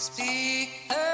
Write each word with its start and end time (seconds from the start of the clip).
God 0.00 1.09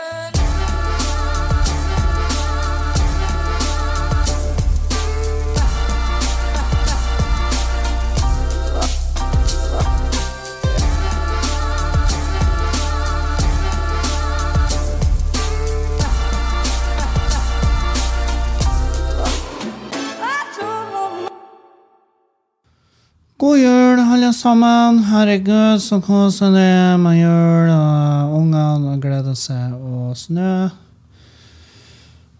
alle 24.16 24.32
sammen. 24.32 25.02
Herregud, 25.10 25.80
så 25.84 25.98
koselig 26.00 26.54
det 26.54 26.62
er 26.64 26.94
med 26.96 27.18
jul. 27.18 27.68
Og 27.68 28.36
ungene 28.38 28.94
gleder 29.02 29.34
seg, 29.36 29.74
og 29.76 30.14
snø. 30.16 30.70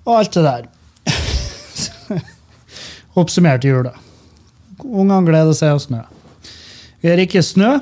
Og 0.07 0.15
alt 0.15 0.39
det 0.39 0.45
der. 0.47 0.71
Oppsummert 3.21 3.67
jula. 3.69 3.93
Ungene 4.87 5.21
gleder 5.29 5.53
seg, 5.59 5.77
og 5.77 5.85
snø. 5.85 6.01
Vi 7.03 7.13
har 7.13 7.21
ikke 7.27 7.45
snø, 7.45 7.75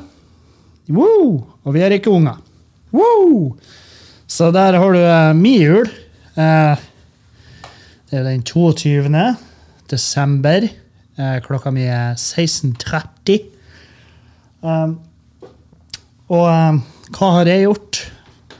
Woo! 0.90 1.44
og 1.62 1.78
vi 1.78 1.86
har 1.86 1.94
ikke 1.94 2.10
unger. 2.10 2.42
Så 4.26 4.50
der 4.50 4.80
har 4.80 4.98
du 4.98 5.02
eh, 5.04 5.32
min 5.38 5.62
jul. 5.62 5.90
Eh, 6.34 6.84
det 8.10 8.18
er 8.18 8.26
den 8.26 8.42
22. 8.42 9.06
desember. 9.90 10.66
Eh, 10.66 11.42
klokka 11.46 11.70
mi 11.70 11.86
er 11.86 12.18
16.30. 12.18 13.53
Um, 14.64 14.96
og 16.32 16.46
um, 16.48 16.78
hva 17.12 17.30
har 17.36 17.50
jeg 17.50 17.66
gjort? 17.66 18.00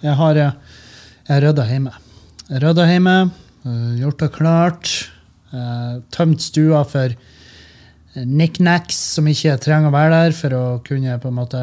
Jeg 0.05 0.17
har, 0.19 0.37
eh, 0.37 0.81
jeg 1.31 1.43
rydda 1.47 1.65
hjemme. 1.65 1.93
Jeg 2.51 2.61
rydda 2.61 2.85
hjemme, 2.91 3.15
eh, 3.65 3.93
gjort 4.03 4.19
det 4.21 4.33
klart. 4.33 5.11
eh, 5.55 6.01
tømt 6.11 6.43
stua 6.43 6.81
for 6.85 7.13
knickknacks 8.15 8.97
som 9.15 9.29
ikke 9.31 9.55
trenger 9.63 9.87
å 9.87 9.95
være 9.95 10.11
der 10.11 10.33
for 10.35 10.51
å 10.51 10.63
kunne 10.83 11.15
på 11.23 11.31
en 11.31 11.37
måte 11.39 11.61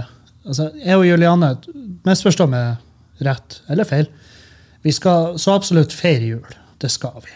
altså, 0.47 0.69
Jeg 0.80 0.95
og 0.95 1.03
Juliane, 1.03 1.58
misforstår 2.08 2.47
meg 2.47 2.78
rett 3.19 3.59
eller 3.69 3.84
feil, 3.84 4.08
vi 4.81 4.94
skal 4.95 5.36
så 5.38 5.58
absolutt 5.58 5.92
feire 5.92 6.23
jul. 6.23 6.56
Det 6.80 6.89
skal 6.89 7.19
vi. 7.19 7.36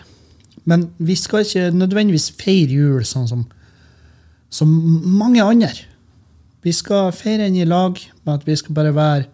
Men 0.64 0.88
vi 0.98 1.16
skal 1.20 1.44
ikke 1.44 1.68
nødvendigvis 1.76 2.32
feire 2.40 2.72
jul 2.72 3.04
sånn 3.04 3.28
som, 3.28 3.44
som 4.50 4.72
mange 5.20 5.44
andre. 5.44 5.76
Vi 6.66 6.74
skal 6.74 7.12
feire 7.14 7.46
den 7.46 7.60
i 7.62 7.66
lag 7.68 8.00
med 8.26 8.40
at 8.40 8.46
vi 8.48 8.56
skal 8.58 8.74
bare 8.74 8.94
være 8.96 9.26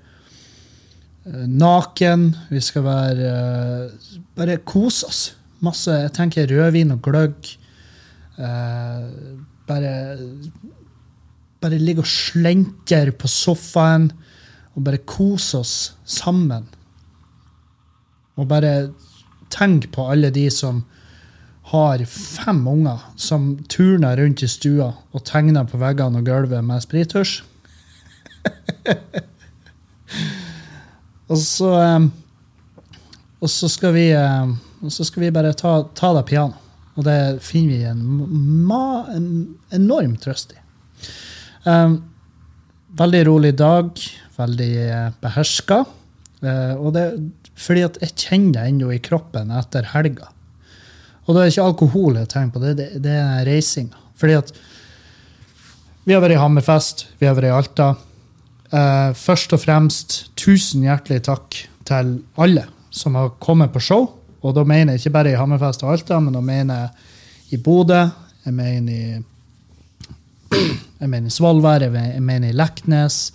eh, 1.25 1.45
naken. 1.47 2.25
Vi 2.51 2.59
skal 2.59 2.83
være 2.83 3.29
eh, 3.29 4.17
Bare 4.35 4.57
kose 4.67 5.07
oss. 5.07 5.21
Masse 5.63 5.93
jeg 5.93 6.11
tenker 6.17 6.49
rødvin 6.49 6.91
og 6.91 7.01
gløgg. 7.05 7.53
Eh, 8.35 9.05
bare 9.67 9.93
Bare 11.61 11.77
ligge 11.77 12.01
og 12.01 12.09
slenker 12.09 13.11
på 13.13 13.29
sofaen 13.29 14.09
og 14.73 14.83
bare 14.83 14.97
kose 15.05 15.59
oss 15.59 15.75
sammen. 16.09 16.65
Og 18.35 18.47
bare 18.49 18.89
tenk 19.53 19.91
på 19.93 20.07
alle 20.09 20.31
de 20.33 20.47
som 20.49 20.81
har 21.71 22.03
fem 22.05 22.67
unger 22.67 22.99
som 23.19 23.53
turner 23.71 24.17
rundt 24.19 24.43
i 24.43 24.49
stua 24.51 24.91
og 25.11 25.23
tegner 25.27 25.67
på 25.67 25.79
veggene 25.81 26.19
og 26.19 26.27
gulvet 26.27 26.63
med 26.67 26.83
sprittusj. 26.83 27.41
og 31.31 31.37
så 31.37 31.69
eh, 31.77 32.05
Og 33.41 33.49
så 33.49 33.67
skal 33.69 33.93
vi 33.93 34.07
eh, 34.13 34.49
så 34.89 35.05
skal 35.05 35.21
vi 35.23 35.33
bare 35.33 35.53
ta, 35.53 35.83
ta 35.97 36.11
det 36.17 36.25
piano. 36.29 36.57
Og 36.97 37.05
det 37.05 37.41
finner 37.45 37.69
vi 37.71 37.83
en, 37.87 38.01
ma, 38.67 39.05
en 39.13 39.27
enorm 39.73 40.15
trøst 40.21 40.55
i. 40.55 40.59
Um, 41.65 41.99
veldig 42.99 43.21
rolig 43.29 43.53
dag. 43.61 43.93
Veldig 44.37 44.73
beherska. 45.21 45.83
Uh, 46.41 46.73
og 46.81 46.93
det 46.97 47.05
fordi 47.61 47.83
at 47.85 47.99
jeg 48.01 48.15
kjenner 48.17 48.55
det 48.55 48.67
ennå 48.71 48.87
i 48.95 49.01
kroppen 49.03 49.51
etter 49.53 49.85
helga. 49.91 50.31
Og 51.25 51.35
det 51.35 51.41
er 51.41 51.51
ikke 51.51 51.65
alkohol 51.69 52.19
jeg 52.19 52.29
tenker 52.31 52.55
på, 52.55 52.63
det, 52.63 52.75
det, 52.79 53.01
det 53.03 53.17
er 53.17 53.45
reisinga. 53.47 53.99
Fordi 54.19 54.37
at 54.39 54.53
vi 56.05 56.15
har 56.15 56.23
vært 56.23 56.35
i 56.35 56.41
Hammerfest, 56.41 57.05
vi 57.21 57.27
har 57.29 57.35
vært 57.37 57.51
i 57.51 57.53
Alta. 57.53 57.89
Uh, 58.71 59.11
først 59.17 59.53
og 59.53 59.61
fremst, 59.61 60.17
tusen 60.39 60.85
hjertelig 60.87 61.21
takk 61.27 61.57
til 61.87 62.15
alle 62.41 62.65
som 62.91 63.15
har 63.19 63.35
kommet 63.43 63.73
på 63.73 63.83
show. 63.83 64.07
Og 64.41 64.55
da 64.57 64.63
mener 64.65 64.95
jeg 64.95 65.03
ikke 65.03 65.15
bare 65.19 65.33
i 65.33 65.37
Hammerfest 65.37 65.83
og 65.85 65.93
Alta, 65.93 66.17
men 66.23 66.33
da 66.33 66.41
mener 66.41 66.85
jeg 66.85 67.57
i 67.57 67.61
Bodø, 67.61 68.05
jeg 68.45 68.55
mener 68.57 68.95
i 68.95 69.21
jeg 70.51 71.09
mener 71.09 71.31
Svolvær, 71.31 71.81
jeg 71.81 72.21
mener- 72.21 72.53
Leknes, 72.53 73.31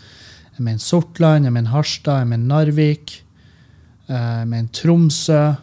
jeg 0.57 0.65
mener 0.65 0.79
Sortland, 0.79 1.45
jeg 1.45 1.53
mener 1.53 1.71
Harstad, 1.71 2.19
jeg 2.19 2.29
mener 2.29 2.47
Narvik, 2.47 3.25
eh, 4.09 4.15
jeg 4.15 4.49
mener 4.49 4.69
Tromsø, 4.73 5.57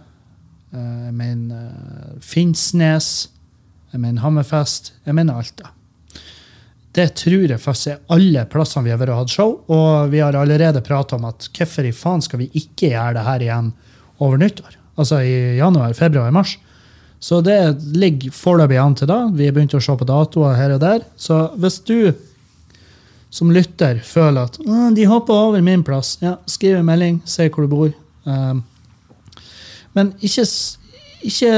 jeg 0.80 1.14
mener 1.18 1.62
eh, 1.62 2.20
Finnsnes, 2.24 3.08
jeg 3.94 4.02
mener 4.02 4.24
Hammerfest, 4.24 4.94
jeg 5.06 5.16
mener 5.18 5.38
Alta. 5.38 5.72
Det 6.94 7.08
tror 7.18 7.48
jeg 7.50 7.62
faktisk 7.62 7.90
er 7.90 8.02
alle 8.14 8.44
plassene 8.50 8.86
vi 8.86 8.94
har 8.94 9.00
vært 9.02 9.14
og 9.16 9.24
hatt 9.24 9.34
show, 9.34 9.54
og 9.74 10.12
vi 10.12 10.22
har 10.22 10.36
allerede 10.38 10.84
prata 10.86 11.18
om 11.18 11.26
at 11.30 11.48
hvorfor 11.50 11.88
i 11.90 11.94
faen 11.96 12.22
skal 12.22 12.44
vi 12.44 12.52
ikke 12.54 12.92
gjøre 12.92 13.16
det 13.18 13.26
her 13.26 13.46
igjen 13.46 13.72
over 14.22 14.42
nyttår? 14.42 14.78
Altså 15.02 15.24
i 15.26 15.58
januar, 15.58 15.96
februar, 15.98 16.30
mars. 16.34 16.58
Så 17.24 17.40
det 17.42 17.56
ligger 17.96 18.36
foreløpig 18.36 18.78
an 18.78 18.98
til 19.00 19.10
da. 19.10 19.24
Vi 19.34 19.48
har 19.48 19.56
begynt 19.56 19.74
å 19.78 19.82
se 19.82 19.96
på 19.98 20.06
datoer 20.06 20.58
her 20.60 20.76
og 20.76 20.84
der. 20.84 21.06
Så 21.18 21.40
hvis 21.58 21.80
du 21.88 22.12
som 23.34 23.50
lytter 23.54 24.02
føler 24.06 24.46
at 24.46 24.60
de 24.94 25.06
hopper 25.10 25.34
over 25.48 25.64
min 25.66 25.82
plass, 25.86 26.18
ja, 26.22 26.36
skriv 26.46 26.78
en 26.78 26.86
melding, 26.86 27.22
si 27.26 27.48
hvor 27.48 27.66
du 27.66 27.72
bor. 27.72 27.94
Um, 28.30 28.62
men 29.94 30.14
ikke, 30.26 30.46
ikke 31.30 31.54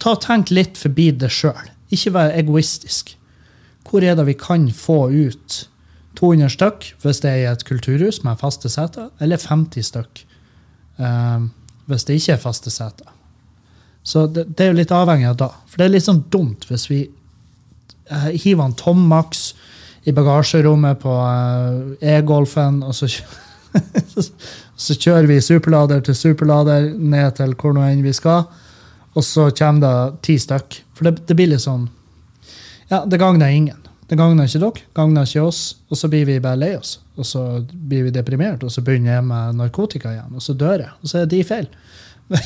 ta 0.00 0.16
tenk 0.20 0.52
litt 0.52 0.78
forbi 0.80 1.10
det 1.16 1.30
sjøl. 1.34 1.70
Ikke 1.90 2.14
vær 2.14 2.34
egoistisk. 2.36 3.14
Hvor 3.88 4.04
er 4.06 4.16
det 4.18 4.26
vi 4.28 4.36
kan 4.38 4.68
få 4.74 5.08
ut 5.10 5.62
200 6.18 6.52
stykk 6.52 6.90
hvis 7.02 7.22
det 7.22 7.30
er 7.30 7.40
i 7.40 7.48
et 7.50 7.64
kulturhus 7.66 8.20
med 8.26 8.38
faste 8.40 8.70
seter, 8.70 9.08
eller 9.20 9.40
50 9.40 9.88
stykk 9.88 10.22
eh, 11.00 11.48
hvis 11.90 12.06
det 12.06 12.20
ikke 12.20 12.36
er 12.36 12.44
faste 12.44 12.72
seter? 12.74 13.16
Så 14.02 14.26
det, 14.32 14.46
det 14.56 14.64
er 14.64 14.70
jo 14.70 14.78
litt 14.78 14.94
avhengig 14.94 15.28
av 15.28 15.40
da. 15.40 15.50
For 15.68 15.80
det 15.80 15.88
er 15.88 15.94
litt 15.96 16.06
sånn 16.06 16.24
dumt 16.32 16.68
hvis 16.70 16.86
vi 16.90 17.02
eh, 17.04 18.30
hiver 18.36 18.68
en 18.68 18.78
Tom 18.78 19.02
Max 19.10 19.50
i 20.08 20.14
bagasjerommet 20.16 21.00
på 21.02 21.16
eh, 21.26 22.14
e-golfen, 22.16 22.80
og 22.86 22.96
så, 22.96 23.10
så 24.80 24.96
kjører 24.96 25.28
vi 25.28 25.40
superlader 25.44 26.00
til 26.04 26.16
superlader 26.16 26.88
ned 26.96 27.36
til 27.36 27.52
hvor 27.60 27.74
nå 27.76 27.84
enn 27.84 28.04
vi 28.04 28.14
skal, 28.16 28.46
og 29.10 29.26
så 29.26 29.50
kommer 29.56 29.82
det 29.84 30.22
ti 30.26 30.38
stykk. 30.40 30.80
For 30.96 31.08
det, 31.08 31.26
det 31.28 31.36
blir 31.36 31.50
litt 31.52 31.64
sånn 31.64 31.88
Ja, 32.90 33.04
det 33.06 33.20
gagner 33.20 33.52
ingen. 33.52 33.78
Det 34.10 34.18
gagner 34.18 34.48
ikke 34.48 34.58
dere, 34.58 34.86
gagner 34.96 35.28
ikke 35.28 35.44
oss, 35.46 35.60
og 35.86 35.98
så 36.00 36.08
blir 36.10 36.24
vi 36.26 36.40
bare 36.42 36.58
lei 36.58 36.72
oss. 36.74 36.96
Og 37.14 37.26
så 37.28 37.44
blir 37.70 38.08
vi 38.08 38.14
deprimert, 38.14 38.64
og 38.66 38.72
så 38.74 38.82
begynner 38.82 39.18
jeg 39.18 39.26
med 39.28 39.60
narkotika 39.60 40.10
igjen, 40.10 40.34
og 40.34 40.42
så 40.42 40.56
dør 40.58 40.82
jeg. 40.82 40.90
Og 40.98 41.12
så 41.12 41.20
er 41.20 41.28
de 41.30 41.42
feil. 41.46 41.68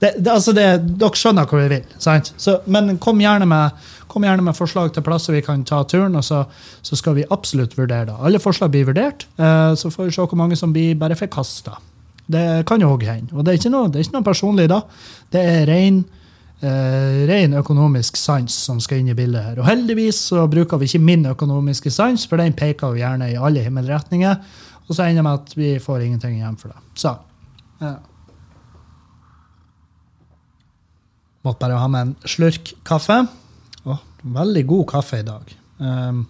det, 0.00 0.14
det, 0.16 0.30
altså 0.32 0.54
det, 0.56 0.66
dere 1.02 1.20
skjønner 1.20 1.50
hvor 1.50 1.60
vi 1.60 1.68
vil. 1.74 1.92
sant? 2.00 2.32
Så, 2.40 2.60
men 2.72 2.96
kom 3.02 3.20
gjerne, 3.20 3.48
med, 3.50 3.90
kom 4.08 4.24
gjerne 4.26 4.44
med 4.44 4.56
forslag 4.56 4.92
til 4.94 5.04
plasser 5.06 5.36
vi 5.36 5.44
kan 5.44 5.64
ta 5.68 5.82
turen, 5.88 6.16
og 6.18 6.24
så, 6.26 6.42
så 6.82 6.98
skal 6.98 7.16
vi 7.18 7.26
absolutt 7.34 7.76
vurdere 7.78 8.08
det. 8.10 8.16
Alle 8.18 8.40
forslag 8.42 8.72
blir 8.74 8.88
vurdert, 8.88 9.26
eh, 9.36 9.72
så 9.78 9.92
får 9.92 10.08
vi 10.08 10.16
se 10.16 10.26
hvor 10.26 10.40
mange 10.40 10.58
som 10.58 10.72
blir 10.74 10.98
bare 10.98 11.18
forkasta. 11.18 11.78
Det 12.28 12.44
kan 12.68 12.82
jo 12.84 12.92
òg 12.92 13.06
hende. 13.08 13.32
Og 13.36 13.44
det 13.46 13.56
er, 13.56 13.72
noe, 13.72 13.88
det 13.88 14.00
er 14.00 14.06
ikke 14.06 14.18
noe 14.18 14.26
personlig 14.26 14.68
da. 14.68 14.82
Det 15.32 15.40
er 15.40 15.62
ren, 15.70 16.02
eh, 16.60 17.22
ren 17.30 17.56
økonomisk 17.60 18.20
sans 18.20 18.52
som 18.68 18.82
skal 18.84 19.00
inn 19.00 19.14
i 19.14 19.16
bildet 19.16 19.46
her. 19.46 19.62
Og 19.62 19.68
heldigvis 19.68 20.20
så 20.32 20.44
bruker 20.50 20.80
vi 20.80 20.90
ikke 20.90 21.04
min 21.04 21.24
økonomiske 21.30 21.92
sans, 21.94 22.26
for 22.28 22.40
den 22.40 22.56
peker 22.58 22.92
jo 22.92 23.00
gjerne 23.00 23.30
i 23.32 23.40
alle 23.40 23.64
himmelretninger. 23.64 24.36
Og 24.88 24.92
så 24.92 25.06
ender 25.06 25.22
det 25.22 25.26
med 25.28 25.40
at 25.40 25.56
vi 25.56 25.72
får 25.80 26.04
ingenting 26.04 26.36
igjen 26.36 26.60
for 26.60 26.72
det. 26.72 26.84
Så 26.96 27.16
ja. 27.80 27.96
Måtte 31.46 31.62
bare 31.62 31.80
ha 31.80 31.88
med 31.88 32.08
en 32.08 32.16
slurk 32.28 32.74
kaffe. 32.84 33.22
Veldig 34.22 34.64
god 34.66 34.86
kaffe 34.90 35.20
i 35.20 35.26
dag. 35.26 35.52
Um, 35.78 36.24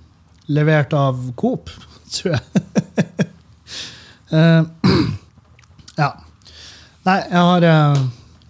levert 0.53 0.93
av 0.93 1.21
Coop, 1.41 1.71
tror 2.15 2.35
jeg. 2.37 3.29
uh, 4.33 4.65
ja. 6.03 6.11
Nei, 7.09 7.19
jeg 7.31 7.41
har, 7.41 7.65
eh, 7.65 8.01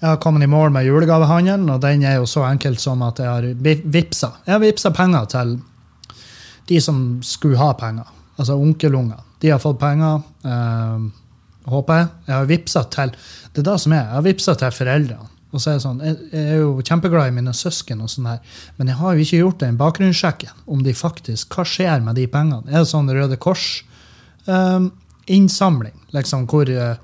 jeg 0.01 0.09
har 0.09 0.17
kommet 0.23 0.43
i 0.43 0.51
mål 0.51 0.73
med 0.75 0.87
julegavehandelen, 0.89 1.69
og 1.71 1.79
den 1.85 2.03
er 2.03 2.17
jo 2.19 2.25
så 2.27 2.43
enkelt 2.49 2.81
som 2.83 3.03
at 3.07 3.21
jeg 3.23 3.29
har 3.31 3.47
vi- 3.63 3.83
vipsa. 3.85 4.33
Jeg 4.49 4.57
har 4.57 4.63
vipsa 4.65 4.91
penger 4.91 5.29
til 5.31 5.53
de 6.67 6.81
som 6.83 7.21
skulle 7.23 7.61
ha 7.61 7.69
penger, 7.79 8.09
altså 8.37 8.57
onkelunger. 8.59 9.21
De 9.41 9.53
har 9.53 9.61
fått 9.63 9.79
penger, 9.79 10.25
uh, 10.43 11.07
håper 11.71 12.01
jeg. 12.01 12.09
Jeg 12.27 12.35
har 12.35 12.49
vippsa 12.51 12.83
til 12.91 13.15
Det 13.55 13.63
er 13.63 13.69
det 13.71 13.77
som 13.81 13.93
er. 13.95 14.03
Jeg 14.09 14.15
har 14.17 14.27
vippsa 14.27 14.55
til 14.59 14.75
foreldrene. 14.75 15.31
Og 15.49 15.57
så 15.61 15.67
er 15.71 15.75
det 15.79 15.87
sånn, 15.87 16.03
jeg, 16.05 16.15
jeg 16.33 16.45
er 16.53 16.59
jo 16.61 16.71
kjempeglad 16.85 17.27
i 17.31 17.37
mine 17.39 17.55
søsken, 17.57 18.03
og 18.05 18.09
sånn 18.13 18.29
her, 18.29 18.41
men 18.77 18.87
jeg 18.93 18.99
har 18.99 19.11
jo 19.15 19.21
ikke 19.25 19.43
gjort 19.43 19.63
den 19.63 19.81
bakgrunnssjekken. 19.81 20.55
om 20.67 20.81
de 20.85 20.93
faktisk, 20.95 21.45
Hva 21.55 21.65
skjer 21.65 22.01
med 22.05 22.15
de 22.21 22.27
pengene? 22.29 22.69
Er 22.69 22.79
det 22.83 22.93
sånn 22.93 23.13
Røde 23.13 23.37
Kors-innsamling? 23.41 25.99
liksom, 26.17 26.47
hvor 26.49 26.71
uh, 26.71 26.97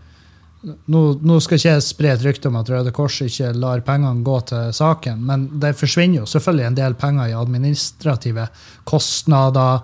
nå, 0.64 1.02
nå 1.20 1.38
skal 1.44 1.58
ikke 1.58 1.74
jeg 1.74 1.84
spre 1.84 2.12
et 2.14 2.24
rykte 2.24 2.50
om 2.50 2.58
at 2.60 2.70
Røde 2.72 2.92
Kors 2.94 3.20
ikke 3.24 3.52
lar 3.56 3.84
pengene 3.86 4.24
gå 4.26 4.38
til 4.48 4.72
saken, 4.76 5.24
men 5.28 5.38
det 5.60 5.74
forsvinner 5.78 6.22
jo 6.22 6.30
selvfølgelig 6.30 6.68
en 6.70 6.80
del 6.80 6.94
penger 7.00 7.30
i 7.30 7.38
administrative 7.38 8.44
kostnader, 8.88 9.74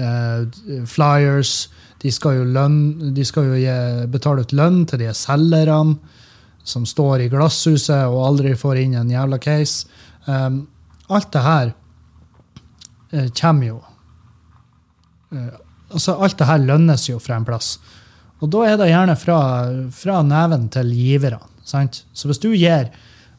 uh, 0.00 0.40
flyers 0.88 1.54
De 2.00 2.08
skal 2.08 2.38
jo, 2.38 2.44
lønn, 2.48 3.12
de 3.12 3.24
skal 3.28 3.44
jo 3.44 3.58
gi, 3.60 3.72
betale 4.08 4.40
ut 4.40 4.54
lønn 4.56 4.86
til 4.88 5.02
de 5.02 5.10
selgerne 5.12 5.98
som 6.64 6.86
står 6.86 7.24
i 7.24 7.30
glasshuset 7.32 8.08
og 8.08 8.24
aldri 8.26 8.54
får 8.58 8.82
inn 8.82 8.96
en 9.00 9.10
jævla 9.10 9.38
case. 9.42 9.88
Um, 10.26 10.66
alt 11.08 11.30
det 11.32 11.44
her 11.44 11.72
uh, 13.14 13.28
kommer 13.40 13.66
jo 13.66 13.78
uh, 15.32 15.56
altså 15.90 16.14
Alt 16.22 16.38
det 16.38 16.46
her 16.46 16.60
lønnes 16.62 17.08
jo 17.08 17.18
fra 17.18 17.38
en 17.40 17.46
plass. 17.46 17.78
Og 18.40 18.50
da 18.52 18.64
er 18.68 18.76
det 18.80 18.90
gjerne 18.92 19.16
fra, 19.18 19.38
fra 19.92 20.20
neven 20.24 20.68
til 20.72 20.92
giverne. 20.94 21.40
Så 21.64 22.26
hvis 22.26 22.40
du 22.42 22.52
gir 22.54 22.88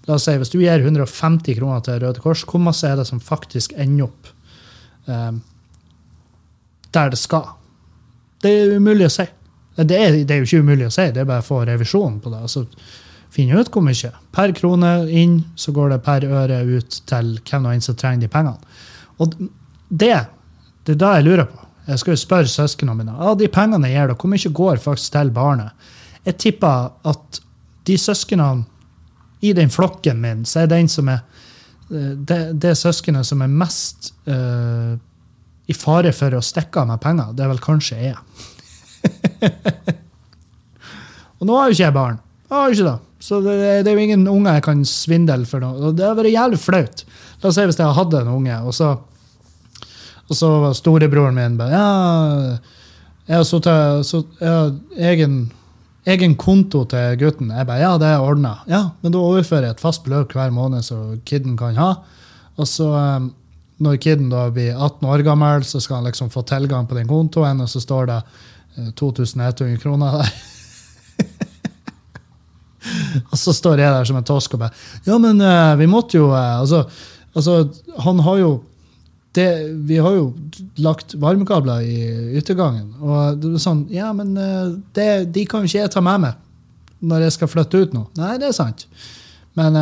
la 0.07 0.15
oss 0.15 0.25
si, 0.25 0.35
hvis 0.39 0.51
du 0.53 0.59
gir 0.61 0.81
150 0.81 1.57
kroner 1.57 1.81
til 1.85 1.99
Røde 2.01 2.21
Kors, 2.23 2.43
hvor 2.47 2.61
masse 2.63 2.87
er 2.87 2.97
det 2.99 3.07
som 3.09 3.21
faktisk 3.21 3.73
ender 3.77 4.07
opp 4.07 4.29
um, 5.05 5.41
der 6.91 7.13
det 7.13 7.19
skal? 7.21 7.53
Det 8.41 8.51
er 8.51 8.75
umulig 8.77 9.07
å 9.07 9.13
si. 9.13 9.27
Det 9.77 9.97
er, 9.97 10.17
det 10.25 10.35
er, 10.35 10.41
jo 10.41 10.49
ikke 10.49 10.65
umulig 10.65 10.89
å 10.89 10.93
si, 10.93 11.07
det 11.13 11.23
er 11.23 11.29
bare 11.29 11.43
å 11.43 11.47
få 11.47 11.61
revisjon 11.69 12.19
på 12.21 12.33
det. 12.33 12.41
Altså, 12.47 12.65
finne 13.31 13.59
ut 13.59 13.71
hvor 13.71 13.83
mye. 13.85 14.11
Per 14.35 14.53
krone 14.57 14.91
inn, 15.09 15.39
så 15.55 15.73
går 15.75 15.93
det 15.93 16.03
per 16.05 16.27
øre 16.27 16.61
ut 16.67 17.01
til 17.09 17.33
hvem 17.47 17.67
og 17.67 17.73
en 17.73 17.83
som 17.85 17.97
trenger 17.97 18.25
de 18.25 18.31
pengene. 18.31 18.77
Og 19.21 19.35
det, 19.89 20.13
det 20.85 20.95
er 20.95 21.01
da 21.01 21.15
jeg 21.17 21.27
lurer 21.27 21.47
på. 21.49 21.67
Jeg 21.87 22.01
skal 22.01 22.13
jo 22.13 22.21
spørre 22.21 22.51
søsknene 22.51 22.95
mine. 22.95 23.15
Ja, 23.17 23.33
de 23.35 23.49
pengene 23.51 23.89
jeg 23.89 23.97
gir 23.97 24.11
deg, 24.11 24.21
hvor 24.21 24.31
mye 24.31 24.55
går 24.61 24.83
faktisk 24.83 25.15
til 25.15 25.31
barnet? 25.35 25.87
Jeg 26.27 26.37
tipper 26.43 26.91
at 27.09 27.41
de 27.89 27.97
søsknene 27.97 28.65
i 29.41 29.53
den 29.57 29.71
flokken 29.73 30.21
min, 30.21 30.45
så 30.45 30.61
er 30.61 30.69
den 30.69 30.89
som 30.91 31.09
er 31.09 31.23
eh, 31.89 32.13
det, 32.13 32.41
det 32.61 32.75
søskenet 32.77 33.25
som 33.25 33.41
er 33.41 33.49
mest 33.49 34.11
uh, 34.29 34.93
i 35.65 35.73
fare 35.73 36.11
for 36.13 36.37
å 36.37 36.43
stikke 36.45 36.83
av 36.83 36.91
med 36.91 37.01
penger, 37.01 37.31
det 37.33 37.45
er 37.45 37.49
vel 37.49 37.63
kanskje 37.63 37.97
jeg. 38.03 38.19
og 41.39 41.49
nå 41.49 41.57
har 41.57 41.69
jo 41.69 41.77
ikke 41.77 41.87
jeg 41.87 41.97
barn. 41.97 42.21
Jeg 42.45 42.53
har 42.53 42.69
jo 42.69 42.77
ikke 42.77 42.89
det. 42.91 43.10
Så 43.21 43.37
det, 43.45 43.55
det, 43.85 43.91
er 43.91 43.97
jo 43.97 44.03
ingen 44.07 44.25
unger 44.29 44.57
jeg 44.57 44.65
kan 44.65 44.83
svindle 44.87 45.45
for 45.45 45.61
noe. 45.61 45.93
Det 45.93 46.05
har 46.07 46.17
vært 46.17 46.33
jævlig 46.33 46.59
flaut. 46.61 47.03
La 47.41 47.49
oss 47.49 47.57
si 47.57 47.65
hvis 47.69 47.79
jeg 47.79 47.97
hadde 47.97 48.21
en 48.23 48.31
unge, 48.33 48.59
og 48.65 48.73
så, 48.73 48.91
og 50.25 50.37
så 50.37 50.51
var 50.63 50.77
storebroren 50.77 51.37
min 51.37 51.57
bare 51.59 51.73
Ja, 51.75 51.89
jeg 53.29 53.37
har, 53.37 54.23
har 54.41 54.71
egen, 55.11 55.35
egen, 56.09 56.33
konto 56.35 56.81
til 56.89 57.19
gutten. 57.21 57.51
Jeg 57.53 57.69
bare 57.69 57.83
Ja, 57.83 57.91
det 58.01 58.09
er 58.09 58.25
ordna. 58.25 58.55
Ja, 58.69 58.87
men 59.03 59.13
da 59.13 59.21
overfører 59.21 59.69
jeg 59.69 59.77
et 59.77 59.83
fast 59.83 60.03
beløp 60.07 60.33
hver 60.35 60.49
måned 60.53 60.83
så 60.87 60.97
kiden 61.25 61.53
kan 61.59 61.77
ha. 61.77 61.93
Og 62.57 62.67
så 62.67 62.89
um, 62.89 63.29
når 63.81 64.01
kiden 64.01 64.33
da 64.33 64.47
blir 64.53 64.73
18 64.73 65.05
år 65.09 65.23
gammel, 65.25 65.63
så 65.65 65.79
skal 65.81 66.01
han 66.01 66.09
liksom 66.09 66.33
få 66.33 66.41
tilgang 66.49 66.89
på 66.89 66.97
den 66.97 67.09
kontoen, 67.09 67.61
og 67.61 67.69
så 67.69 67.81
står 67.81 68.09
det 68.09 68.19
2100 68.97 69.69
uh, 69.75 69.77
kroner 69.81 70.17
der. 70.17 70.33
Og 73.31 73.37
så 73.39 73.53
står 73.55 73.81
jeg 73.81 73.93
der 73.93 74.09
som 74.09 74.19
en 74.19 74.27
tosk 74.27 74.55
og 74.57 74.65
bare 74.65 74.75
Ja, 75.07 75.17
men 75.21 75.41
uh, 75.43 75.77
vi 75.79 75.87
måtte 75.89 76.17
jo 76.17 76.29
uh, 76.31 76.59
altså, 76.61 76.83
altså, 77.35 77.63
han 78.05 78.21
har 78.25 78.41
jo 78.41 78.51
det, 79.35 79.47
Vi 79.87 79.95
har 79.95 80.11
jo 80.11 80.33
lagt 80.83 81.13
varmekabler 81.15 81.85
i 81.87 81.99
yttergangen. 82.35 82.89
Og 82.99 83.37
det 83.39 83.53
er 83.53 83.61
sånn 83.63 83.85
Ja, 83.93 84.09
men 84.15 84.33
uh, 84.35 84.73
det, 84.97 85.31
de 85.31 85.45
kan 85.47 85.63
jo 85.63 85.71
ikke 85.71 85.85
jeg 85.85 85.93
ta 85.93 86.03
med 86.03 86.25
meg 86.27 86.47
når 87.01 87.23
jeg 87.23 87.33
skal 87.33 87.49
flytte 87.49 87.79
ut 87.81 87.93
nå. 87.95 88.03
Nei, 88.19 88.35
det 88.37 88.51
er 88.51 88.53
sant. 88.53 88.83
Men 89.57 89.73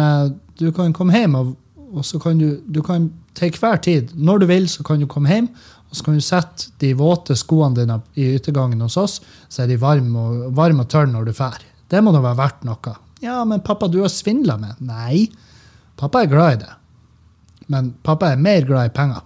du 0.56 0.70
kan 0.72 0.94
komme 0.96 1.12
hjem, 1.12 1.34
og, 1.36 1.50
og 1.92 2.06
så 2.08 2.16
kan 2.24 2.40
du, 2.40 2.62
du 2.64 2.80
kan 2.80 3.10
til 3.36 3.58
hver 3.60 3.82
tid, 3.84 4.14
når 4.16 4.40
du 4.40 4.46
vil, 4.48 4.70
så 4.72 4.86
kan 4.88 5.02
du 5.04 5.08
komme 5.10 5.28
hjem. 5.28 5.50
Og 5.90 5.98
så 5.98 6.06
kan 6.06 6.18
du 6.20 6.24
sette 6.24 6.70
de 6.82 6.92
våte 6.98 7.36
skoene 7.38 7.80
dine 7.80 7.98
i 8.20 8.30
yttergangen 8.38 8.82
hos 8.86 8.98
oss, 9.02 9.20
så 9.50 9.64
er 9.64 9.72
de 9.72 9.80
varme 9.82 10.22
og, 10.22 10.44
varm 10.56 10.84
og 10.84 10.90
tørre 10.92 11.10
når 11.10 11.30
du 11.30 11.34
drar. 11.34 11.64
Det 11.90 12.02
må 12.06 12.14
da 12.14 12.22
være 12.24 12.40
verdt 12.40 12.68
noe. 12.68 12.96
Ja, 13.24 13.42
men 13.48 13.64
pappa, 13.66 13.90
du 13.92 14.00
har 14.04 14.12
svindla 14.14 14.56
med. 14.62 14.78
Nei, 14.86 15.28
pappa 16.00 16.24
er 16.24 16.32
glad 16.32 16.54
i 16.54 16.62
det. 16.64 16.74
Men 17.70 17.92
pappa 18.06 18.32
er 18.34 18.42
mer 18.42 18.66
glad 18.68 18.90
i 18.90 18.94
penger. 18.96 19.26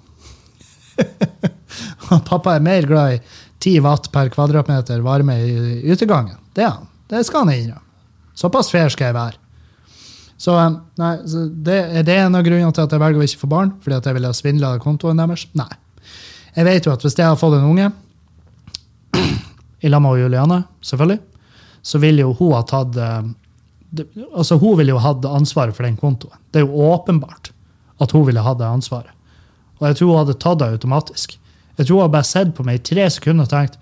pappa 2.30 2.56
er 2.56 2.65
mer 2.65 2.88
glad 2.89 3.18
i 3.18 3.21
10 3.63 3.80
watt 3.86 4.10
per 4.12 4.31
kvadratmeter 4.33 5.04
varme 5.06 5.38
i 5.39 5.92
utegangen. 5.92 6.39
Det 6.56 6.65
er 6.65 6.75
han. 6.75 6.89
Det 7.10 7.24
skal 7.27 7.45
han 7.45 7.56
innrømme. 7.56 7.81
Såpass 8.33 8.71
fair 8.74 8.89
skal 8.89 9.12
jeg 9.12 9.15
være. 9.15 9.39
Så, 10.42 10.56
um, 10.57 10.80
nei, 11.00 11.13
så 11.30 11.45
det, 11.48 11.75
Er 12.00 12.04
det 12.04 12.15
en 12.19 12.36
av 12.36 12.44
grunnene 12.44 12.74
til 12.74 12.83
at 12.83 12.92
jeg 12.92 13.00
velger 13.04 13.21
å 13.21 13.27
ikke 13.27 13.44
få 13.45 13.50
barn? 13.51 13.75
Fordi 13.83 14.00
at 14.00 14.07
jeg 14.10 14.18
ville 14.18 14.31
ha 14.31 14.36
svindla 14.36 14.71
kontoen 14.81 15.21
deres? 15.21 15.45
Nei. 15.56 15.69
Jeg 16.57 16.68
vet 16.68 16.88
jo 16.88 16.94
at 16.94 17.06
hvis 17.06 17.15
jeg 17.18 17.30
har 17.30 17.39
fått 17.39 17.56
en 17.60 17.69
unge, 17.69 17.92
i 19.86 19.92
lag 19.92 20.04
med 20.04 20.19
Juliane, 20.19 20.63
selvfølgelig, 20.83 21.21
så 21.84 22.00
ville 22.00 22.24
jo 22.24 22.34
hun 22.40 22.54
ha 22.56 22.64
tatt 22.68 22.96
eh, 22.98 23.24
altså 24.34 24.58
Hun 24.58 24.78
ville 24.80 24.96
hatt 24.98 25.26
ansvaret 25.28 25.76
for 25.76 25.86
den 25.86 25.98
kontoen. 26.00 26.40
Det 26.52 26.62
er 26.62 26.66
jo 26.66 26.88
åpenbart 26.90 27.52
at 28.02 28.12
hun 28.16 28.26
ville 28.26 28.42
hatt 28.42 28.58
det 28.62 28.70
ansvaret. 28.70 29.12
Og 29.80 29.90
jeg 29.90 30.00
tror 30.00 30.10
hun 30.10 30.22
hadde 30.24 30.40
tatt 30.42 30.62
det 30.62 30.70
automatisk. 30.74 31.36
Jeg 31.78 31.86
tror 31.86 31.98
hun 31.98 32.06
hadde 32.06 32.16
bare 32.16 32.30
sett 32.30 32.56
på 32.56 32.66
meg 32.66 32.80
i 32.80 32.86
tre 32.88 33.10
sekunder 33.12 33.46
og 33.46 33.54
tenkt 33.54 33.78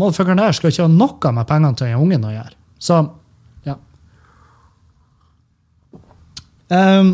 Motherfuckeren 0.00 0.40
der 0.40 0.54
skal 0.56 0.72
ikke 0.72 0.86
ha 0.86 0.90
noe 0.90 1.32
med 1.36 1.48
pengene 1.50 1.76
til 1.76 1.90
den 1.90 2.00
ungen 2.00 2.22
å 2.24 2.30
gjøre. 2.32 2.54
Så, 2.80 2.96
ja. 3.68 3.74
Um, 6.72 7.10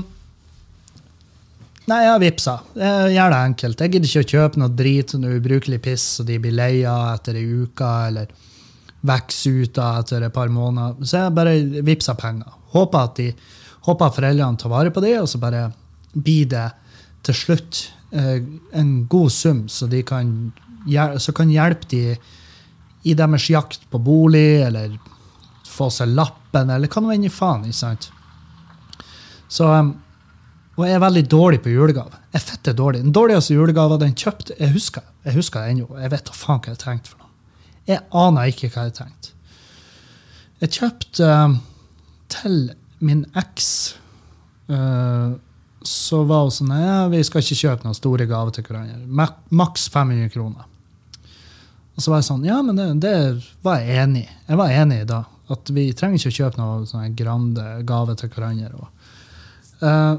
nei, 1.91 1.99
jeg 2.05 2.13
har 2.13 2.23
vippsa. 2.23 2.55
Jeg 2.79 3.17
gjør 3.17 3.35
det 3.35 3.41
enkelt. 3.49 3.83
Jeg 3.83 3.95
gidder 3.97 4.13
ikke 4.13 4.23
å 4.23 4.31
kjøpe 4.37 4.63
noe 4.63 4.77
drit, 4.79 5.17
noe 5.19 5.41
ubrukelig 5.41 5.81
piss, 5.89 6.07
så 6.21 6.27
de 6.29 6.39
blir 6.39 6.55
leia 6.55 6.95
etter 7.17 7.41
ei 7.41 7.49
uke. 7.65 7.91
eller 8.13 8.31
vokser 9.09 9.63
ut 9.65 9.75
da 9.77 9.91
etter 10.01 10.27
et 10.27 10.35
par 10.35 10.51
måneder. 10.53 10.99
Så 11.05 11.23
jeg 11.23 11.37
bare 11.37 11.55
vippsa 11.87 12.15
penger. 12.19 12.51
Håper 12.75 13.09
at 13.09 13.21
de, 13.21 13.29
håper 13.89 14.15
foreldrene 14.17 14.61
tar 14.61 14.73
vare 14.73 14.93
på 14.95 15.03
det, 15.05 15.15
og 15.21 15.29
så 15.31 15.41
bare 15.43 15.69
blir 16.15 16.49
det 16.53 16.67
til 17.27 17.37
slutt 17.37 17.85
eh, 18.13 18.43
en 18.79 18.93
god 19.11 19.33
sum, 19.35 19.65
så 19.69 19.89
de 19.91 20.03
kan, 20.07 20.35
så 21.21 21.35
kan 21.37 21.53
hjelpe 21.53 21.89
de 21.91 22.03
i 23.09 23.15
deres 23.17 23.49
jakt 23.51 23.87
på 23.91 24.01
bolig, 24.03 24.63
eller 24.67 24.99
få 25.69 25.89
seg 25.95 26.13
lappen, 26.17 26.73
eller 26.75 26.91
hva 26.91 27.03
nå 27.05 27.15
enn 27.15 27.27
i 27.29 27.33
faen. 27.33 27.67
ikke 27.69 27.81
sant? 27.81 28.11
Så, 29.49 29.65
um, 29.65 29.95
og 30.77 30.85
jeg 30.87 30.97
er 30.97 31.03
veldig 31.03 31.25
dårlig 31.31 31.61
på 31.65 31.73
julegave. 31.73 32.19
Jeg 32.33 32.41
er 32.41 32.49
fette 32.51 32.75
dårlig. 32.77 33.03
Den 33.07 33.15
dårligste 33.17 33.57
julegaven 33.57 34.03
den 34.03 34.13
kjøpte 34.19 34.55
Jeg 34.59 34.75
husker 34.75 35.07
jeg 35.29 35.37
husker 35.37 35.61
det 35.61 35.75
ennå. 35.75 35.89
Jeg 36.01 36.13
vet 36.15 36.29
da 36.29 36.35
faen 36.37 36.61
hva 36.65 36.73
jeg 36.73 36.81
tenkte. 36.81 37.18
Jeg 37.89 38.05
aner 38.13 38.51
ikke 38.51 38.69
hva 38.73 38.87
jeg 38.89 38.99
tenkte. 38.99 39.35
Jeg 40.59 40.75
kjøpte 40.75 41.27
uh, 41.29 41.55
til 42.33 42.57
min 42.99 43.23
eks 43.39 43.69
uh, 44.73 45.37
Så 45.87 46.25
var 46.27 46.49
hun 46.49 46.55
sånn 46.55 46.73
ja, 46.75 47.05
vi 47.13 47.21
skal 47.25 47.45
ikke 47.45 47.61
kjøpe 47.61 47.87
noen 47.87 47.97
store 47.97 48.27
gaver 48.29 48.57
til 48.57 48.67
hverandre. 48.67 49.29
Maks 49.55 49.87
500 49.95 50.33
kroner. 50.35 50.67
Og 51.95 52.03
så 52.03 52.13
var 52.13 52.21
jeg 52.21 52.29
sånn 52.29 52.47
Ja, 52.47 52.59
men 52.63 52.79
det, 52.79 52.89
det 53.07 53.15
var 53.65 53.81
jeg 53.83 54.03
enig 54.05 54.25
i. 54.27 54.33
Jeg 54.51 54.61
var 54.61 54.75
enig 54.75 55.03
i 55.05 55.09
da. 55.09 55.23
At 55.49 55.71
vi 55.73 55.87
trenger 55.97 56.21
ikke 56.21 56.35
å 56.35 56.39
kjøpe 56.43 56.61
noen 56.61 56.91
sånne 56.91 57.15
grande 57.17 57.69
gaver 57.89 58.19
til 58.19 58.35
hverandre. 58.35 58.91
Uh, 59.79 60.19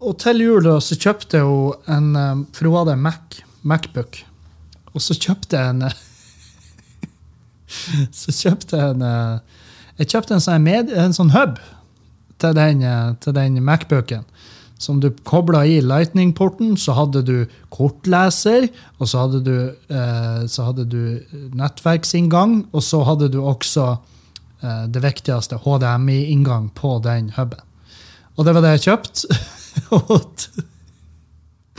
og 0.00 0.16
til 0.18 0.40
jul 0.40 0.66
så 0.80 0.96
kjøpte 0.96 1.44
hun 1.44 1.92
en 1.92 2.46
For 2.56 2.66
hun 2.66 2.78
hadde 2.80 2.96
en 2.96 3.04
Mac, 3.04 3.40
Macbook. 3.68 4.22
Og 4.94 5.02
så 5.04 5.14
kjøpte 5.14 5.58
jeg 5.58 5.74
en 5.74 5.90
Så 8.20 8.32
kjøpte 8.34 8.78
jeg 8.78 8.96
en 8.96 9.04
Jeg 10.00 10.10
kjøpte 10.14 10.34
en 10.34 10.42
sånn, 10.42 10.64
med, 10.64 10.90
en 10.90 11.14
sånn 11.14 11.34
hub 11.34 11.60
til 12.40 12.54
den, 12.56 12.80
til 13.20 13.34
den 13.36 13.60
Macbooken. 13.62 14.24
Som 14.80 15.00
du 15.00 15.10
kobla 15.28 15.60
i 15.68 15.82
Lightning-porten, 15.84 16.72
så 16.80 16.94
hadde 16.96 17.20
du 17.28 17.34
kortleser, 17.68 18.64
og 18.96 19.10
så 19.10 19.26
hadde 19.26 19.42
du, 19.44 19.56
eh, 19.92 20.40
så 20.48 20.70
hadde 20.70 20.86
du 20.88 21.20
nettverksinngang, 21.52 22.62
og 22.72 22.86
så 22.86 23.02
hadde 23.04 23.28
du 23.34 23.42
også 23.44 23.90
eh, 23.92 24.86
det 24.88 25.04
viktigste, 25.04 25.60
HDMI-inngang 25.66 26.70
på 26.72 26.96
den 27.04 27.28
huben. 27.36 27.60
Og 28.38 28.48
det 28.48 28.56
var 28.56 28.64
det 28.64 28.72
jeg 28.78 28.86
kjøpte. 28.88 30.64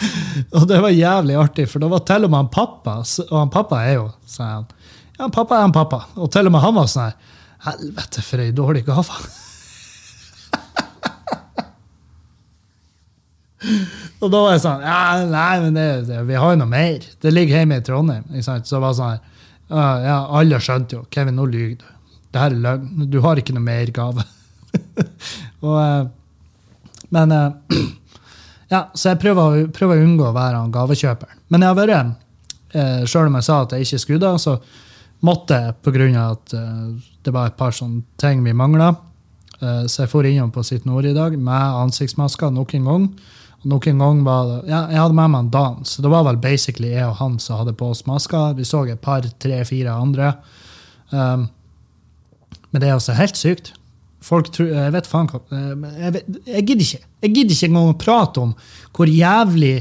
Og 0.58 0.66
det 0.70 0.80
var 0.82 0.94
jævlig 0.94 1.36
artig, 1.38 1.68
for 1.70 1.84
det 1.84 1.92
var 1.92 2.06
til 2.08 2.26
og 2.26 2.32
med 2.32 2.44
han 2.44 2.54
pappa, 2.54 2.96
og 3.28 3.38
han 3.38 3.54
pappa 3.54 3.84
er 3.86 4.00
jo 4.00 4.08
sånn 4.30 4.66
Ja, 5.20 5.28
pappa 5.28 5.60
er 5.60 5.68
han 5.68 5.76
pappa. 5.76 6.06
Og 6.18 6.32
til 6.34 6.50
og 6.50 6.56
med 6.56 6.64
han 6.64 6.76
var 6.78 6.90
sånn 6.90 7.10
her 7.10 7.38
Helvete, 7.62 8.24
for 8.26 8.42
ei 8.42 8.50
dårlig 8.58 8.82
gave. 8.88 9.20
Og 14.22 14.30
da 14.30 14.40
var 14.42 14.56
jeg 14.56 14.64
sånn 14.64 14.82
ja, 14.86 15.02
Nei, 15.30 15.54
men 15.62 15.78
det, 15.78 15.88
det, 16.08 16.24
vi 16.30 16.38
har 16.42 16.54
jo 16.54 16.62
noe 16.62 16.72
mer. 16.72 17.06
Det 17.22 17.34
ligger 17.34 17.62
hjemme 17.62 17.78
i 17.78 17.86
Trondheim. 17.86 18.26
Ikke 18.32 18.48
sant? 18.48 18.70
Så 18.70 18.82
var 18.82 18.96
sånn 18.98 19.14
her, 19.14 19.46
ja, 19.72 19.86
ja, 20.06 20.18
Alle 20.40 20.62
skjønte 20.62 20.98
jo 20.98 21.06
Kevin, 21.14 21.38
nå 21.38 21.48
lyver 21.50 21.78
du. 21.82 21.88
Det 22.32 22.42
her 22.42 22.56
er 22.56 22.64
løgn. 22.66 23.06
Du 23.12 23.20
har 23.26 23.40
ikke 23.40 23.56
noe 23.56 23.66
mer 23.66 23.92
gave. 23.94 24.26
og, 25.68 25.78
eh, 25.78 26.04
men 27.14 27.36
eh, 27.36 27.82
ja, 28.72 28.86
Så 28.94 29.12
jeg 29.12 29.20
prøver, 29.20 29.68
prøver 29.76 30.00
å 30.00 30.06
unngå 30.06 30.30
å 30.30 30.36
være 30.36 30.62
han 30.62 30.72
gavekjøperen. 30.72 31.44
Men 31.52 31.66
jeg 31.66 31.74
har 31.74 31.80
vært, 31.80 32.16
eh, 32.74 33.04
sjøl 33.06 33.28
om 33.28 33.36
jeg 33.36 33.48
sa 33.50 33.62
at 33.62 33.76
jeg 33.76 33.88
ikke 33.88 34.00
skulle 34.06 34.40
så 34.40 34.60
måtte 35.22 35.58
jeg 35.60 35.76
pga. 35.84 36.32
at 36.32 36.54
eh, 36.54 36.96
det 37.24 37.34
var 37.34 37.48
et 37.48 37.58
par 37.58 37.72
sånne 37.72 38.04
ting 38.18 38.44
vi 38.44 38.54
mangla. 38.54 38.96
Eh, 39.62 39.86
så 39.86 40.04
jeg 40.06 40.10
for 40.10 40.24
innom 40.24 40.52
på 40.52 40.64
Sitt 40.64 40.86
Nord 40.86 41.06
i 41.06 41.14
dag 41.14 41.38
med 41.38 41.78
ansiktsmasker 41.84 42.52
nok 42.52 42.74
en 42.76 42.86
gang. 42.86 43.10
Og 43.62 43.66
nok 43.66 43.88
en 43.88 44.00
gang 44.00 44.24
var 44.24 44.46
det, 44.48 44.70
ja, 44.70 44.88
Jeg 44.90 45.02
hadde 45.02 45.14
med 45.14 45.30
meg 45.30 45.40
en 45.40 45.52
Dan, 45.52 45.86
så 45.86 46.02
det 46.02 46.10
var 46.10 46.24
vel 46.24 46.38
basically 46.38 46.90
jeg 46.90 47.06
og 47.06 47.16
han 47.16 47.40
som 47.40 47.58
hadde 47.60 47.78
på 47.78 47.92
oss 47.92 48.06
masker. 48.06 48.56
Vi 48.56 48.64
så 48.64 48.86
et 48.88 49.02
par, 49.02 49.22
tre, 49.22 49.64
fire 49.66 49.92
andre. 49.92 50.34
Um, 51.12 51.50
men 52.72 52.82
det 52.82 52.88
er 52.88 52.94
altså 52.94 53.14
helt 53.14 53.38
sykt. 53.38 53.74
Folk 54.22 54.52
tror, 54.54 54.70
Jeg 54.70 54.94
vet 54.94 55.10
faen 55.10 55.30
eh, 55.34 55.90
jeg, 56.04 56.24
jeg 56.46 56.66
gidder 56.68 56.86
ikke 56.86 57.00
Jeg 57.26 57.34
gidder 57.36 57.56
ikke 57.56 57.70
engang 57.72 57.90
å 57.90 57.98
prate 57.98 58.44
om 58.44 58.54
hvor 58.94 59.10
jævlig, 59.10 59.76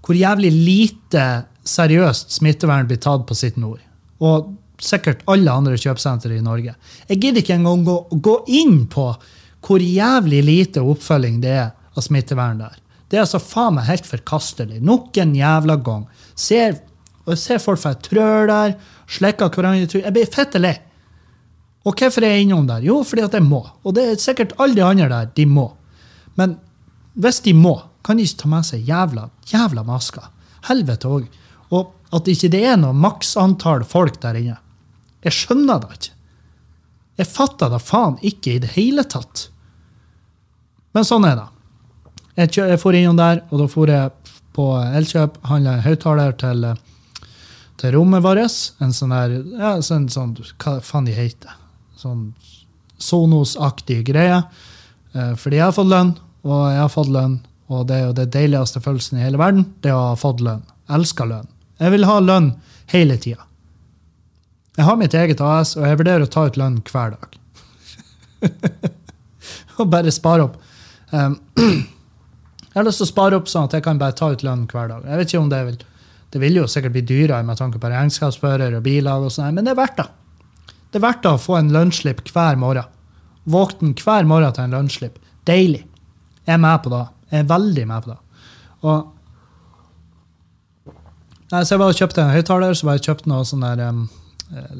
hvor 0.00 0.16
jævlig 0.16 0.52
lite 0.52 1.26
seriøst 1.68 2.32
smittevern 2.38 2.88
blir 2.88 3.00
tatt 3.02 3.26
på 3.28 3.36
sitt 3.38 3.58
nord. 3.60 3.82
Og 4.22 4.52
sikkert 4.82 5.22
alle 5.30 5.52
andre 5.52 5.78
kjøpesentre 5.78 6.34
i 6.36 6.44
Norge. 6.44 6.74
Jeg 7.08 7.20
gidder 7.22 7.42
ikke 7.42 7.58
engang 7.58 7.84
gå, 7.86 7.96
gå 8.10 8.36
inn 8.60 8.84
på 8.90 9.12
hvor 9.62 9.82
jævlig 9.82 10.40
lite 10.42 10.82
oppfølging 10.82 11.40
det 11.42 11.52
er 11.54 11.68
av 11.70 12.06
smittevern 12.06 12.62
der. 12.64 12.78
Det 13.10 13.18
er 13.18 13.26
altså 13.26 13.42
faen 13.42 13.76
meg 13.76 13.90
helt 13.90 14.08
forkastelig. 14.08 14.80
Nok 14.82 15.18
en 15.20 15.34
jævla 15.36 15.76
gang. 15.84 16.06
Ser, 16.38 16.78
ser 17.36 17.60
folk 17.62 17.82
fra 17.82 17.92
trør 18.00 18.48
der, 18.48 18.74
slikker 19.12 19.52
hverandre 19.52 19.84
i 19.84 19.90
trynet. 19.90 20.06
Jeg 20.08 20.16
blir 20.16 20.32
fette 20.32 20.62
lei. 20.62 20.74
Og 21.82 21.98
hvorfor 21.98 22.22
er 22.22 22.36
jeg 22.36 22.46
innom 22.46 22.66
der? 22.68 22.84
Jo, 22.86 23.00
fordi 23.06 23.24
at 23.26 23.34
jeg 23.34 23.44
må. 23.46 23.62
Og 23.82 23.94
det 23.96 24.04
er 24.06 24.20
sikkert 24.22 24.54
alle 24.62 24.78
de 24.78 24.84
andre 24.86 25.08
der. 25.10 25.30
De 25.34 25.46
må. 25.50 25.72
Men 26.38 26.56
hvis 27.18 27.42
de 27.44 27.54
må, 27.56 27.74
kan 28.06 28.18
de 28.18 28.26
ikke 28.26 28.44
ta 28.44 28.50
med 28.50 28.66
seg 28.66 28.88
jævla, 28.88 29.28
jævla 29.50 29.84
masker. 29.86 30.28
Helvete 30.68 31.10
òg. 31.10 31.26
Og 31.74 31.90
at 32.14 32.28
ikke 32.28 32.50
det 32.52 32.62
er 32.68 32.78
noe 32.78 32.94
maksantall 32.94 33.86
folk 33.88 34.20
der 34.22 34.38
inne. 34.38 34.58
Jeg 35.22 35.34
skjønner 35.36 35.82
det 35.82 35.96
ikke. 35.96 36.14
Jeg 37.20 37.28
fatter 37.28 37.72
det 37.72 37.82
faen 37.84 38.14
ikke 38.24 38.54
i 38.54 38.62
det 38.62 38.72
hele 38.76 39.04
tatt. 39.04 39.48
Men 40.96 41.06
sånn 41.08 41.26
er 41.28 41.38
det. 41.38 41.48
Jeg, 42.40 42.52
kjø, 42.54 42.66
jeg 42.72 42.80
for 42.80 42.96
innom 42.96 43.18
der, 43.18 43.42
og 43.50 43.60
da 43.60 43.68
for 43.70 43.90
jeg 43.90 44.12
på 44.56 44.66
Elkjøp, 44.98 45.38
handla 45.48 45.78
høyttaler 45.84 46.36
til, 46.40 46.64
eh, 46.68 47.26
til 47.80 47.94
rommet 47.96 48.24
vårt. 48.24 48.60
En 48.80 48.92
sånn 48.96 49.12
der, 49.12 49.36
ja, 49.58 49.74
sånn, 49.84 50.08
sånn, 50.12 50.34
hva 50.62 50.78
faen 50.84 51.08
de 51.08 51.16
heter. 51.16 51.61
Sånn 52.02 52.26
Sonos-aktig 53.02 54.02
greie. 54.06 54.42
Eh, 55.14 55.32
Fordi 55.38 55.58
jeg 55.58 55.66
har 55.66 55.76
fått 55.76 55.90
lønn, 55.90 56.12
og 56.46 56.60
jeg 56.70 56.80
har 56.80 56.92
fått 56.92 57.12
lønn. 57.12 57.38
Og 57.72 57.86
det 57.88 57.96
er 57.96 58.04
jo 58.08 58.16
det 58.18 58.28
deiligste 58.34 58.82
følelsen 58.84 59.18
i 59.18 59.24
hele 59.24 59.40
verden, 59.40 59.64
det 59.82 59.94
å 59.94 60.10
ha 60.10 60.18
fått 60.18 60.42
lønn. 60.44 60.64
Elsker 60.92 61.28
lønn. 61.30 61.48
Jeg 61.80 61.94
vil 61.94 62.06
ha 62.06 62.18
lønn 62.20 62.52
hele 62.92 63.16
tida. 63.18 63.46
Jeg 64.76 64.88
har 64.88 64.98
mitt 65.00 65.14
eget 65.16 65.40
AS, 65.44 65.74
og 65.76 65.86
jeg 65.86 65.98
vurderer 66.00 66.26
å 66.26 66.32
ta 66.32 66.46
ut 66.48 66.58
lønn 66.60 66.78
hver 66.88 67.16
dag. 67.16 67.38
og 69.78 69.88
bare 69.92 70.12
spare 70.12 70.46
opp. 70.46 70.60
Um, 71.12 71.38
jeg 71.60 72.76
har 72.76 72.86
lyst 72.86 73.02
til 73.02 73.08
å 73.08 73.12
spare 73.12 73.40
opp 73.40 73.50
sånn 73.52 73.68
at 73.68 73.76
jeg 73.76 73.84
kan 73.84 74.00
bare 74.00 74.16
ta 74.16 74.30
ut 74.32 74.44
lønn 74.46 74.66
hver 74.70 74.92
dag. 74.92 75.08
Jeg 75.08 75.20
vet 75.20 75.32
ikke 75.32 75.42
om 75.42 75.50
Det 75.52 75.64
vil 75.68 75.80
det 76.32 76.40
vil 76.40 76.62
jo 76.62 76.68
sikkert 76.70 76.94
bli 76.94 77.02
dyrere 77.04 77.44
med 77.44 77.58
tanke 77.60 77.76
på 77.80 77.90
regnskapsfører 77.92 78.78
og 78.78 78.84
bilag, 78.86 79.26
og 79.26 79.32
sånn, 79.34 79.52
men 79.52 79.66
det 79.66 79.74
er 79.74 79.80
verdt 79.82 79.98
det. 80.00 80.06
Det 80.92 81.00
er 81.00 81.06
verdt 81.06 81.24
å 81.24 81.38
få 81.40 81.56
en 81.56 81.72
lønnsslipp 81.72 82.20
hver 82.28 82.58
morgen. 82.60 82.88
Våkne 83.48 83.94
hver 83.96 84.28
morgen 84.28 84.52
til 84.52 84.66
en 84.66 84.74
lønnsslipp. 84.76 85.16
Deilig. 85.48 85.86
Jeg 86.44 86.54
er 86.58 86.60
med 86.60 86.82
på 86.84 86.92
det. 86.92 87.06
Jeg 87.32 87.44
er 87.44 87.48
veldig 87.48 87.84
med 87.88 88.04
på 88.04 88.12
det. 88.12 88.20
Og 88.84 89.10
Nei, 91.52 91.66
så 91.66 91.74
jeg 91.74 91.80
bare 91.82 91.96
kjøpte 91.96 92.22
en 92.22 92.32
høyttaler, 92.32 92.72
så 92.72 92.86
bare 92.88 92.96
jeg 92.96 93.10
kjøpt 93.10 93.26
noe 93.28 93.44
sånn 93.44 93.64
der 93.66 93.80
um, 93.92 94.04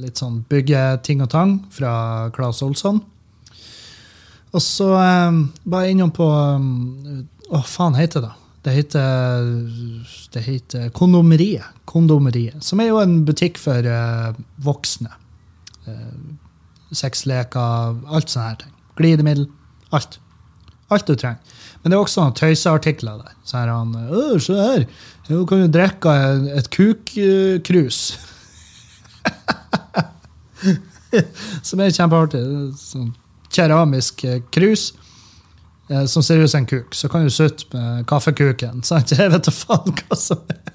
litt 0.01 0.21
sånn 0.21 0.39
byggeting 0.49 1.21
og 1.21 1.29
tang 1.35 1.51
fra 1.73 1.91
Claes 2.33 2.63
Olsson. 2.65 3.03
Og 4.57 4.65
så 4.65 4.87
um, 4.97 5.43
var 5.69 5.85
jeg 5.85 5.99
innom 5.99 6.15
på 6.17 6.25
um, 6.25 7.27
Hva 7.51 7.61
faen 7.69 7.99
heter 7.99 8.25
det? 8.25 8.33
Det 8.65 8.73
heter, 8.77 9.53
det 10.33 10.45
heter 10.47 10.89
Kondomeriet. 10.97 11.77
Kondomeriet. 11.85 12.65
Som 12.65 12.81
er 12.81 12.89
jo 12.89 13.03
en 13.03 13.19
butikk 13.29 13.61
for 13.61 13.85
uh, 13.85 14.33
voksne. 14.65 15.13
Uh, 15.89 16.37
Sexleker, 16.93 17.97
alt 18.13 18.31
sånne 18.31 18.49
her 18.51 18.59
ting. 18.61 18.73
Glidemiddel. 19.01 19.47
Alt. 19.97 20.19
Alt 20.93 21.09
du 21.09 21.15
trenger. 21.17 21.41
Men 21.83 21.91
det 21.91 21.97
er 21.97 22.03
også 22.05 22.21
noen 22.21 22.37
tøyseartikler 22.37 23.17
der. 23.23 23.33
Så 23.49 23.59
her 23.59 23.69
han, 23.73 23.97
«Å, 23.97 24.39
Se 24.43 24.53
her, 24.59 24.83
du 25.29 25.47
kan 25.49 25.59
jo 25.65 25.73
drikke 25.73 26.13
et 26.59 26.69
kukkrus. 26.75 27.99
som 31.69 31.83
er 31.83 31.97
kjempeartig. 31.97 32.43
Sånn 32.79 33.13
keramisk 33.53 34.25
eh, 34.25 34.41
krus 34.53 34.93
eh, 35.91 36.05
som 36.09 36.25
ser 36.25 36.43
ut 36.43 36.51
som 36.51 36.63
en 36.63 36.71
kuk. 36.71 36.95
Så 36.97 37.11
kan 37.13 37.27
du 37.27 37.33
sutte 37.33 37.69
med 37.75 38.07
kaffekuken. 38.09 38.83
Sant? 38.87 39.13
Jeg 39.17 39.33
vet 39.33 39.49
da 39.49 39.55
faen 39.55 39.93
hva 39.93 40.19
som 40.19 40.41
som, 40.41 40.72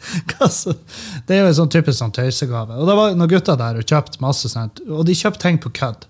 Det 1.26 1.34
er 1.34 1.42
jo 1.42 1.50
en 1.50 1.58
sånn 1.58 1.72
typisk 1.72 1.98
sånn 1.98 2.14
tøysegave. 2.16 2.78
Og 2.78 2.88
det 2.88 2.96
var 2.96 3.18
noen 3.18 3.30
gutter 3.30 3.58
der 3.60 3.80
og 3.80 3.86
kjøpte 3.86 4.22
masse 4.24 4.48
sånt. 4.52 4.80
Og 4.88 5.04
de 5.08 5.16
kjøpte 5.16 5.44
ting 5.44 5.60
på 5.60 5.72
kødd. 5.76 6.06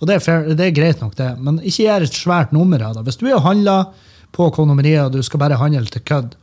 Og 0.00 0.08
det 0.08 0.16
er, 0.16 0.24
fair, 0.24 0.48
det 0.56 0.66
er 0.66 0.74
greit 0.74 1.02
nok, 1.02 1.14
det, 1.18 1.28
men 1.40 1.60
ikke 1.62 1.86
gjør 1.86 2.06
et 2.06 2.16
svært 2.16 2.54
nummer 2.54 2.82
av 2.82 2.96
det. 2.96 3.04
Hvis 3.06 3.20
du 3.20 3.28
er 3.28 3.36
og 3.38 3.44
handler 3.46 3.92
på 4.34 4.48
kondomeriet, 4.56 5.06
og 5.06 5.14
du 5.14 5.22
skal 5.24 5.40
bare 5.44 5.60
handle 5.60 5.86
til 5.92 6.02
kødd, 6.04 6.34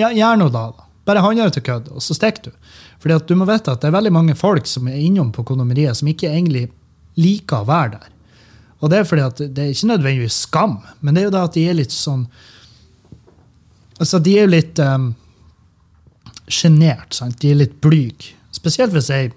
ja, 0.00 0.08
gjør 0.10 0.40
nå 0.40 0.48
da. 0.54 0.64
Bare 1.06 1.22
handle 1.22 1.50
til 1.52 1.66
kødd, 1.66 1.90
og 1.92 2.02
så 2.02 2.16
stikker 2.16 2.48
du. 2.48 2.72
Fordi 3.02 3.18
at 3.18 3.28
du 3.28 3.36
må 3.36 3.46
vite 3.48 3.74
at 3.74 3.82
det 3.82 3.90
er 3.90 3.98
veldig 3.98 4.14
mange 4.14 4.34
folk 4.38 4.66
som 4.66 4.88
er 4.88 5.02
innom 5.04 5.30
på 5.34 5.44
kondomeriet, 5.46 5.98
som 5.98 6.08
ikke 6.08 6.32
egentlig 6.32 6.70
liker 7.20 7.60
å 7.60 7.68
være 7.68 7.98
der. 7.98 8.10
Og 8.80 8.90
det 8.92 8.98
er 9.00 9.06
fordi 9.08 9.24
at 9.24 9.42
det 9.44 9.62
er 9.62 9.72
ikke 9.72 9.90
nødvendigvis 9.92 10.40
skam, 10.46 10.78
men 11.00 11.14
det 11.14 11.22
er 11.22 11.28
jo 11.28 11.34
det 11.36 11.44
at 11.44 11.56
de 11.56 11.68
er 11.68 11.80
litt 11.82 11.94
sånn 11.94 12.26
Altså, 13.94 14.18
de 14.18 14.32
er 14.34 14.42
jo 14.42 14.50
litt 14.50 14.80
um, 14.82 15.12
sjenert. 16.50 17.20
De 17.40 17.50
er 17.50 17.60
litt 17.62 17.80
blyge. 17.84 18.34
Spesielt 18.54 18.94
hvis 18.94 19.10
jeg 19.10 19.32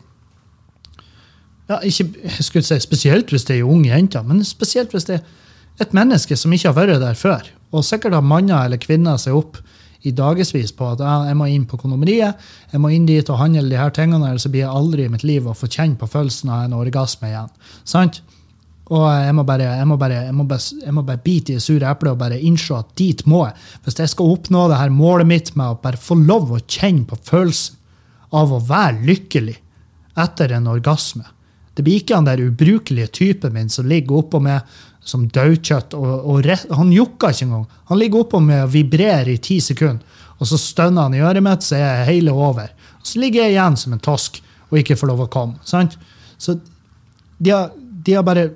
ja, 1.68 1.82
ikke, 1.84 2.06
jeg 2.24 2.46
skulle 2.46 2.64
si 2.64 2.78
spesielt 2.80 3.32
hvis 3.34 3.44
det 3.48 3.58
er 3.58 3.68
unge 3.68 3.92
jenter, 3.92 4.24
men 4.24 4.44
spesielt 4.48 4.94
hvis 4.96 5.08
det 5.10 5.20
er 5.20 5.84
et 5.84 5.96
menneske 5.96 6.38
som 6.40 6.54
ikke 6.56 6.72
har 6.72 6.78
vært 6.78 7.02
der 7.04 7.18
før. 7.18 7.50
Og 7.76 7.84
sikkert 7.84 8.16
har 8.16 8.24
manner 8.24 8.64
eller 8.64 8.80
kvinner 8.80 9.20
seg 9.20 9.36
opp 9.36 9.60
i 10.08 10.14
dagevis 10.16 10.72
på 10.78 10.94
at 10.94 11.02
ja, 11.04 11.16
jeg 11.28 11.36
må 11.36 11.50
inn 11.52 11.66
på 11.68 11.80
kondomeriet, 11.82 12.40
jeg 12.72 12.82
må 12.82 12.94
inn 12.94 13.08
dit 13.10 13.30
og 13.34 13.42
handle 13.42 13.66
de 13.68 13.80
her 13.80 13.92
tingene, 13.92 14.30
eller 14.30 14.40
så 14.40 14.52
blir 14.54 14.64
jeg 14.64 14.72
aldri 14.72 15.08
i 15.08 15.12
mitt 15.12 15.26
liv 15.28 15.48
å 15.48 15.56
få 15.58 15.68
kjenne 15.68 16.00
på 16.00 16.08
følelsen 16.08 16.54
av 16.54 16.68
en 16.68 16.78
orgasme 16.78 17.32
igjen. 17.32 17.52
Sant? 17.84 18.22
Og 18.88 19.04
jeg 19.12 19.36
må 19.36 19.44
bare, 19.44 19.68
jeg 19.82 19.88
må 19.90 19.98
bare, 20.00 20.20
jeg 20.30 20.36
må 20.36 20.46
bare, 20.48 20.64
jeg 20.86 20.96
må 20.96 21.04
bare 21.04 21.24
bite 21.24 21.52
i 21.52 21.58
det 21.58 21.64
sure 21.64 21.90
eplet 21.90 22.14
og 22.14 22.20
bare 22.22 22.40
innse 22.40 22.76
at 22.78 22.94
dit 23.00 23.24
må 23.28 23.44
jeg. 23.44 23.56
Hvis 23.84 24.00
jeg 24.00 24.12
skal 24.14 24.36
oppnå 24.36 24.68
det 24.72 24.80
her 24.80 24.94
målet 24.96 25.28
mitt 25.28 25.56
med 25.60 25.74
å 25.74 25.80
bare 25.84 26.00
få 26.00 26.16
lov 26.22 26.54
å 26.56 26.62
kjenne 26.64 27.04
på 27.10 27.20
følelsen 27.28 27.76
av 28.38 28.54
å 28.54 28.62
være 28.64 29.04
lykkelig 29.08 29.58
etter 30.20 30.56
en 30.56 30.70
orgasme. 30.72 31.26
Det 31.76 31.84
blir 31.86 32.00
ikke 32.00 32.16
han 32.18 32.28
der 32.28 32.42
ubrukelige 32.42 33.12
typen 33.20 33.54
min 33.54 33.70
som 33.70 33.86
ligger 33.88 34.24
oppå 34.24 34.40
med 34.42 34.66
som 35.08 35.28
daukjøtt. 35.32 35.94
Og, 35.96 36.32
og 36.32 36.48
han 36.80 36.94
jukker 36.96 37.36
ikke 37.36 37.46
engang. 37.46 37.68
Han 37.92 38.00
ligger 38.02 38.24
oppå 38.24 38.42
med 38.44 38.64
å 38.66 38.72
vibrere 38.72 39.36
i 39.36 39.42
ti 39.44 39.60
sekunder, 39.64 40.24
og 40.38 40.50
så 40.50 40.60
stønner 40.62 41.08
han 41.08 41.16
i 41.18 41.24
øret 41.24 41.44
mitt, 41.44 41.66
så 41.66 41.78
er 41.78 41.86
jeg 41.86 42.10
hele 42.12 42.34
over. 42.34 42.72
Og 43.00 43.10
så 43.10 43.22
ligger 43.22 43.46
jeg 43.46 43.56
igjen 43.56 43.78
som 43.80 43.96
en 43.96 44.04
tosk 44.04 44.42
og 44.68 44.80
ikke 44.82 44.98
får 45.00 45.12
lov 45.12 45.26
å 45.26 45.30
komme. 45.32 45.62
sant? 45.66 45.96
Så 46.38 46.58
de 47.38 47.54
har, 47.54 47.72
de 47.78 48.18
har 48.18 48.26
bare 48.26 48.50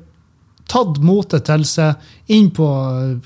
tatt 0.71 0.99
motet 1.03 1.45
til 1.49 1.65
seg 1.67 2.31
inn 2.31 2.49
på 2.55 2.67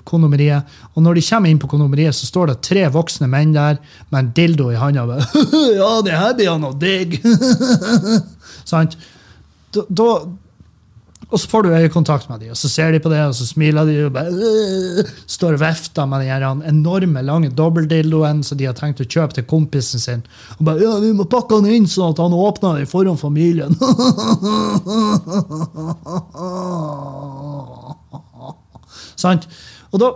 kondomeriet. 0.08 0.66
Og 0.96 1.06
når 1.06 1.20
de 1.20 1.26
kommer 1.28 1.52
inn 1.52 1.62
på 1.62 1.70
kondomeriet, 1.70 2.18
så 2.18 2.30
står 2.30 2.52
det 2.52 2.62
tre 2.66 2.88
voksne 2.94 3.30
menn 3.32 3.54
der 3.56 3.78
med 4.10 4.20
en 4.22 4.32
dildo 4.38 4.72
i 4.74 4.80
handa. 4.80 5.20
ja, 5.80 5.92
det 6.06 6.16
her 6.16 6.34
blir 6.38 6.54
han 6.54 6.66
noe 6.66 6.78
digg! 6.82 7.20
Sant? 8.72 8.98
Da, 9.76 9.84
da, 9.90 10.10
Og 11.30 11.40
så 11.40 11.50
får 11.50 11.64
du 11.64 11.70
øyekontakt 11.74 12.30
med 12.30 12.40
dem, 12.40 12.50
og 12.54 12.58
så 12.58 12.70
ser 12.70 12.92
de 12.92 13.00
på 13.02 13.10
det, 13.10 13.20
og 13.26 13.36
så 13.36 13.46
smiler 13.48 13.86
de 13.86 14.06
og 14.06 14.14
bare 14.14 14.30
øh, 14.30 15.06
står 15.28 15.58
vifter 15.58 16.06
med 16.06 16.26
den 16.26 16.64
enorme, 16.70 17.22
lange 17.22 17.50
dobbeltdildoen 17.50 18.44
som 18.44 18.58
de 18.58 18.66
har 18.66 18.74
tenkt 18.78 19.02
å 19.02 19.10
kjøpe 19.10 19.34
til 19.34 19.44
kompisen 19.50 20.00
sin. 20.00 20.24
Og 20.60 20.66
bare 20.66 20.80
'Ja, 20.80 21.00
vi 21.00 21.14
må 21.14 21.24
pakke 21.24 21.56
han 21.56 21.66
inn 21.66 21.88
sånn 21.88 22.10
at 22.14 22.20
han 22.22 22.34
åpner 22.34 22.78
den 22.78 22.88
foran 22.88 23.18
familien'. 23.18 23.76
Sant? 29.16 29.48
Og 29.92 30.00
da, 30.00 30.12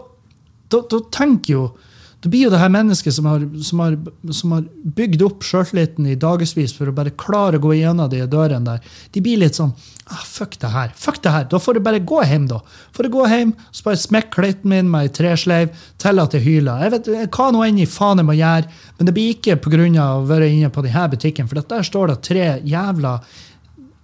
da, 0.70 0.78
da 0.92 1.00
tenker 1.12 1.54
jo 1.54 1.70
det 2.20 2.30
blir 2.30 2.42
jo 2.48 2.52
det 2.52 2.60
her 2.60 2.72
mennesket 2.72 3.16
som 3.16 3.28
har, 3.30 3.44
som 3.64 3.80
har, 3.80 3.94
som 4.36 4.52
har 4.52 4.66
bygd 4.98 5.22
opp 5.24 5.46
sjøltilliten 5.48 6.08
i 6.12 6.18
dagevis 6.20 6.74
for 6.76 6.92
å 6.92 6.96
bare 6.96 7.14
klare 7.16 7.56
å 7.56 7.64
gå 7.64 7.78
gjennom 7.78 8.10
de 8.12 8.20
dørene 8.28 8.74
der. 8.74 8.90
De 9.16 9.24
blir 9.24 9.40
litt 9.40 9.56
sånn 9.56 9.72
ah, 10.12 10.26
Fuck 10.28 10.58
det 10.60 10.72
her. 10.74 10.92
fuck 11.00 11.22
det 11.24 11.32
her, 11.32 11.48
Da 11.48 11.62
får 11.64 11.78
du 11.78 11.82
bare 11.86 12.04
gå 12.04 12.20
hjem, 12.28 12.50
da. 12.52 12.60
Får 12.92 13.08
du 13.08 13.14
gå 13.14 13.28
hjem, 13.32 13.54
så 13.72 13.88
bare 13.88 14.02
smekk 14.04 14.34
klitten 14.36 14.74
min 14.74 14.92
med 14.92 15.08
ei 15.08 15.14
tresleiv 15.16 15.72
til 15.98 16.20
at 16.20 16.36
jeg 16.36 16.44
hyler. 16.44 16.84
Jeg 16.84 16.96
vet 16.98 17.38
hva 17.38 17.52
nå 17.56 17.64
enn 17.64 17.80
i 17.80 17.88
faen 17.88 18.20
jeg 18.20 18.28
må 18.28 18.36
gjøre, 18.36 18.68
men 18.98 19.08
det 19.08 19.16
blir 19.16 19.38
ikke 19.38 19.60
pga. 19.64 20.10
å 20.20 20.26
være 20.28 20.52
inne 20.52 20.70
på 20.70 20.84
denne 20.84 21.08
butikken, 21.16 21.48
for 21.48 21.62
der 21.62 21.88
står 21.88 22.12
det 22.12 22.22
tre 22.28 22.50
jævla 22.68 23.20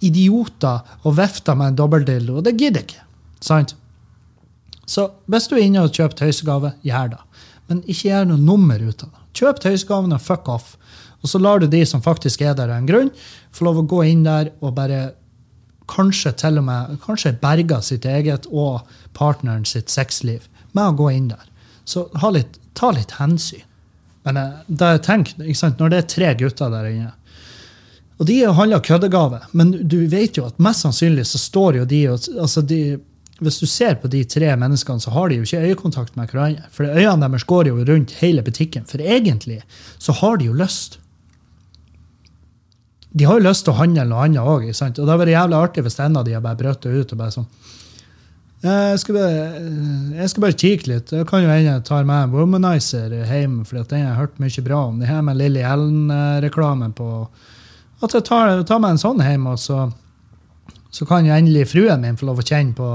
idioter 0.00 1.04
og 1.04 1.18
vifter 1.20 1.54
med 1.54 1.74
en 1.74 1.76
dobbeltdildo, 1.84 2.38
og 2.38 2.48
det 2.48 2.56
gidder 2.56 2.80
jeg 2.80 2.88
ikke. 2.88 3.04
Sant? 3.44 3.76
Så 4.86 5.10
hvis 5.26 5.48
du 5.50 5.56
er 5.56 5.66
inne 5.66 5.84
og 5.84 5.92
kjøper 5.92 6.22
tøysegave, 6.22 6.72
gjør 6.86 7.16
det. 7.16 7.25
Men 7.70 7.82
ikke 7.84 8.08
gjør 8.08 8.28
noe 8.30 8.42
nummer 8.42 8.82
ut 8.82 9.04
av 9.04 9.10
det. 9.10 9.22
Kjøp 9.36 9.60
tøysgavene, 9.64 10.18
fuck 10.22 10.48
off. 10.48 10.74
Og 11.22 11.30
så 11.30 11.40
lar 11.42 11.60
du 11.60 11.66
de 11.70 11.82
som 11.88 12.02
faktisk 12.04 12.44
er 12.46 12.54
der 12.56 12.70
en 12.72 12.88
grunn, 12.88 13.10
få 13.52 13.66
lov 13.66 13.80
å 13.82 13.88
gå 13.90 14.02
inn 14.12 14.24
der 14.26 14.52
og 14.60 14.76
bare 14.76 15.14
kanskje 15.90 16.32
til 16.40 16.60
og 16.60 16.66
med 16.66 16.96
kanskje 17.04 17.36
berge 17.42 17.78
sitt 17.84 18.06
eget 18.08 18.48
og 18.50 18.86
partneren 19.16 19.64
sitt 19.68 19.92
sexliv 19.92 20.48
med 20.74 20.84
å 20.84 20.96
gå 20.98 21.10
inn 21.14 21.30
der. 21.32 21.44
Så 21.86 22.08
litt, 22.34 22.58
ta 22.74 22.90
litt 22.94 23.16
hensyn. 23.20 23.64
Men 24.26 24.40
eh, 24.40 24.62
det 24.66 24.92
jeg 24.96 25.04
tenker, 25.06 25.76
når 25.78 25.92
det 25.92 25.98
er 25.98 26.10
tre 26.10 26.32
gutter 26.40 26.72
der 26.72 26.88
inne 26.90 27.12
Og 28.18 28.26
de 28.26 28.40
handler 28.58 28.82
køddegave, 28.82 29.42
men 29.52 29.74
du 29.88 30.00
vet 30.10 30.38
jo 30.38 30.46
at 30.48 30.58
mest 30.62 30.82
sannsynlig 30.82 31.26
så 31.28 31.38
står 31.38 31.82
jo 31.82 31.84
de 31.84 32.00
og 32.10 32.28
altså 32.40 32.62
de, 32.62 32.98
hvis 33.44 33.58
du 33.60 33.66
ser 33.68 33.98
på 34.00 34.08
de 34.08 34.22
tre 34.24 34.54
menneskene, 34.56 35.02
så 35.02 35.12
har 35.12 35.28
de 35.28 35.40
jo 35.40 35.44
ikke 35.44 35.64
øyekontakt 35.68 36.14
med 36.16 36.30
hverandre. 36.32 36.70
For 36.72 36.88
øynene 36.88 37.28
deres 37.28 37.44
går 37.44 37.68
jo 37.68 37.82
rundt 37.84 38.14
hele 38.22 38.44
butikken. 38.44 38.86
For 38.88 39.02
egentlig 39.02 39.60
så 39.98 40.14
har 40.22 40.40
de 40.40 40.48
jo 40.48 40.56
lyst. 40.56 40.98
De 43.12 43.28
har 43.28 43.36
jo 43.36 43.44
lyst 43.48 43.66
til 43.66 43.74
å 43.74 43.80
handle 43.80 44.06
noe 44.08 44.24
annet 44.24 44.40
òg. 44.40 44.70
Og 44.70 44.72
det 44.72 45.04
hadde 45.04 45.20
vært 45.20 45.34
jævlig 45.34 45.58
artig 45.58 45.84
hvis 45.84 46.00
en 46.00 46.16
av 46.16 46.24
de 46.24 46.38
bare 46.40 46.60
brøt 46.62 46.84
det 46.84 46.94
ut 46.96 47.12
og 47.12 47.20
bare 47.20 47.36
sånn 47.36 47.50
jeg 48.66 49.00
skal, 49.02 49.14
bare, 49.14 49.40
jeg 50.16 50.30
skal 50.32 50.42
bare 50.42 50.56
kikke 50.58 50.90
litt. 50.90 51.10
Det 51.12 51.26
kan 51.28 51.42
jo 51.44 51.50
hende 51.50 51.74
jeg 51.74 51.84
tar 51.86 52.06
med 52.08 52.24
en 52.24 52.32
Womanizer 52.32 53.12
hjem, 53.28 53.60
for 53.68 53.84
den 53.84 54.00
har 54.00 54.14
jeg 54.14 54.20
hørt 54.22 54.40
mye 54.42 54.64
bra 54.64 54.78
om. 54.88 54.96
Det 54.98 55.10
her 55.10 55.20
med 55.22 55.38
Lilly 55.38 55.62
Ellen-reklamen 55.62 56.96
på 56.96 57.10
At 58.04 58.12
jeg 58.12 58.26
tar, 58.28 58.62
tar 58.68 58.80
med 58.80 58.96
en 58.96 59.00
sånn 59.00 59.20
hjem, 59.24 59.46
og 59.52 59.60
så, 59.60 59.86
så 60.92 61.06
kan 61.08 61.28
jo 61.28 61.36
endelig 61.36 61.68
fruen 61.70 62.02
min 62.02 62.16
få 62.16 62.28
lov 62.28 62.42
å 62.42 62.46
kjenne 62.48 62.76
på 62.76 62.88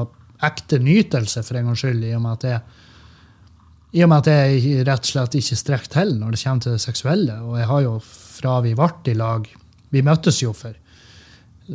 ekte 0.46 0.80
nytelse, 0.82 1.44
for 1.46 1.58
en 1.58 1.70
gangs 1.70 1.84
skyld, 1.84 2.04
i 2.06 2.14
og 2.18 2.24
med 2.24 2.40
at 2.40 2.48
jeg, 2.48 2.62
i 3.92 4.04
og 4.06 4.12
med 4.12 4.24
at 4.24 4.30
jeg 4.32 4.86
rett 4.88 5.08
og 5.08 5.12
slett 5.12 5.38
ikke 5.38 5.58
strekker 5.60 5.92
til 5.98 6.14
når 6.18 6.34
det 6.34 6.44
kommer 6.44 6.66
til 6.66 6.78
det 6.78 6.84
seksuelle. 6.84 7.40
Og 7.46 7.58
jeg 7.60 7.68
har 7.72 7.82
jo 7.86 7.96
fra 8.02 8.60
vi 8.66 8.76
ble 8.78 9.12
i 9.12 9.18
lag 9.18 9.50
Vi 9.92 10.02
møttes 10.02 10.40
jo 10.42 10.54
for 10.56 10.78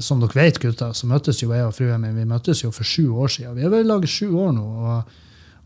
Som 0.00 0.22
dere 0.22 0.34
vet, 0.40 0.60
gutter, 0.60 0.94
så 0.96 1.06
møttes 1.06 1.42
jo 1.42 1.52
jeg 1.52 1.66
og 1.66 1.74
fruen 1.76 2.00
min 2.02 2.16
vi 2.16 2.24
møttes 2.28 2.62
jo 2.64 2.72
for 2.74 2.84
sju 2.84 3.12
år 3.14 3.28
siden. 3.32 3.54
Vi 3.56 3.64
har 3.64 3.72
vært 3.72 3.86
i 3.86 3.88
lag 3.88 4.04
i 4.04 4.10
sju 4.10 4.32
år 4.34 4.50
nå. 4.56 4.64
Og, 4.64 5.12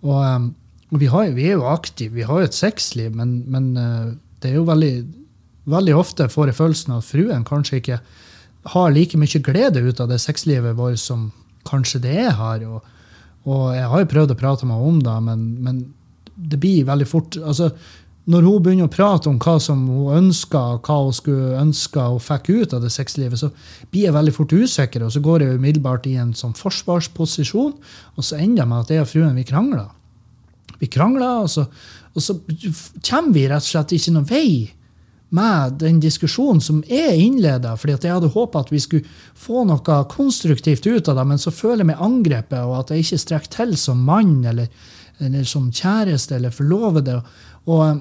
og, 0.03 0.19
um, 0.23 0.51
og 0.91 1.01
vi, 1.01 1.07
har, 1.11 1.31
vi, 1.35 1.47
er 1.49 1.57
jo 1.59 1.67
aktive, 1.71 2.15
vi 2.15 2.27
har 2.27 2.43
jo 2.43 2.51
et 2.51 2.55
sexliv, 2.55 3.15
men, 3.17 3.41
men 3.51 3.71
uh, 3.79 4.13
det 4.43 4.53
er 4.53 4.61
jo 4.61 4.67
veldig, 4.69 4.93
veldig 5.71 5.97
ofte 5.99 6.29
får 6.31 6.51
jeg 6.51 6.59
følelsen 6.61 6.95
av 6.95 7.03
at 7.03 7.09
fruen 7.09 7.47
kanskje 7.49 7.81
ikke 7.81 7.99
har 8.75 8.95
like 8.95 9.19
mye 9.19 9.43
glede 9.43 9.83
ut 9.83 10.01
av 10.03 10.11
det 10.11 10.21
sexlivet 10.21 10.77
vårt 10.79 11.01
som 11.01 11.31
kanskje 11.71 12.03
det 12.05 12.17
jeg 12.17 12.35
har. 12.37 12.67
Og, 12.67 12.85
og 13.49 13.65
jeg 13.77 13.89
har 13.93 14.03
jo 14.03 14.13
prøvd 14.13 14.35
å 14.35 14.39
prate 14.39 14.69
med 14.69 14.77
henne 14.77 14.93
om 14.93 15.01
det, 15.07 15.17
men, 15.29 15.49
men, 15.65 15.81
det 16.41 16.57
blir 16.57 16.87
veldig 16.89 17.05
fort 17.05 17.37
altså, 17.37 17.67
Når 18.33 18.47
hun 18.47 18.63
begynner 18.65 18.87
å 18.89 18.93
prate 18.93 19.29
om 19.29 19.37
hva 19.43 19.59
som 19.61 19.83
hun 19.91 20.15
ønsker, 20.17 20.79
hva 20.87 20.97
hun 21.03 21.13
skulle 21.13 21.59
ønske 21.61 22.01
hun 22.01 22.23
fikk 22.25 22.49
ut 22.49 22.75
av 22.77 22.85
det 22.85 22.93
sexlivet, 22.95 23.43
så 23.43 23.51
blir 23.91 24.07
jeg 24.07 24.17
veldig 24.17 24.35
fort 24.37 24.55
usikker, 24.55 25.05
og 25.05 25.13
så 25.13 25.21
går 25.25 25.45
jeg 25.45 25.61
umiddelbart 25.61 26.09
i 26.09 26.15
en 26.23 26.33
sånn 26.37 26.57
forsvarsposisjon, 26.57 27.75
og 28.17 28.25
så 28.25 28.39
ender 28.39 28.63
det 28.63 28.69
med 28.71 28.87
at 28.87 28.95
jeg 28.95 29.05
og 29.05 29.11
fruen 29.11 29.37
vi 29.37 29.45
krangler. 29.49 29.91
Vi 30.81 30.89
krangler, 30.89 31.43
og 31.45 31.51
så, 31.53 31.67
og 32.15 32.25
så 32.25 32.39
kommer 33.05 33.35
vi 33.37 33.49
rett 33.51 33.67
og 33.67 33.69
slett 33.69 33.97
ikke 33.99 34.15
noen 34.17 34.31
vei 34.31 34.51
med 35.31 35.79
den 35.79 36.01
diskusjonen 36.03 36.61
som 36.63 36.81
er 36.91 37.15
innleda, 37.15 37.77
fordi 37.79 37.95
jeg 38.03 38.17
hadde 38.17 38.33
håpa 38.35 38.65
at 38.65 38.73
vi 38.73 38.81
skulle 38.83 39.07
få 39.39 39.63
noe 39.69 39.99
konstruktivt 40.11 40.87
ut 40.87 41.11
av 41.11 41.21
det, 41.21 41.27
men 41.31 41.39
så 41.39 41.53
føler 41.55 41.85
jeg 41.85 41.91
meg 41.93 42.03
angrepet, 42.03 42.63
og 42.67 42.81
at 42.81 42.91
jeg 42.91 43.05
ikke 43.05 43.25
strekker 43.25 43.53
til 43.55 43.77
som 43.79 44.01
mann 44.07 44.41
eller, 44.51 44.71
eller 45.23 45.47
som 45.47 45.71
kjæreste 45.71 46.35
eller 46.35 46.55
forlovede. 46.55 47.21
Og, 47.71 48.01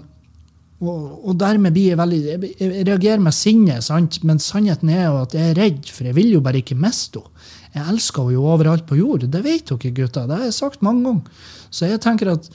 og, 0.80 1.04
og, 1.20 1.36
dermed 1.38 1.76
blir 1.76 1.92
jeg 1.92 2.00
veldig 2.00 2.20
Jeg 2.32 2.88
reagerer 2.88 3.22
med 3.22 3.36
sinne, 3.36 3.78
sant? 3.86 4.22
men 4.24 4.42
sannheten 4.42 4.90
er 4.90 5.06
jo 5.06 5.22
at 5.22 5.38
jeg 5.38 5.52
er 5.52 5.62
redd, 5.62 5.94
for 5.94 6.10
jeg 6.10 6.18
vil 6.18 6.34
jo 6.34 6.42
bare 6.46 6.64
ikke 6.64 6.80
miste 6.80 7.22
henne. 7.22 7.48
Jeg 7.76 7.86
elsker 7.92 8.26
henne 8.26 8.34
jo 8.34 8.48
overalt 8.50 8.88
på 8.90 8.98
jord. 8.98 9.28
Det 9.30 9.44
vet 9.46 9.70
dere, 9.70 9.94
gutter. 9.94 10.26
Det 10.26 10.40
har 10.40 10.48
jeg 10.48 10.58
sagt 10.58 10.82
mange 10.82 11.06
ganger. 11.06 11.46
Så 11.70 11.86
jeg 11.86 12.02
tenker 12.02 12.32
at, 12.34 12.50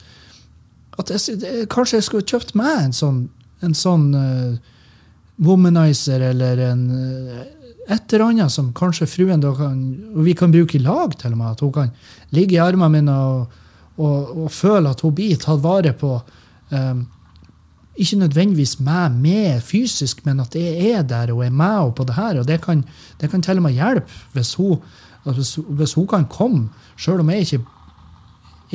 at 0.99 1.13
jeg, 1.15 1.69
kanskje 1.71 2.01
jeg 2.01 2.07
skulle 2.09 2.27
kjøpt 2.27 2.51
meg 2.59 2.81
en 2.81 2.97
sånn 2.97 3.21
en 3.63 3.75
sånn 3.77 4.09
uh, 4.15 4.55
womanizer 5.45 6.23
eller 6.31 6.59
en 6.71 6.83
uh, 6.91 7.43
et 7.85 8.13
eller 8.13 8.25
annet 8.25 8.51
som 8.51 8.71
kanskje 8.73 9.05
fruen 9.05 9.41
da 9.43 9.51
kan 9.53 9.81
Og 10.15 10.23
vi 10.25 10.33
kan 10.33 10.51
bruke 10.51 10.77
i 10.77 10.81
lag, 10.81 11.13
til 11.19 11.35
og 11.35 11.37
med. 11.37 11.51
At 11.51 11.59
hun 11.61 11.73
kan 11.73 11.91
ligge 12.33 12.55
i 12.55 12.61
armene 12.63 12.89
mine 12.89 13.13
og, 13.13 13.59
og, 13.97 14.31
og 14.45 14.51
føle 14.51 14.89
at 14.89 15.01
hun 15.05 15.13
blir 15.13 15.37
tatt 15.37 15.61
vare 15.61 15.93
på. 15.93 16.15
Um, 16.71 17.05
ikke 17.95 18.17
nødvendigvis 18.19 18.79
meg 18.83 19.11
med 19.11 19.61
fysisk, 19.63 20.25
men 20.25 20.41
at 20.43 20.55
jeg 20.55 20.91
er 20.91 21.03
der 21.07 21.31
og 21.31 21.45
er 21.45 21.53
med 21.53 21.77
henne 21.77 21.95
på 21.95 22.03
det 22.03 22.15
her. 22.15 22.39
Og 22.39 22.47
det 22.47 22.61
kan, 22.61 22.83
det 23.21 23.29
kan 23.31 23.41
til 23.41 23.61
og 23.61 23.67
med 23.67 23.77
hjelpe 23.77 24.09
hvis 24.33 24.55
hun, 24.59 24.81
hvis, 25.23 25.55
hvis 25.55 25.93
hun 25.93 26.07
kan 26.07 26.25
komme, 26.25 26.69
sjøl 26.97 27.19
om 27.19 27.29
jeg 27.29 27.45
ikke 27.45 27.63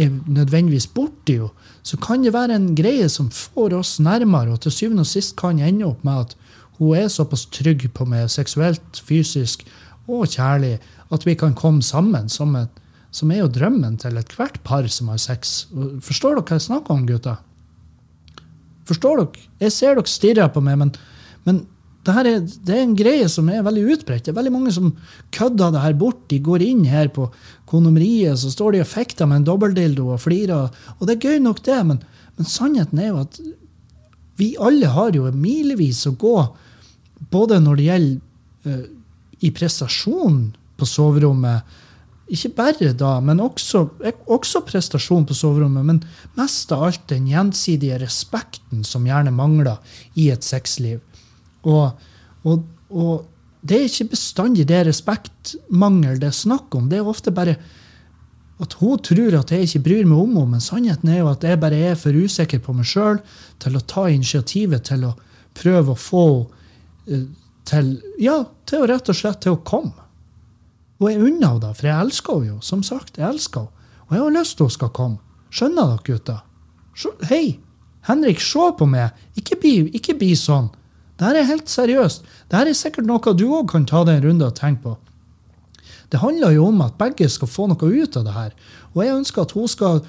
er 0.00 0.12
nødvendigvis 0.26 0.86
borti 0.86 1.38
henne 1.38 1.50
så 1.82 1.96
kan 1.96 2.24
det 2.24 2.32
være 2.34 2.56
en 2.56 2.74
greie 2.76 3.08
som 3.08 3.30
får 3.32 3.74
oss 3.78 3.98
nærmere, 4.00 4.52
og 4.52 4.60
til 4.60 4.72
syvende 4.72 5.04
og 5.04 5.08
sist 5.08 5.36
kan 5.40 5.58
ende 5.58 5.86
opp 5.88 6.04
med 6.04 6.26
at 6.26 6.36
hun 6.78 6.96
er 6.96 7.08
såpass 7.12 7.46
trygg 7.52 7.86
på 7.94 8.06
meg 8.08 8.28
seksuelt, 8.32 9.00
fysisk 9.04 9.64
og 10.08 10.28
kjærlig 10.28 10.78
at 11.10 11.26
vi 11.26 11.34
kan 11.34 11.54
komme 11.54 11.82
sammen, 11.82 12.28
som, 12.28 12.54
et, 12.56 12.70
som 13.10 13.30
er 13.32 13.42
jo 13.42 13.52
drømmen 13.52 13.96
til 14.00 14.18
ethvert 14.20 14.60
par 14.64 14.88
som 14.88 15.08
har 15.12 15.20
sex. 15.20 15.66
Forstår 16.04 16.36
dere 16.36 16.46
hva 16.46 16.58
jeg 16.58 16.66
snakker 16.68 16.94
om, 16.94 17.06
gutter? 17.08 17.40
Forstår 18.88 19.22
dere? 19.22 19.48
Jeg 19.60 19.76
ser 19.76 19.96
dere 19.96 20.10
stirrer 20.10 20.52
på 20.52 20.62
meg, 20.64 20.78
men, 20.80 20.94
men 21.48 21.64
det, 22.06 22.14
er, 22.16 22.28
det 22.64 22.74
er 22.74 22.82
en 22.82 22.96
greie 22.96 23.26
som 23.28 23.48
er 23.52 23.64
veldig 23.66 23.82
utbredt. 23.94 24.24
Det 24.24 24.32
er 24.32 24.38
veldig 24.38 24.54
mange 24.54 24.72
som 24.72 24.92
kødder 25.36 25.74
det 25.74 25.82
her 25.82 25.96
bort. 26.00 26.22
De 26.32 26.38
går 26.40 26.64
inn 26.64 26.86
her 26.88 27.10
på 27.12 27.26
kondomeriet, 27.68 28.38
så 28.40 28.52
står 28.52 28.76
de 28.76 28.84
og 28.84 28.88
fekter 28.88 29.28
med 29.28 29.42
en 29.42 29.50
dobbeltdildo 29.50 30.08
og 30.14 30.22
flirer. 30.22 30.72
Og 30.98 31.04
det 31.06 31.18
er 31.18 31.28
gøy 31.28 31.42
nok, 31.44 31.60
det, 31.66 31.76
men, 31.86 32.00
men, 32.38 32.48
sannheten 32.48 33.02
er 33.02 33.12
jo 33.12 33.20
at 33.26 33.40
vi 34.40 34.54
alle 34.56 34.88
har 34.88 35.12
jo 35.12 35.28
milevis 35.36 36.06
å 36.08 36.14
gå, 36.16 36.38
både 37.30 37.60
når 37.60 37.76
det 37.76 37.88
gjelder 37.90 38.72
uh, 38.72 38.88
i 39.44 39.52
prestasjon 39.56 40.40
på 40.80 40.88
soverommet, 40.88 41.76
ikke 42.30 42.52
bare 42.54 42.92
da, 42.94 43.16
men 43.24 43.40
også, 43.42 43.82
også, 44.30 44.62
prestasjon 44.62 45.24
på 45.26 45.34
soverommet. 45.34 45.86
Men 45.86 45.98
mest 46.38 46.70
av 46.72 46.84
alt 46.86 47.08
den 47.10 47.26
gjensidige 47.28 47.98
respekten 48.04 48.84
som 48.86 49.08
gjerne 49.08 49.32
mangler 49.34 49.80
i 50.14 50.28
et 50.30 50.46
sexliv. 50.46 51.00
Og, 51.68 52.01
og, 52.44 52.64
og, 52.90 53.27
det 53.61 53.77
er 53.77 53.90
ikke 53.90 54.14
bestandig 54.14 54.64
det 54.68 54.87
respektmangel 54.88 56.20
det 56.20 56.31
er 56.31 56.37
snakk 56.37 56.73
om. 56.79 56.88
Det 56.88 57.01
er 57.01 57.09
ofte 57.11 57.33
bare 57.35 57.59
at 58.61 58.77
hun 58.81 59.01
tror 59.05 59.37
at 59.37 59.53
jeg 59.53 59.68
ikke 59.68 59.85
bryr 59.85 60.09
meg 60.09 60.20
om 60.20 60.33
henne, 60.37 60.55
men 60.55 60.64
sannheten 60.64 61.12
er 61.12 61.20
jo 61.20 61.29
at 61.33 61.44
jeg 61.44 61.61
bare 61.61 61.83
er 61.90 61.99
for 62.01 62.16
usikker 62.16 62.61
på 62.64 62.73
meg 62.77 62.88
sjøl 62.88 63.20
til 63.61 63.77
å 63.77 63.85
ta 63.85 64.07
initiativet 64.12 64.88
til 64.88 65.05
å 65.09 65.14
prøve 65.57 65.92
å 65.92 66.01
få 66.01 66.25
henne 67.09 67.29
til 67.70 67.90
Ja, 68.20 68.44
til 68.66 68.85
å 68.85 68.88
rett 68.90 69.09
og 69.11 69.16
slett 69.16 69.42
til 69.44 69.57
å 69.57 69.64
komme. 69.66 70.07
Og 71.01 71.09
jeg 71.09 71.20
unner 71.23 71.55
henne 71.55 71.62
det, 71.64 71.73
for 71.79 71.88
jeg 71.88 72.07
elsker 72.07 72.38
henne 72.38 72.53
jo. 72.53 72.59
Som 72.64 72.85
sagt, 72.87 73.18
jeg 73.18 73.29
elsker 73.29 73.66
henne. 73.66 73.88
Og 74.09 74.16
jeg 74.16 74.25
har 74.25 74.35
lyst 74.35 74.57
til 74.59 74.66
hun 74.66 74.75
skal 74.75 74.92
komme. 74.96 75.20
Skjønner 75.55 75.92
dere, 75.92 76.05
gutter? 76.07 76.40
Hei, 77.31 77.61
Henrik, 78.09 78.42
se 78.42 78.66
på 78.79 78.88
meg. 78.90 79.16
Ikke 79.38 79.59
bli, 79.61 79.75
ikke 79.96 80.16
bli 80.18 80.33
sånn. 80.38 80.70
Dette 81.20 81.42
er 81.42 81.48
helt 81.50 81.68
seriøst. 81.68 82.24
Dette 82.48 82.72
er 82.72 82.76
sikkert 82.76 83.09
noe 83.09 83.37
du 83.37 83.46
òg 83.52 83.68
kan 83.70 83.87
ta 83.88 84.02
deg 84.09 84.20
en 84.20 84.28
runde 84.30 84.48
og 84.48 84.56
tenke 84.56 84.87
på. 84.87 84.96
Det 86.11 86.18
handler 86.18 86.56
jo 86.56 86.66
om 86.70 86.80
at 86.83 86.96
begge 86.98 87.28
skal 87.30 87.50
få 87.50 87.68
noe 87.70 87.76
ut 87.92 88.16
av 88.18 88.24
det 88.26 88.35
her. 88.35 88.54
Og 88.94 89.04
jeg 89.04 89.18
ønsker 89.20 89.44
at 89.44 89.54
hun 89.54 89.68
skal 89.70 90.00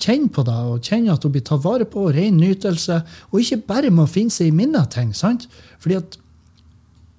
kjenne 0.00 0.30
på 0.32 0.42
det 0.46 0.56
og 0.72 0.80
kjenne 0.82 1.12
at 1.14 1.24
hun 1.24 1.34
blir 1.34 1.44
tatt 1.46 1.62
vare 1.62 1.86
på, 1.86 2.08
ren 2.16 2.40
nytelse, 2.40 3.02
og 3.30 3.42
ikke 3.42 3.60
bare 3.68 3.92
må 3.94 4.08
finne 4.10 4.32
seg 4.34 4.48
i 4.48 4.56
minne 4.56 4.82
ting. 4.90 5.12
sant? 5.14 5.46
Fordi 5.78 6.00
at 6.00 6.18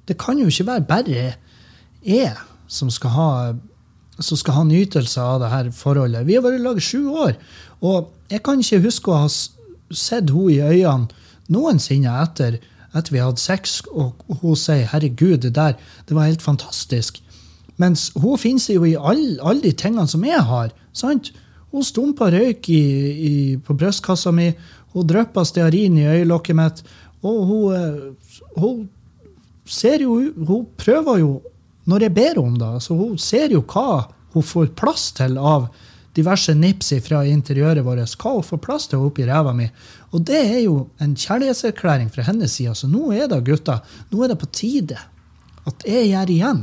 det 0.09 0.17
kan 0.19 0.39
jo 0.41 0.49
ikke 0.49 0.67
være 0.67 0.87
bare 0.89 1.27
jeg 2.01 2.33
som 2.67 2.89
skal 2.89 3.13
ha, 3.15 3.29
som 4.19 4.37
skal 4.37 4.57
ha 4.57 4.63
nytelse 4.65 5.21
av 5.21 5.39
det 5.43 5.51
her 5.53 5.71
forholdet. 5.75 6.25
Vi 6.27 6.35
har 6.35 6.43
vært 6.43 6.59
i 6.59 6.77
i 6.77 6.87
sju 6.89 7.09
år, 7.13 7.37
og 7.81 8.09
jeg 8.31 8.43
kan 8.43 8.59
ikke 8.59 8.81
huske 8.81 9.11
å 9.11 9.23
ha 9.23 9.29
sett 9.29 10.29
henne 10.33 10.51
i 10.51 10.59
øynene 10.59 11.07
noensinne 11.51 12.11
etter 12.23 12.59
at 12.93 13.11
vi 13.11 13.21
hadde 13.21 13.39
sex, 13.39 13.81
og 13.91 14.13
hun 14.41 14.55
sier 14.55 14.87
'herregud, 14.87 15.37
det 15.37 15.55
der 15.55 15.73
det 16.07 16.15
var 16.15 16.25
helt 16.25 16.41
fantastisk'. 16.41 17.21
Mens 17.77 18.11
hun 18.15 18.37
finnes 18.37 18.69
jo 18.69 18.83
i 18.83 18.95
alle 18.99 19.37
all 19.41 19.61
de 19.63 19.71
tingene 19.71 20.07
som 20.07 20.23
jeg 20.25 20.43
har. 20.43 20.69
sant? 20.93 21.31
Hun 21.71 21.83
stumpa 21.83 22.27
røyk 22.29 22.69
i, 22.69 22.83
i, 23.11 23.57
på 23.57 23.73
brystkassa 23.73 24.31
mi, 24.31 24.51
hun 24.93 25.07
dryppa 25.07 25.43
stearin 25.43 25.97
i 25.97 26.07
øyelokket 26.07 26.55
mitt, 26.55 26.83
og 27.23 27.45
hun, 27.45 27.75
eh, 27.75 28.01
hun 28.57 28.89
ser 29.65 30.01
jo 30.01 30.33
Hun 30.35 30.65
prøver 30.77 31.17
jo, 31.19 31.41
når 31.85 31.99
jeg 31.99 32.13
ber 32.13 32.41
om 32.41 32.55
det, 32.59 32.83
så 32.83 32.93
hun 32.93 33.17
ser 33.17 33.51
jo 33.51 33.61
hva 33.61 34.11
hun 34.33 34.43
får 34.43 34.75
plass 34.75 35.11
til 35.11 35.37
av 35.37 35.69
diverse 36.15 36.53
nips 36.57 36.91
fra 37.05 37.21
interiøret 37.27 37.85
vårt. 37.85 38.15
Hva 38.19 38.35
hun 38.35 38.45
får 38.45 38.61
plass 38.65 38.89
til 38.91 39.03
oppi 39.05 39.25
ræva 39.27 39.53
mi. 39.55 39.69
Og 40.11 40.25
det 40.27 40.41
er 40.41 40.59
jo 40.65 40.75
en 40.99 41.15
kjærlighetserklæring 41.15 42.11
fra 42.11 42.25
hennes 42.27 42.57
side. 42.57 42.75
Så 42.75 42.89
nå 42.91 43.11
er 43.15 43.29
det, 43.31 43.43
gutta, 43.47 43.79
nå 44.11 44.23
er 44.23 44.33
det 44.33 44.39
på 44.41 44.51
tide 44.51 44.99
at 45.69 45.87
jeg 45.87 46.11
gjør 46.11 46.33
igjen. 46.33 46.61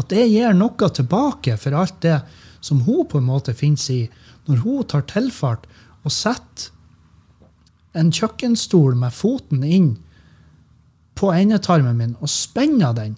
At 0.00 0.12
jeg 0.14 0.32
gir 0.32 0.56
noe 0.56 0.90
tilbake 0.96 1.56
for 1.60 1.76
alt 1.76 2.00
det 2.02 2.18
som 2.64 2.82
hun 2.86 3.06
på 3.08 3.20
en 3.20 3.28
måte 3.28 3.54
finnes 3.56 3.86
i, 3.92 4.02
når 4.48 4.62
hun 4.64 4.84
tar 4.88 5.06
tilfart 5.08 5.66
og 6.04 6.12
setter 6.12 6.70
en 7.98 8.12
kjøkkenstol 8.14 8.94
med 8.98 9.14
foten 9.14 9.64
inn 9.66 9.90
på 11.18 11.32
endetarmen 11.34 11.98
min 11.98 12.12
og 12.20 12.30
spenner 12.30 12.94
den, 12.96 13.16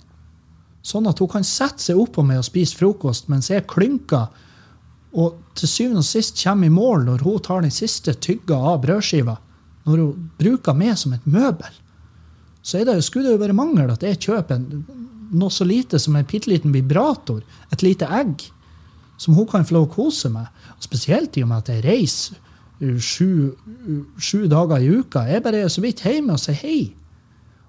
sånn 0.83 1.07
at 1.07 1.21
hun 1.23 1.31
kan 1.31 1.45
sette 1.47 1.85
seg 1.85 2.01
oppå 2.01 2.25
meg 2.27 2.41
og 2.41 2.49
spise 2.49 2.79
frokost 2.79 3.29
mens 3.31 3.51
jeg 3.53 3.69
klynker 3.71 4.33
og 5.13 5.39
til 5.59 5.69
syvende 5.69 6.01
og 6.01 6.09
sist 6.09 6.39
kommer 6.41 6.69
i 6.69 6.73
mål 6.73 7.07
når 7.09 7.25
hun 7.27 7.41
tar 7.45 7.65
den 7.65 7.75
siste 7.75 8.15
tygga 8.15 8.57
av 8.73 8.81
brødskiva, 8.85 9.37
når 9.85 10.01
hun 10.01 10.29
bruker 10.39 10.77
meg 10.79 10.97
som 11.01 11.13
et 11.17 11.27
møbel, 11.27 11.81
så 12.63 12.85
det, 12.87 13.01
skulle 13.03 13.27
det 13.27 13.35
jo 13.35 13.43
være 13.43 13.59
mangel 13.59 13.91
at 13.91 14.05
jeg 14.07 14.21
kjøper 14.23 14.61
noe 15.33 15.51
så 15.51 15.67
lite 15.67 15.99
som 15.99 16.17
en 16.17 16.29
bitte 16.29 16.51
liten 16.51 16.75
vibrator, 16.75 17.43
et 17.75 17.83
lite 17.83 18.07
egg, 18.07 18.45
som 19.19 19.35
hun 19.35 19.49
kan 19.51 19.67
få 19.67 19.77
lov 19.77 19.89
å 19.89 19.95
kose 19.97 20.31
med. 20.33 20.47
Spesielt 20.83 21.37
i 21.39 21.43
og 21.45 21.51
med 21.51 21.63
at 21.63 21.73
jeg 21.73 21.85
reiser 21.87 22.39
sju, 23.03 23.53
sju, 24.19 24.47
dager 24.51 24.83
i 24.83 24.91
uka. 24.91 25.25
Jeg 25.31 25.43
bare 25.45 25.63
er 25.63 25.71
så 25.71 25.83
vidt 25.85 26.03
hjemme 26.07 26.35
og 26.35 26.43
sier 26.43 26.59
hei. 26.63 26.81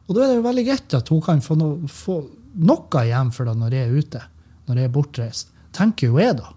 Og 0.08 0.16
da 0.16 0.24
er 0.24 0.32
det 0.32 0.40
jo 0.40 0.48
veldig 0.48 0.66
greit 0.68 0.96
at 0.98 1.12
hun 1.14 1.22
kan 1.24 1.42
få, 1.44 1.58
no, 1.60 1.70
få 1.90 2.20
noe 2.66 3.04
igjen 3.06 3.32
for 3.34 3.50
det 3.50 3.56
når 3.60 3.78
jeg 3.78 3.88
er 3.90 4.00
ute, 4.02 4.24
når 4.68 4.82
jeg 4.82 4.90
er 4.90 4.96
bortreist. 4.98 5.54
Tenker 5.74 6.10
jo 6.10 6.20
jeg, 6.22 6.38
da. 6.42 6.52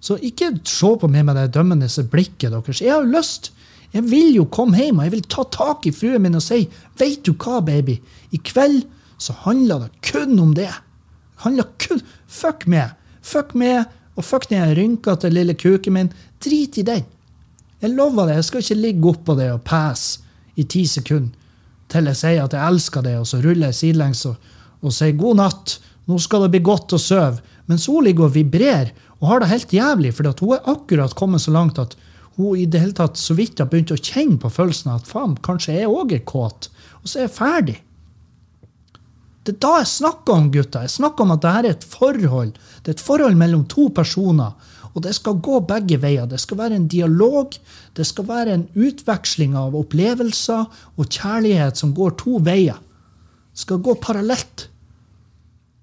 Så 0.00 0.18
ikke 0.22 0.52
se 0.68 0.90
på 1.00 1.10
meg 1.10 1.26
med 1.26 1.36
det 1.38 1.52
dømmende 1.56 1.88
blikket 2.10 2.52
deres. 2.52 2.82
Jeg 2.82 2.94
har 2.94 3.02
jo 3.02 3.16
lyst. 3.16 3.52
Jeg 3.92 4.04
vil 4.10 4.34
jo 4.36 4.44
komme 4.52 4.76
hjem 4.76 5.00
og 5.00 5.08
jeg 5.08 5.14
vil 5.16 5.26
ta 5.32 5.44
tak 5.48 5.86
i 5.88 5.94
fruen 5.96 6.20
min 6.20 6.36
og 6.36 6.44
si 6.44 6.66
Veit 7.00 7.22
du 7.24 7.32
hva, 7.32 7.62
baby? 7.64 7.96
I 8.36 8.38
kveld 8.44 8.82
så 9.18 9.32
handler 9.46 9.86
det 9.86 10.12
kun 10.12 10.38
om 10.38 10.52
det. 10.54 10.70
Handler 11.44 11.70
kun 11.80 12.02
Fuck 12.28 12.66
meg. 12.68 12.94
Fuck 13.22 13.54
meg 13.54 13.86
og 14.18 14.26
fuck 14.26 14.48
den 14.50 14.74
rynkete 14.74 15.30
lille 15.30 15.54
kuken 15.54 15.94
min. 15.94 16.12
Drit 16.42 16.78
i 16.78 16.84
den. 16.84 17.04
Jeg 17.80 17.94
lover 17.94 18.26
det, 18.26 18.38
jeg 18.40 18.44
skal 18.48 18.64
ikke 18.64 18.82
ligge 18.82 19.10
oppå 19.12 19.36
det 19.38 19.52
og 19.54 19.62
passe 19.66 20.24
i 20.58 20.64
ti 20.66 20.82
sekunder 20.90 21.38
til 21.88 22.08
jeg 22.10 22.20
sier 22.20 22.44
at 22.44 22.54
jeg 22.54 22.72
elsker 22.72 23.04
det, 23.04 23.14
og 23.20 23.26
så 23.28 23.40
ruller 23.42 23.70
jeg 23.70 23.78
sidelengs 23.78 24.24
og, 24.28 24.36
og 24.84 24.94
sier 24.94 25.16
god 25.18 25.38
natt, 25.40 25.76
nå 26.08 26.18
skal 26.20 26.44
det 26.44 26.52
bli 26.54 26.62
godt 26.64 26.94
å 26.96 27.00
sove. 27.00 27.42
Mens 27.68 27.86
hun 27.88 28.04
ligger 28.06 28.28
og 28.28 28.34
vibrerer 28.36 28.92
og 29.18 29.28
har 29.32 29.42
det 29.42 29.50
helt 29.50 29.72
jævlig, 29.74 30.12
for 30.14 30.30
hun 30.40 30.54
er 30.54 30.70
akkurat 30.70 31.14
kommet 31.18 31.42
så 31.42 31.54
langt 31.54 31.78
at 31.82 31.96
hun 32.38 32.54
i 32.56 32.68
det 32.70 32.80
hele 32.80 32.94
tatt 32.94 33.18
så 33.18 33.34
vidt 33.34 33.58
har 33.58 33.66
begynt 33.70 33.90
å 33.90 33.98
kjenne 33.98 34.38
på 34.38 34.50
følelsen 34.52 34.92
av 34.92 35.00
at 35.00 35.10
faen, 35.10 35.34
kanskje 35.42 35.74
jeg 35.74 35.90
òg 35.90 36.14
er 36.14 36.22
kåt. 36.22 36.70
Og 37.02 37.10
så 37.10 37.18
er 37.18 37.26
jeg 37.26 37.34
ferdig. 37.34 37.76
Det 39.42 39.56
er 39.56 39.60
da 39.64 39.72
jeg 39.80 39.90
snakker 39.90 40.36
om 40.36 40.50
gutta. 40.54 40.84
Jeg 40.84 40.92
snakker 40.92 41.24
om 41.24 41.34
at 41.34 41.42
dette 41.42 41.60
er 41.64 41.70
et 41.72 41.86
forhold. 41.88 42.52
Det 42.84 42.92
er 42.92 42.98
et 42.98 43.02
forhold 43.02 43.38
mellom 43.40 43.64
to 43.66 43.88
personer. 43.96 44.54
Og 44.92 45.02
det 45.02 45.14
skal 45.16 45.40
gå 45.42 45.60
begge 45.66 45.98
veier. 46.02 46.28
Det 46.30 46.38
skal 46.42 46.60
være 46.60 46.78
en 46.78 46.88
dialog. 46.90 47.56
Det 47.96 48.06
skal 48.06 48.28
være 48.28 48.54
en 48.54 48.66
utveksling 48.76 49.56
av 49.58 49.74
opplevelser 49.78 50.66
og 50.94 51.08
kjærlighet 51.08 51.80
som 51.80 51.94
går 51.96 52.14
to 52.22 52.38
veier. 52.44 52.78
Det 53.50 53.64
skal 53.64 53.82
gå 53.82 53.96
parallelt. 54.04 54.68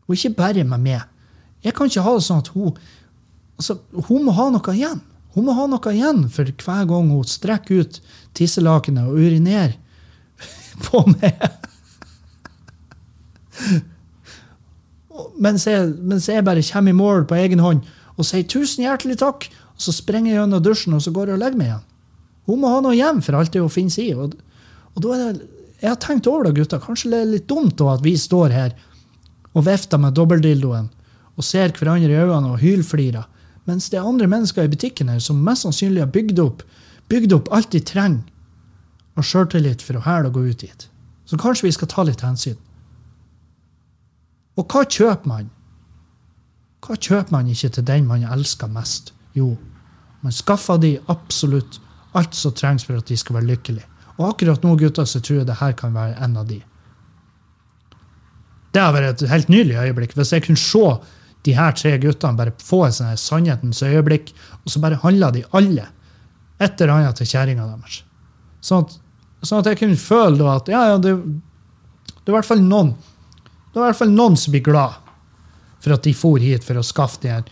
Og 0.05 0.15
ikke 0.15 0.35
bare 0.37 0.63
med 0.63 0.85
meg. 0.85 1.03
Jeg 1.65 1.73
kan 1.73 1.89
ikke 1.89 2.05
ha 2.05 2.13
det 2.13 2.25
sånn 2.27 2.43
at 2.43 2.53
hun 2.53 2.75
altså, 3.57 3.79
Hun 4.07 4.25
må 4.27 4.35
ha 4.37 4.49
noe 4.53 4.75
igjen. 4.75 5.01
Hun 5.35 5.47
må 5.47 5.55
ha 5.57 5.65
noe 5.67 5.93
igjen 5.93 6.25
for 6.31 6.47
hver 6.47 6.85
gang 6.87 7.09
hun 7.11 7.27
strekker 7.27 7.83
ut 7.83 7.99
tisselakenet 8.37 9.09
og 9.09 9.19
urinerer 9.19 9.75
på 10.85 11.03
meg. 11.11 11.41
Mens 15.39 15.65
jeg, 15.67 15.91
mens 15.99 16.29
jeg, 16.31 16.43
bare 16.47 16.63
kommer 16.63 16.91
i 16.91 16.95
mål 16.95 17.27
på 17.27 17.37
egen 17.39 17.63
hånd 17.63 17.83
og 18.15 18.27
sier 18.27 18.47
'tusen 18.47 18.85
hjertelig 18.85 19.17
takk', 19.19 19.49
og 19.75 19.81
så 19.83 19.91
springer 19.91 20.31
jeg 20.31 20.39
gjennom 20.39 20.63
dusjen 20.63 20.95
og 20.95 21.03
så 21.03 21.11
går 21.11 21.27
jeg 21.31 21.35
og 21.35 21.43
legger 21.43 21.59
meg 21.59 21.67
igjen. 21.67 21.85
Hun 22.47 22.61
må 22.61 22.71
ha 22.71 22.79
noe 22.83 22.95
hjem 22.95 23.21
for 23.25 23.35
alt 23.35 23.51
det 23.51 23.63
hun 23.63 23.73
finnes 23.73 23.97
i. 23.99 24.13
Og, 24.13 24.35
og 24.95 25.03
da 25.03 25.15
er 25.15 25.23
det, 25.23 25.47
jeg 25.81 25.91
har 25.91 25.99
tenkt 25.99 26.27
over 26.31 26.47
det, 26.47 26.55
gutta. 26.55 26.79
Kanskje 26.79 27.11
det 27.11 27.19
er 27.19 27.31
litt 27.33 27.47
dumt 27.49 27.75
da 27.81 27.91
at 27.95 28.03
vi 28.05 28.15
står 28.17 28.53
her 28.55 28.75
og 29.55 29.65
vifter 29.67 29.99
med 30.01 30.15
dobbeldildoen 30.15 30.87
og 31.35 31.43
ser 31.43 31.73
hverandre 31.75 32.11
i 32.11 32.19
øynene 32.21 32.53
og 32.53 32.61
hylflirer, 32.61 33.25
mens 33.65 33.89
det 33.89 33.99
er 33.99 34.07
andre 34.07 34.27
mennesker 34.29 34.65
i 34.65 34.71
butikken 34.71 35.09
her 35.09 35.21
som 35.23 35.43
mest 35.45 35.65
sannsynlig 35.65 36.03
har 36.03 36.11
bygd 36.13 36.41
opp, 36.43 36.63
bygd 37.09 37.33
opp 37.37 37.51
alt 37.53 37.71
de 37.73 37.81
trenger 37.81 38.23
av 39.15 39.25
sjøltillit 39.25 39.83
for 39.85 39.97
å 39.97 40.05
hæle 40.05 40.29
og 40.29 40.37
gå 40.37 40.45
ut 40.51 40.63
dit. 40.65 40.87
Så 41.25 41.39
kanskje 41.41 41.67
vi 41.67 41.73
skal 41.73 41.89
ta 41.89 42.05
litt 42.05 42.21
hensyn. 42.25 42.57
Og 44.55 44.67
hva 44.71 44.83
kjøper 44.85 45.29
man? 45.29 45.49
Hva 46.85 46.97
kjøper 46.99 47.33
man 47.33 47.49
ikke 47.51 47.71
til 47.75 47.87
den 47.87 48.05
man 48.07 48.23
elsker 48.35 48.69
mest? 48.71 49.11
Jo, 49.35 49.55
man 50.21 50.35
skaffer 50.35 50.77
de 50.81 50.95
absolutt 51.11 51.79
alt 52.15 52.37
som 52.37 52.53
trengs 52.55 52.85
for 52.87 52.99
at 52.99 53.09
de 53.09 53.17
skal 53.19 53.39
være 53.39 53.49
lykkelige. 53.51 53.89
Og 54.15 54.29
akkurat 54.29 54.63
nå 54.63 54.77
gutter, 54.79 55.07
så 55.07 55.19
tror 55.19 55.41
jeg 55.41 55.49
det 55.49 55.59
her 55.59 55.73
kan 55.75 55.95
være 55.95 56.15
en 56.23 56.37
av 56.39 56.47
de. 56.47 56.61
Det 58.75 58.83
har 58.83 58.93
vært 58.95 59.23
et 59.23 59.31
helt 59.31 59.51
nydelig 59.51 59.77
øyeblikk. 59.79 60.15
Hvis 60.15 60.31
jeg 60.35 60.45
kunne 60.45 60.59
se 60.59 60.85
de 61.45 61.53
her 61.55 61.75
tre 61.77 61.95
guttene 62.01 62.37
bare 62.37 62.53
få 62.63 62.85
et 62.87 62.97
sånn 62.97 63.17
sannhetens 63.19 63.83
øyeblikk, 63.85 64.31
og 64.63 64.73
så 64.73 64.81
bare 64.83 65.01
handla 65.03 65.31
de 65.35 65.45
alle 65.57 65.87
et 66.59 66.81
eller 66.81 66.93
annet 66.93 67.19
til 67.19 67.29
kjerringa 67.29 67.67
deres. 67.67 68.01
Sånn 68.63 68.85
at, 68.85 68.95
sånn 69.43 69.61
at, 69.61 69.71
jeg 69.71 69.81
kunne 69.83 69.99
føle 69.99 70.39
da 70.39 70.55
at 70.55 70.71
ja, 70.71 70.85
ja, 70.93 71.01
det, 71.01 71.15
det 71.19 72.25
er 72.25 72.33
i 72.33 72.37
hvert 72.37 72.49
fall 72.49 72.63
noen 74.15 74.37
som 74.39 74.55
blir 74.55 74.65
glad 74.65 75.01
for 75.83 75.93
at 75.93 76.05
de 76.05 76.15
for 76.17 76.41
hit 76.41 76.65
for 76.65 76.79
å 76.79 76.85
skaffe 76.85 77.21
de 77.21 77.33
her 77.33 77.43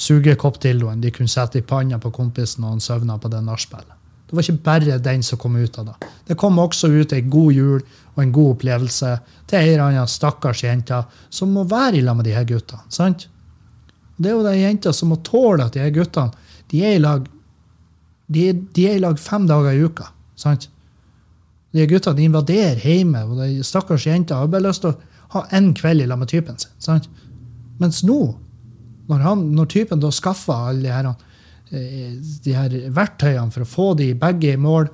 sugekoppdildoen 0.00 1.00
de 1.02 1.10
kunne 1.12 1.28
sette 1.28 1.60
i 1.60 1.66
panna 1.66 1.98
på 2.00 2.12
kompisen 2.14 2.62
når 2.62 2.76
han 2.76 2.84
søvna 2.84 3.18
på 3.20 3.32
det 3.32 3.42
nachspielet. 3.44 3.96
Det 4.30 4.36
var 4.36 4.46
ikke 4.46 4.62
bare 4.62 4.98
den 5.02 5.24
som 5.26 5.40
kom 5.42 5.56
ut 5.58 5.78
av 5.80 5.88
det. 5.88 6.08
Det 6.28 6.36
kom 6.38 6.58
også 6.62 6.86
ut 6.92 7.12
ei 7.16 7.24
god 7.26 7.50
jul 7.52 7.80
og 8.14 8.20
en 8.22 8.32
god 8.32 8.52
opplevelse 8.54 9.16
til 9.50 9.58
ei 9.58 9.72
eller 9.72 9.88
annen 9.88 10.06
stakkars 10.08 10.62
jente 10.62 11.00
som 11.34 11.50
må 11.50 11.64
være 11.66 11.98
i 11.98 12.04
lag 12.06 12.14
med 12.16 12.28
de 12.28 12.36
her 12.36 12.46
guttene. 12.46 12.86
sant? 12.88 13.26
Det 14.20 14.30
er 14.30 14.36
jo 14.36 14.44
de 14.44 14.56
jenta 14.58 14.92
som 14.92 15.12
må 15.12 15.20
tåle 15.24 15.64
at 15.64 15.76
de 15.76 15.82
her 15.82 15.92
guttene 15.94 16.48
de 16.70 16.82
er 16.86 16.98
i 16.98 17.02
lag 17.02 17.24
de 18.30 18.44
er, 18.50 18.58
de 18.76 18.84
er 18.86 18.98
i 18.98 19.02
lag 19.02 19.18
fem 19.18 19.46
dager 19.48 19.74
i 19.74 19.82
uka. 19.82 20.10
sant? 20.38 20.68
De 21.74 21.86
guttene 21.86 22.22
invaderer 22.22 22.78
hjemme, 22.82 23.24
og 23.26 23.40
de 23.40 23.64
stakkars 23.66 24.06
jenta 24.06 24.38
har 24.38 24.50
bare 24.50 24.68
lyst 24.68 24.84
til 24.84 24.92
å 24.92 24.98
ha 25.34 25.42
én 25.56 25.72
kveld 25.78 26.04
i 26.04 26.06
lag 26.10 26.18
med 26.18 26.30
typen 26.30 26.58
sin. 26.58 26.72
Sant? 26.82 27.08
Mens 27.82 28.02
nå, 28.06 28.20
når, 29.10 29.24
han, 29.24 29.44
når 29.56 29.70
typen 29.74 30.02
da 30.02 30.12
skaffer 30.14 30.70
alle 30.70 30.84
de 30.84 30.94
her, 30.94 31.10
eh, 31.74 32.14
de 32.44 32.54
her 32.54 32.76
verktøyene 32.94 33.50
for 33.54 33.66
å 33.66 33.70
få 33.70 33.88
de 33.98 34.12
begge 34.18 34.54
i 34.54 34.60
mål, 34.60 34.90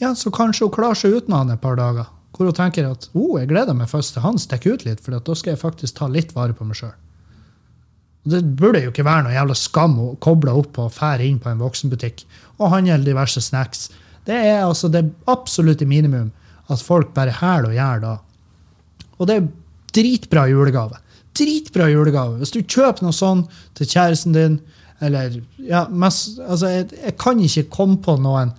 ja, 0.00 0.14
så 0.18 0.32
kanskje 0.34 0.66
hun 0.66 0.74
klarer 0.74 0.98
seg 0.98 1.18
uten 1.18 1.36
han 1.36 1.54
et 1.54 1.62
par 1.62 1.78
dager. 1.78 2.10
Hvor 2.34 2.50
hun 2.50 2.56
tenker 2.58 2.90
at 2.90 3.06
oh, 3.14 3.36
jeg 3.38 3.52
gleder 3.52 3.76
meg 3.78 3.90
først 3.90 4.16
til 4.16 4.24
han 4.26 4.40
stikker 4.42 4.74
ut 4.74 4.86
litt, 4.88 5.02
for 5.02 5.14
da 5.14 5.38
skal 5.38 5.54
jeg 5.54 5.62
faktisk 5.62 6.00
ta 6.00 6.10
litt 6.10 6.34
vare 6.34 6.56
på 6.56 6.66
meg 6.66 6.80
sjøl. 6.80 6.94
Det 8.24 8.40
burde 8.56 8.80
jo 8.80 8.92
ikke 8.92 9.04
være 9.04 9.26
noe 9.26 9.34
jævla 9.34 9.56
skam 9.58 9.98
å 10.00 10.14
koble 10.22 10.54
opp 10.56 10.78
og 10.80 10.92
fære 10.94 11.26
inn 11.26 11.40
på 11.42 11.50
en 11.50 11.60
voksenbutikk 11.60 12.24
og 12.56 12.70
handle 12.72 13.02
diverse 13.04 13.42
snacks. 13.44 13.90
Det 14.24 14.36
er 14.36 14.62
altså 14.64 14.88
det 14.88 15.04
absolutte 15.28 15.88
minimum 15.88 16.30
at 16.72 16.80
folk 16.80 17.12
bare 17.16 17.34
hæler 17.36 17.68
og 17.68 17.76
gjør 17.76 18.04
da. 18.04 18.14
Og 19.18 19.28
det 19.28 19.36
er 19.36 19.50
dritbra 19.94 20.46
julegave. 20.48 21.00
dritbra 21.34 21.88
julegave. 21.90 22.38
Hvis 22.38 22.52
du 22.54 22.60
kjøper 22.62 23.02
noe 23.02 23.14
sånn 23.14 23.40
til 23.74 23.88
kjæresten 23.90 24.36
din, 24.36 24.60
eller 25.02 25.40
ja, 25.58 25.84
mest, 25.90 26.38
altså, 26.38 26.70
jeg, 26.70 26.84
jeg 26.94 27.16
kan 27.18 27.40
ikke 27.42 27.64
komme 27.74 27.98
på 28.02 28.14
noen 28.22 28.52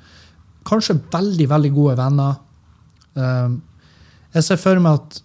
kanskje 0.67 0.97
veldig, 1.13 1.47
veldig 1.49 1.71
gode 1.71 1.95
venner. 1.99 2.35
Um, 3.15 3.61
jeg 4.35 4.43
ser 4.43 4.59
for 4.59 4.81
meg 4.83 4.99
at 4.99 5.21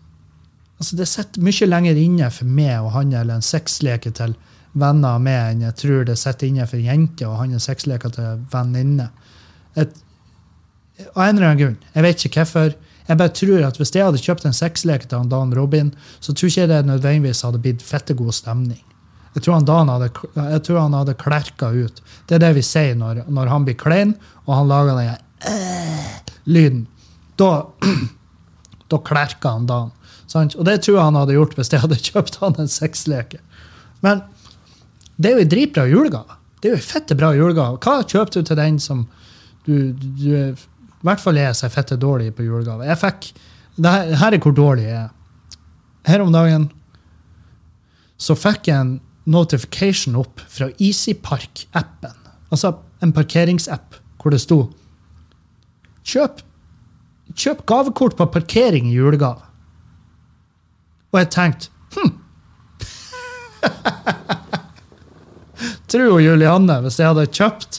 altså, 0.81 0.97
det 0.99 1.09
sitter 1.09 1.45
mye 1.47 1.69
lenger 1.69 2.01
inne 2.01 2.31
for 2.35 2.51
meg 2.61 2.81
å 2.81 2.93
handle 2.97 3.37
en 3.37 3.45
sexleke 3.45 4.13
til 4.17 4.35
venner 4.79 5.19
meg 5.23 5.55
enn 5.55 5.65
jeg 5.67 5.77
tror 5.81 6.05
det 6.07 6.19
sitter 6.21 6.47
inne 6.47 6.67
for 6.71 6.83
jenter 6.83 7.27
å 7.27 7.39
handle 7.41 7.59
sexleker 7.63 8.13
til 8.15 8.45
venninner. 8.53 9.11
Av 9.81 11.25
en 11.25 11.37
eller 11.37 11.49
annen 11.49 11.61
grunn. 11.61 11.81
Jeg 11.95 12.07
vet 12.07 12.25
ikke 12.27 12.45
hvorfor. 12.45 12.77
Jeg 13.09 13.19
bare 13.19 13.33
tror 13.35 13.65
at 13.67 13.79
Hvis 13.81 13.91
jeg 13.95 14.05
hadde 14.07 14.23
kjøpt 14.23 14.45
en 14.47 14.55
sexleke 14.55 15.09
til 15.09 15.19
han 15.19 15.31
Dan 15.33 15.55
Robin, 15.57 15.91
så 16.21 16.33
tror 16.33 16.51
ikke 16.51 16.61
jeg 16.61 16.71
det 16.71 16.85
nødvendigvis 16.87 17.43
hadde 17.43 17.63
blitt 17.63 17.83
fettegod 17.83 18.35
stemning. 18.37 18.83
Jeg 19.35 19.43
tror 19.43 19.57
han 19.57 19.67
Dan 19.67 19.91
hadde, 19.91 20.11
jeg 20.37 20.63
tror 20.67 20.81
han 20.85 20.95
hadde 20.95 21.17
klerka 21.19 21.71
ut. 21.71 22.01
Det 22.27 22.37
er 22.37 22.45
det 22.45 22.55
vi 22.59 22.65
sier 22.67 22.95
når, 22.99 23.25
når 23.31 23.51
han 23.51 23.67
blir 23.67 23.79
klein, 23.79 24.15
og 24.47 24.55
han 24.55 24.71
lager 24.71 24.99
den 24.99 25.11
øh, 25.51 26.35
lyden. 26.51 26.87
Da, 27.39 27.51
da 28.91 29.03
klerker 29.07 29.57
han 29.57 29.67
Dan. 29.71 29.93
Sant? 30.31 30.55
Og 30.55 30.67
det 30.69 30.81
tror 30.85 30.97
jeg 30.97 31.07
han 31.09 31.19
hadde 31.19 31.37
gjort 31.37 31.57
hvis 31.59 31.73
jeg 31.73 31.83
hadde 31.83 31.99
kjøpt 32.11 32.39
han 32.43 32.59
en 32.63 32.71
sexleke. 32.71 33.41
Men 34.05 34.23
det 35.21 35.31
er 35.31 35.39
jo 35.39 35.45
en 35.45 35.53
dritbra 35.53 35.87
julegave. 35.91 36.39
Det 36.61 36.69
er 36.69 36.77
jo 36.77 36.81
en 36.81 36.91
fette 36.91 37.17
bra 37.19 37.33
julegave. 37.37 37.81
Hva 37.83 38.01
kjøpte 38.05 38.41
du 38.41 38.49
til 38.49 38.61
den 38.61 38.79
som 38.83 39.07
du, 39.67 39.93
du, 39.93 40.29
I 40.31 41.07
hvert 41.07 41.23
fall 41.23 41.41
er 41.41 41.57
fette 41.73 41.99
dårlig 42.01 42.31
på 42.37 42.47
julegave. 42.47 42.87
Jeg 42.89 43.01
fikk 43.01 43.33
det 43.81 43.91
her, 43.91 44.15
her 44.21 44.37
er 44.37 44.43
hvor 44.45 44.55
dårlig 44.57 44.87
jeg 44.87 44.99
er. 45.05 45.11
Her 46.09 46.25
om 46.25 46.33
dagen 46.33 46.71
så 48.21 48.37
fikk 48.37 48.69
jeg 48.69 48.77
en 48.77 48.95
notification 49.31 50.17
opp 50.21 50.41
fra 50.49 50.71
EasyPark-appen. 50.79 52.17
Altså 52.53 52.75
en 53.05 53.13
parkeringsapp 53.17 53.99
hvor 54.21 54.35
det 54.35 54.43
sto 54.43 54.67
Kjøp, 56.11 56.41
kjøp 57.37 57.61
gavekort 57.69 58.17
på 58.17 58.27
parkering 58.33 58.89
i 58.89 58.95
julegave. 58.97 59.45
Og 61.11 61.21
jeg 61.21 61.29
tenkte 61.35 61.67
hm. 61.97 62.13
Tror 65.91 66.07
jo 66.07 66.23
Julianne, 66.23 66.77
hvis 66.85 66.99
jeg 67.01 67.11
hadde 67.11 67.35
kjøpt 67.35 67.73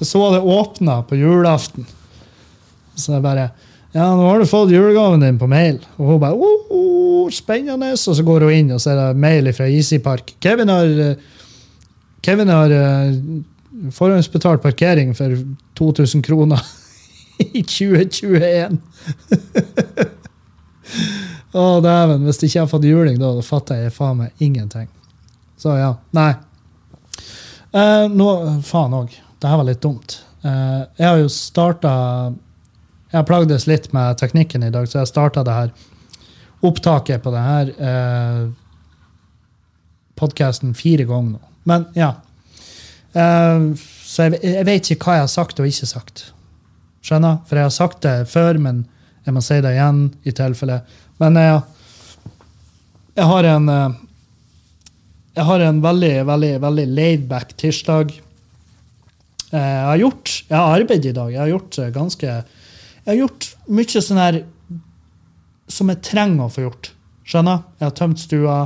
Så 0.00 0.22
var 0.22 0.30
det 0.36 0.40
åpna 0.40 1.02
på 1.08 1.14
julaften. 1.18 1.84
Så 2.94 3.12
jeg 3.16 3.24
bare 3.24 3.48
Ja, 3.94 4.10
nå 4.10 4.24
har 4.26 4.38
du 4.42 4.46
fått 4.50 4.72
julegaven 4.74 5.22
din 5.22 5.38
på 5.38 5.46
mail. 5.50 5.76
Og 5.98 6.04
hun 6.08 6.22
bare 6.22 6.34
oh, 6.34 6.60
oh, 6.74 7.30
Spennende. 7.30 7.92
Og 7.94 8.16
så 8.18 8.22
går 8.26 8.40
hun 8.46 8.54
inn, 8.54 8.72
og 8.74 8.80
så 8.82 8.90
er 8.90 8.96
det 9.00 9.22
mail 9.22 9.52
fra 9.54 9.66
EasyPark. 9.70 10.26
Kevin 10.42 10.72
har 10.72 11.14
Kevin 12.24 12.48
har 12.48 12.72
eh, 12.72 13.12
forhåndsbetalt 13.92 14.62
parkering 14.62 15.16
for 15.16 15.36
2000 15.78 16.22
kroner 16.22 16.60
i 17.38 17.62
2021. 17.62 18.78
Å, 21.54 21.64
dæven. 21.84 22.24
Hvis 22.26 22.40
ikke 22.42 22.56
jeg 22.56 22.64
har 22.64 22.70
fått 22.70 22.86
juling 22.88 23.18
da, 23.20 23.30
fatter 23.46 23.84
jeg 23.84 23.94
faen 23.94 24.24
meg 24.24 24.42
ingenting. 24.42 24.88
Så 25.60 25.76
ja. 25.78 25.92
Nei. 26.16 26.32
Eh, 27.74 28.06
nå, 28.10 28.30
faen 28.66 28.96
òg. 28.98 29.14
Det 29.38 29.50
her 29.50 29.60
var 29.60 29.68
litt 29.68 29.82
dumt. 29.84 30.18
Eh, 30.42 30.80
jeg 30.98 31.06
har 31.06 31.20
jo 31.22 31.30
starta 31.32 31.92
Jeg 33.10 33.20
har 33.20 33.26
plagdes 33.28 33.68
litt 33.70 33.92
med 33.94 34.18
teknikken 34.18 34.64
i 34.66 34.72
dag, 34.74 34.88
så 34.90 34.98
jeg 34.98 35.12
starta 35.12 35.44
det 35.46 35.54
her 35.54 35.74
opptaket 36.64 37.22
på 37.22 37.30
denne 37.30 37.74
eh, 37.78 38.40
podkasten 40.18 40.72
fire 40.74 41.06
ganger 41.06 41.36
nå. 41.36 41.52
Men 41.70 41.84
ja. 41.94 42.10
Eh, 43.14 43.68
så 43.78 44.26
jeg, 44.26 44.40
jeg 44.42 44.66
vet 44.66 44.90
ikke 44.90 45.06
hva 45.06 45.20
jeg 45.20 45.26
har 45.28 45.30
sagt 45.30 45.62
og 45.62 45.70
ikke 45.70 45.90
sagt. 45.92 46.24
Skjønner? 47.04 47.38
For 47.46 47.60
jeg 47.60 47.68
har 47.68 47.76
sagt 47.76 48.02
det 48.02 48.16
før, 48.32 48.58
men 48.58 48.82
jeg 49.24 49.36
må 49.36 49.44
si 49.44 49.60
det 49.62 49.76
igjen 49.76 50.02
i 50.26 50.34
tilfelle. 50.36 50.82
Men 51.22 51.38
jeg, 51.38 51.60
jeg 53.14 53.28
har 53.30 53.48
en 53.54 53.68
eh, 53.70 54.00
jeg 55.34 55.48
har 55.48 55.64
en 55.66 55.80
veldig 55.82 56.12
veldig, 56.28 56.52
veldig 56.62 56.84
laid-back 56.94 57.56
tirsdag. 57.58 58.12
Eh, 59.50 59.58
Jeg 59.58 59.86
har 59.88 59.98
gjort, 59.98 60.34
jeg 60.48 60.56
har 60.58 60.74
arbeidet 60.80 61.10
i 61.10 61.16
dag. 61.16 61.32
Jeg 61.32 61.40
har 61.42 61.50
gjort 61.50 61.78
eh, 61.78 61.90
ganske 61.94 62.26
Jeg 62.26 63.10
har 63.10 63.18
gjort 63.18 63.48
mye 63.66 64.02
sånn 64.06 64.20
her 64.22 64.38
som 65.68 65.90
jeg 65.90 66.02
trenger 66.06 66.46
å 66.46 66.52
få 66.52 66.66
gjort. 66.68 66.92
Skjønner? 67.24 67.64
Jeg 67.80 67.86
har 67.88 67.96
tømt 67.98 68.20
stua. 68.22 68.56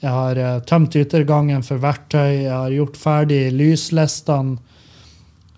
Jeg 0.00 0.14
har 0.14 0.38
eh, 0.40 0.60
tømt 0.70 0.96
yttergangen 0.96 1.62
for 1.66 1.82
verktøy. 1.82 2.44
Jeg 2.46 2.54
har 2.54 2.76
gjort 2.76 2.96
ferdig 3.00 3.42
lyslistene 3.56 4.58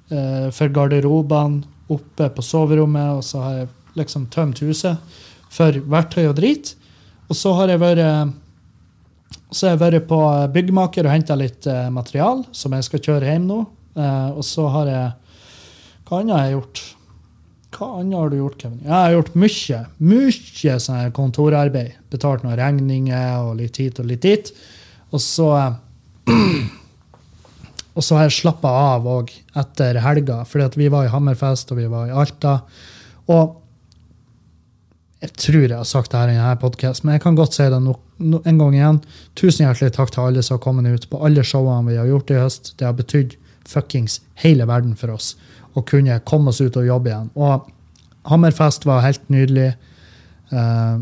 eh, 0.09 0.49
for 0.55 0.73
garderobene 0.73 1.63
oppe 1.93 2.31
på 2.33 2.45
soverommet. 2.47 3.19
Og 3.19 3.25
så 3.27 3.45
har 3.45 3.59
jeg 3.61 3.69
liksom 4.01 4.31
tømt 4.33 4.65
huset 4.65 4.97
for 5.53 5.83
verktøy 5.93 6.25
og 6.27 6.39
drit. 6.39 6.75
Og 7.29 7.37
så 7.39 7.53
har 7.59 7.73
jeg 7.73 7.83
vært 7.83 8.05
så 9.53 9.69
har 9.69 9.81
vært 9.81 10.09
på 10.09 10.19
byggmaker 10.53 11.07
og 11.07 11.13
henta 11.13 11.37
litt 11.37 11.67
eh, 11.69 11.89
material 11.93 12.43
som 12.57 12.73
jeg 12.77 12.87
skal 12.89 13.03
kjøre 13.05 13.29
hjem 13.29 13.47
nå. 13.49 13.61
Eh, 14.01 14.29
og 14.33 14.45
så 14.49 14.67
har 14.73 14.91
jeg 14.91 15.09
Hva 16.09 16.21
annet 16.21 16.37
har 16.37 16.47
jeg 16.47 16.57
gjort? 16.57 16.83
Hva 17.73 17.89
annet 18.01 18.19
har 18.19 18.33
du 18.33 18.37
gjort, 18.37 18.59
Kevin? 18.61 18.83
Jeg 18.85 18.93
har 18.93 19.15
gjort 19.15 19.37
mye. 19.45 19.81
Mye 20.13 20.77
sånn 20.85 21.15
kontorarbeid. 21.17 21.99
Betalt 22.13 22.45
noen 22.45 22.59
regninger 22.61 23.47
og 23.47 23.57
litt 23.61 23.81
hit 23.81 24.01
og 24.01 24.09
litt 24.09 24.25
dit. 24.25 24.53
Og 25.13 25.21
så 25.25 25.51
eh, 25.61 25.75
Og 27.93 28.01
så 28.01 28.17
har 28.17 28.25
jeg 28.25 28.39
slappa 28.39 28.71
av 28.73 29.05
òg 29.05 29.29
etter 29.61 29.99
helga, 30.01 30.39
fordi 30.49 30.81
vi 30.81 30.87
var 30.89 31.05
i 31.05 31.11
Hammerfest 31.13 31.75
og 31.75 31.77
vi 31.77 31.91
var 31.93 32.07
i 32.09 32.15
Alta. 32.23 32.55
Og 33.29 33.59
jeg 35.23 35.35
tror 35.39 35.63
jeg 35.63 35.77
har 35.77 35.87
sagt 35.87 36.11
det 36.11 36.19
her 36.19 36.33
i 36.33 36.35
denne 36.35 36.59
podkasten, 36.59 37.07
men 37.07 37.15
jeg 37.15 37.23
kan 37.23 37.37
godt 37.39 37.55
si 37.55 37.69
det 37.71 37.79
no, 37.85 37.95
no, 38.19 38.41
en 38.49 38.59
gang 38.59 38.75
igjen. 38.75 38.99
Tusen 39.39 39.69
hjertelig 39.69 39.95
takk 39.95 40.11
til 40.15 40.25
alle 40.25 40.43
som 40.43 40.57
har 40.57 40.65
kommet 40.65 40.89
ut 40.91 41.07
på 41.13 41.21
alle 41.23 41.45
showene 41.47 41.93
vi 41.93 41.99
har 42.01 42.11
gjort 42.11 42.33
i 42.33 42.41
høst. 42.41 42.73
Det 42.81 42.89
har 42.89 42.97
betydd 42.99 43.37
fuckings 43.71 44.19
hele 44.43 44.67
verden 44.67 44.97
for 44.99 45.15
oss 45.15 45.37
å 45.79 45.85
kunne 45.87 46.19
komme 46.29 46.51
oss 46.51 46.61
ut 46.61 46.77
og 46.77 46.89
jobbe 46.89 47.13
igjen. 47.13 47.31
Og 47.39 47.71
Hammerfest 48.31 48.87
var 48.87 49.05
helt 49.07 49.23
nydelig. 49.33 49.73
Uh, 50.51 50.99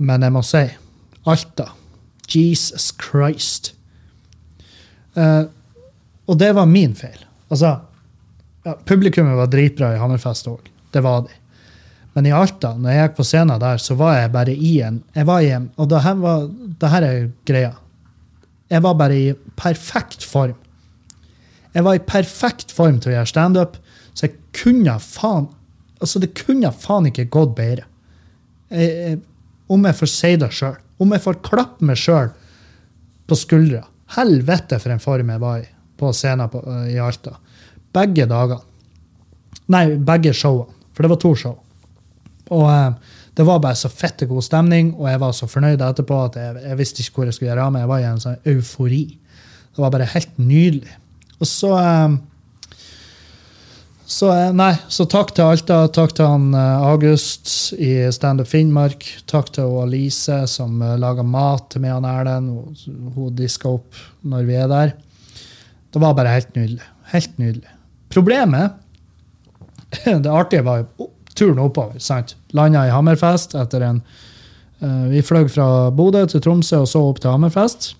men 0.00 0.24
jeg 0.24 0.34
må 0.34 0.42
si 0.46 0.64
Alta. 1.28 1.68
Jesus 2.32 2.88
Christ. 2.96 3.74
Uh, 5.12 5.44
og 6.24 6.40
det 6.40 6.54
var 6.56 6.68
min 6.70 6.96
feil. 6.96 7.20
Altså, 7.52 7.76
ja, 8.64 8.74
publikummet 8.88 9.36
var 9.36 9.52
dritbra 9.52 9.92
i 9.92 10.00
Hammerfest 10.00 10.48
òg. 10.48 10.72
Det 10.92 11.04
var 11.04 11.26
de. 11.28 11.41
Men 12.12 12.28
i 12.28 12.32
Alta, 12.36 12.74
når 12.76 12.92
jeg 12.92 13.06
gikk 13.06 13.14
på 13.16 13.24
scenen 13.24 13.62
der, 13.62 13.80
så 13.80 13.96
var 13.96 14.18
jeg 14.18 14.32
bare 14.34 14.52
i 14.52 14.72
en 14.84 14.98
jeg 15.14 15.28
var 15.28 15.40
i 15.40 15.52
en, 15.56 15.70
Og 15.76 15.88
det 15.88 16.02
her, 16.04 16.18
var, 16.20 16.44
det 16.80 16.90
her 16.92 17.06
er 17.06 17.30
greia. 17.48 17.72
Jeg 18.70 18.82
var 18.82 18.94
bare 19.00 19.16
i 19.16 19.32
perfekt 19.56 20.24
form. 20.24 20.54
Jeg 21.72 21.84
var 21.84 21.96
i 21.96 22.04
perfekt 22.04 22.72
form 22.72 23.00
til 23.00 23.12
å 23.12 23.16
gjøre 23.16 23.30
standup, 23.30 23.76
så 24.12 24.26
jeg 24.26 24.36
kunne 24.56 24.98
faen 25.00 25.48
altså 26.02 26.18
Det 26.18 26.32
kunne 26.34 26.72
faen 26.74 27.06
ikke 27.06 27.30
gått 27.30 27.52
bedre. 27.54 27.84
Jeg, 28.72 28.88
jeg, 28.90 29.18
om 29.70 29.84
jeg 29.86 29.94
får 29.94 30.10
si 30.10 30.32
det 30.36 30.48
sjøl. 30.52 30.74
Om 30.98 31.14
jeg 31.14 31.22
får 31.22 31.38
klappe 31.46 31.86
meg 31.86 32.00
sjøl 32.00 32.32
på 33.30 33.38
skuldra. 33.38 33.84
Helvete 34.16 34.80
for 34.82 34.92
en 34.92 35.02
form 35.02 35.30
jeg 35.30 35.40
var 35.40 35.62
i 35.62 35.68
på 36.02 36.10
scenen 36.16 36.50
på, 36.50 36.62
i 36.90 36.98
Alta. 36.98 37.36
Begge 37.94 38.26
dagene. 38.26 38.58
Nei, 39.70 39.84
begge 40.02 40.32
showene. 40.34 40.74
For 40.92 41.04
det 41.04 41.12
var 41.12 41.20
to 41.22 41.30
show. 41.38 41.54
Og 42.52 42.66
eh, 42.70 43.14
det 43.38 43.46
var 43.48 43.62
bare 43.64 43.78
så 43.78 43.90
fette 43.92 44.28
god 44.28 44.44
stemning, 44.44 44.92
og 44.98 45.08
jeg 45.08 45.22
var 45.22 45.36
så 45.36 45.48
fornøyd 45.48 45.80
etterpå 45.80 46.18
at 46.26 46.36
jeg, 46.40 46.64
jeg 46.66 46.80
visste 46.80 47.04
ikke 47.04 47.20
hvor 47.20 47.30
jeg 47.30 47.36
skulle 47.36 47.52
gjøre 47.52 47.68
av 47.68 47.72
meg. 47.72 47.84
Jeg 47.84 47.92
var 47.92 48.02
i 48.02 48.10
en 48.10 48.20
sånn 48.26 48.52
eufori. 48.52 49.06
Det 49.72 49.80
var 49.80 49.94
bare 49.94 50.10
helt 50.12 50.36
nydelig. 50.40 50.98
Og 51.40 51.48
så 51.48 51.72
eh, 51.80 52.20
så, 54.12 54.28
eh, 54.28 54.50
nei, 54.52 54.74
så 54.92 55.06
takk 55.08 55.30
til 55.32 55.48
Alta. 55.48 55.78
Takk 55.88 56.10
til 56.18 56.28
han 56.28 56.50
August 56.52 57.72
i 57.80 57.94
Standup 58.12 58.50
Finnmark. 58.50 59.06
Takk 59.30 59.48
til 59.56 59.72
Alice 59.80 60.42
som 60.52 60.82
laga 61.00 61.24
mat 61.24 61.70
til 61.72 61.80
meg 61.86 61.94
og 61.96 62.08
Erlend. 62.10 62.82
Hun 63.16 63.38
diska 63.38 63.72
opp 63.72 63.96
når 64.28 64.44
vi 64.50 64.58
er 64.60 64.68
der. 64.68 64.92
Det 65.92 66.00
var 66.04 66.12
bare 66.18 66.34
helt 66.34 66.52
nydelig. 66.58 66.84
Helt 67.14 67.40
nydelig. 67.40 67.72
Problemet 68.12 68.76
Det 70.24 70.30
artige 70.30 70.64
var 70.64 70.82
jo 70.82 71.08
turen 71.36 71.60
oppover. 71.62 71.98
sant? 71.98 72.36
Landa 72.56 72.86
i 72.86 72.92
Hammerfest 72.92 73.56
etter 73.58 73.84
en 73.86 74.00
uh, 74.82 75.06
Vi 75.12 75.22
fløy 75.24 75.48
fra 75.52 75.66
Bodø 75.94 76.24
til 76.28 76.42
Tromsø 76.44 76.82
og 76.84 76.88
så 76.90 77.02
opp 77.08 77.20
til 77.22 77.32
Hammerfest. 77.32 77.92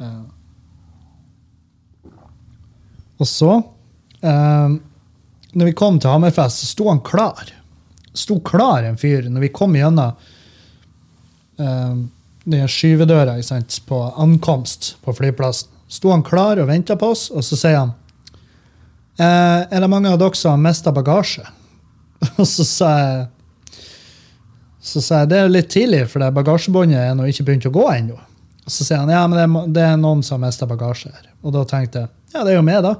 Uh, 0.00 0.24
og 3.22 3.30
så 3.30 3.52
uh, 3.60 4.76
Når 5.54 5.70
vi 5.70 5.76
kom 5.78 6.00
til 6.00 6.12
Hammerfest, 6.12 6.62
så 6.62 6.72
sto 6.72 6.88
han 6.90 7.02
klar. 7.04 7.52
Sto 8.14 8.40
klar, 8.44 8.84
en 8.84 8.98
fyr, 9.00 9.28
når 9.30 9.48
vi 9.48 9.54
kom 9.54 9.74
gjennom 9.78 10.14
uh, 11.60 11.96
den 12.44 12.68
skyvedøra 12.68 13.38
sant, 13.42 13.80
på 13.88 14.00
ankomst 14.20 14.96
på 15.04 15.14
flyplassen. 15.16 15.70
Sto 15.88 16.10
han 16.10 16.24
klar 16.26 16.58
og 16.58 16.68
venta 16.68 16.96
på 16.98 17.12
oss, 17.14 17.28
og 17.30 17.44
så 17.46 17.58
sier 17.60 17.82
han 17.84 17.94
Uh, 19.14 19.62
Er 19.70 19.78
det 19.78 19.86
mange 19.86 20.10
av 20.10 20.18
dere 20.18 20.34
som 20.34 20.56
har 20.56 20.58
mista 20.58 20.90
bagasje? 20.90 21.44
og 22.40 22.46
så 22.50 22.64
sa 22.66 22.88
jeg 22.98 23.20
så 24.84 25.00
sa 25.00 25.22
jeg 25.22 25.32
det 25.32 25.40
er 25.40 25.52
litt 25.52 25.70
tidlig, 25.72 26.02
for 26.12 26.20
det 26.20 26.34
bagasjebåndet 26.36 27.00
er 27.00 27.14
nå 27.16 27.26
ikke 27.30 27.46
begynt 27.48 27.68
å 27.70 27.72
gå 27.72 27.84
ennå. 27.94 28.18
Så 28.66 28.84
sier 28.84 29.00
han 29.00 29.12
ja, 29.12 29.22
men 29.28 29.38
det 29.38 29.74
det 29.76 29.84
er 29.84 29.98
noen 30.00 30.22
som 30.24 30.38
har 30.38 30.48
mista 30.48 30.68
bagasje 30.68 31.12
her. 31.12 31.28
Og 31.44 31.54
da 31.56 31.64
tenkte 31.68 32.04
jeg 32.04 32.12
ja, 32.34 32.42
det 32.42 32.52
er 32.52 32.58
jo 32.58 32.64
meg, 32.66 32.80
da. 32.82 32.96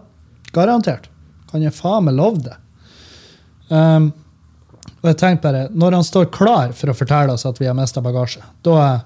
Garantert. 0.55 1.09
Kan 1.51 1.65
jeg 1.65 1.75
faen 1.75 2.07
meg 2.07 2.15
love 2.15 2.45
det. 2.45 2.55
Um, 3.69 4.13
og 5.01 5.09
jeg 5.09 5.19
tenkte 5.19 5.43
bare, 5.49 5.63
Når 5.73 5.97
han 5.97 6.07
står 6.07 6.29
klar 6.33 6.75
for 6.77 6.93
å 6.93 6.97
fortelle 6.97 7.35
oss 7.35 7.47
at 7.49 7.59
vi 7.61 7.67
har 7.67 7.75
mista 7.77 8.03
bagasje, 8.05 8.45
da 8.65 8.77
er, 8.85 9.03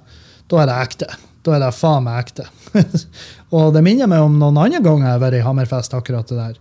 det 0.68 0.76
ekte. 0.76 1.08
Da 1.46 1.56
er 1.56 1.64
det 1.64 1.72
faen 1.78 2.04
meg 2.04 2.20
ekte. 2.26 2.46
og 3.56 3.72
det 3.74 3.82
minner 3.86 4.10
meg 4.10 4.26
om 4.26 4.36
noen 4.38 4.60
andre 4.66 4.82
ganger 4.84 5.08
jeg 5.08 5.16
har 5.16 5.24
vært 5.24 5.40
i 5.40 5.44
Hammerfest. 5.46 5.96
akkurat 5.96 6.28
det 6.28 6.38
der. 6.38 6.60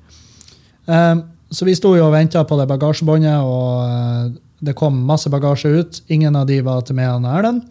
Um, 0.87 1.25
så 1.51 1.67
vi 1.67 1.75
sto 1.75 1.93
jo 1.97 2.07
og 2.07 2.15
venta 2.15 2.43
på 2.47 2.57
det 2.59 2.69
bagasjebåndet, 2.71 3.43
og 3.43 4.39
det 4.59 4.73
kom 4.77 4.97
masse 5.05 5.29
bagasje 5.29 5.69
ut. 5.69 5.99
Ingen 6.07 6.35
av 6.35 6.47
de 6.49 6.61
var 6.65 6.85
til 6.85 6.97
meg 6.97 7.11
og 7.13 7.27
Erlend. 7.29 7.65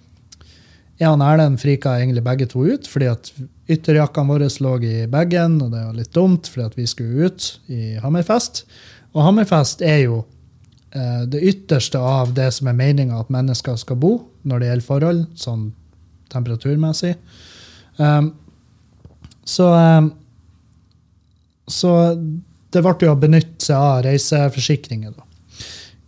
Jeg 0.96 1.10
og 1.12 1.24
Erlend 1.26 1.58
frika 1.60 1.96
egentlig 1.98 2.24
begge 2.24 2.46
to 2.48 2.62
ut, 2.64 2.86
fordi 2.88 3.08
at 3.10 3.32
ytterjakkene 3.68 4.32
våre 4.32 4.48
lå 4.64 4.76
i 4.86 4.94
bagen, 5.10 5.58
og 5.60 5.74
det 5.74 5.82
var 5.82 5.98
litt 5.98 6.14
dumt, 6.14 6.48
fordi 6.48 6.66
at 6.70 6.78
vi 6.78 6.86
skulle 6.88 7.28
ut 7.28 7.48
i 7.68 7.98
Hammerfest. 8.00 8.64
Og 9.12 9.24
Hammerfest 9.26 9.82
er 9.84 10.06
jo 10.06 10.22
eh, 10.94 11.26
det 11.28 11.42
ytterste 11.42 12.00
av 12.00 12.32
det 12.36 12.48
som 12.54 12.70
er 12.70 12.78
meninga 12.78 13.18
at 13.20 13.32
mennesker 13.34 13.76
skal 13.80 14.00
bo 14.00 14.14
når 14.46 14.62
det 14.62 14.70
gjelder 14.70 14.88
forhold, 14.88 15.22
sånn 15.36 15.68
temperaturmessig. 16.32 17.14
Um, 17.96 18.32
så, 19.46 19.68
um, 19.74 20.10
så 21.66 21.92
det 22.72 22.82
ble 22.82 22.96
jo 23.08 23.14
å 23.14 23.20
benytte 23.20 23.68
seg 23.68 23.76
av 23.76 24.02
reiseforsikringer. 24.06 25.14
da. 25.16 25.25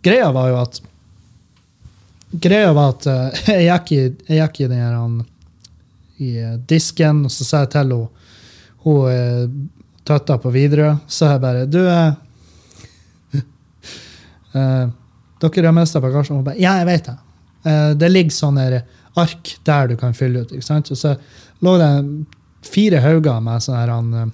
Greia 0.02 0.30
var 0.32 0.48
jo 0.52 0.60
at 0.60 0.80
Greia 2.30 2.72
var 2.76 2.92
at 2.92 3.06
uh, 3.08 3.48
jeg, 3.48 3.64
gikk 3.66 3.92
i, 3.92 4.00
jeg 4.28 4.42
gikk 4.42 4.60
i 4.60 4.68
den 4.68 4.82
her 4.82 4.94
han, 4.94 5.22
i 6.20 6.34
uh, 6.44 6.56
disken, 6.68 7.24
og 7.24 7.32
så 7.32 7.46
sa 7.46 7.62
jeg 7.64 7.70
til 7.72 7.80
henne 7.84 8.08
Hun 8.84 8.98
uh, 9.08 9.44
tøtta 10.08 10.38
på 10.40 10.52
Widerøe, 10.52 10.96
så 11.08 11.32
jeg 11.32 11.40
bare 11.44 11.66
Du 11.68 11.80
Dere 15.38 15.66
har 15.68 15.74
mista 15.76 16.00
bagasjen. 16.02 16.36
Hun 16.38 16.46
bare 16.46 16.58
Ja, 16.60 16.78
jeg 16.80 16.86
vet 16.88 17.06
det. 17.10 17.18
det 18.00 18.08
ligger 18.10 18.34
sånne 18.34 18.82
ark 19.18 19.58
der 19.66 19.88
du 19.90 19.96
kan 19.96 20.14
fylle 20.16 20.40
ut. 20.42 20.52
ikke 20.52 20.64
sant? 20.64 20.90
Og 20.90 20.98
så 20.98 21.14
lå 21.62 21.76
det 21.78 21.92
fire 22.66 22.98
hauger 23.04 23.40
med 23.44 23.62
sånne 23.62 23.80
her 23.82 23.92
han, 23.92 24.32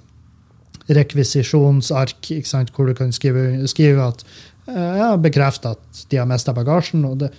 rekvisisjonsark 0.87 2.31
ikke 2.31 2.49
sant? 2.49 2.71
hvor 2.73 2.85
du 2.87 2.93
kan 2.97 3.11
skrive, 3.13 3.67
skrive 3.67 4.07
at 4.07 4.25
jeg 4.65 5.03
har 5.03 5.21
bekrefta 5.21 5.75
at 5.75 6.01
de 6.09 6.19
har 6.19 6.27
mista 6.29 6.53
bagasjen. 6.55 7.05
Og, 7.05 7.19
det, 7.21 7.31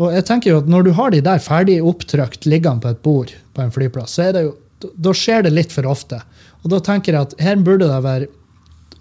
og 0.00 0.14
jeg 0.14 0.26
tenker 0.28 0.52
jo 0.52 0.60
at 0.62 0.70
når 0.70 0.88
du 0.88 0.92
har 0.98 1.14
de 1.14 1.22
der 1.24 1.42
ferdig 1.42 1.78
opptrykt 1.86 2.48
liggende 2.48 2.82
på 2.82 2.94
et 2.94 3.02
bord 3.04 3.34
på 3.54 3.64
en 3.64 3.74
flyplass, 3.74 4.16
så 4.18 4.30
jo, 4.34 4.54
da 4.80 5.14
skjer 5.14 5.46
det 5.46 5.54
litt 5.54 5.74
for 5.74 5.88
ofte. 5.88 6.20
Og 6.64 6.72
da 6.72 6.80
tenker 6.84 7.14
jeg 7.14 7.28
at 7.28 7.36
her 7.42 7.60
burde 7.60 7.88
det 7.88 8.04
være 8.04 8.30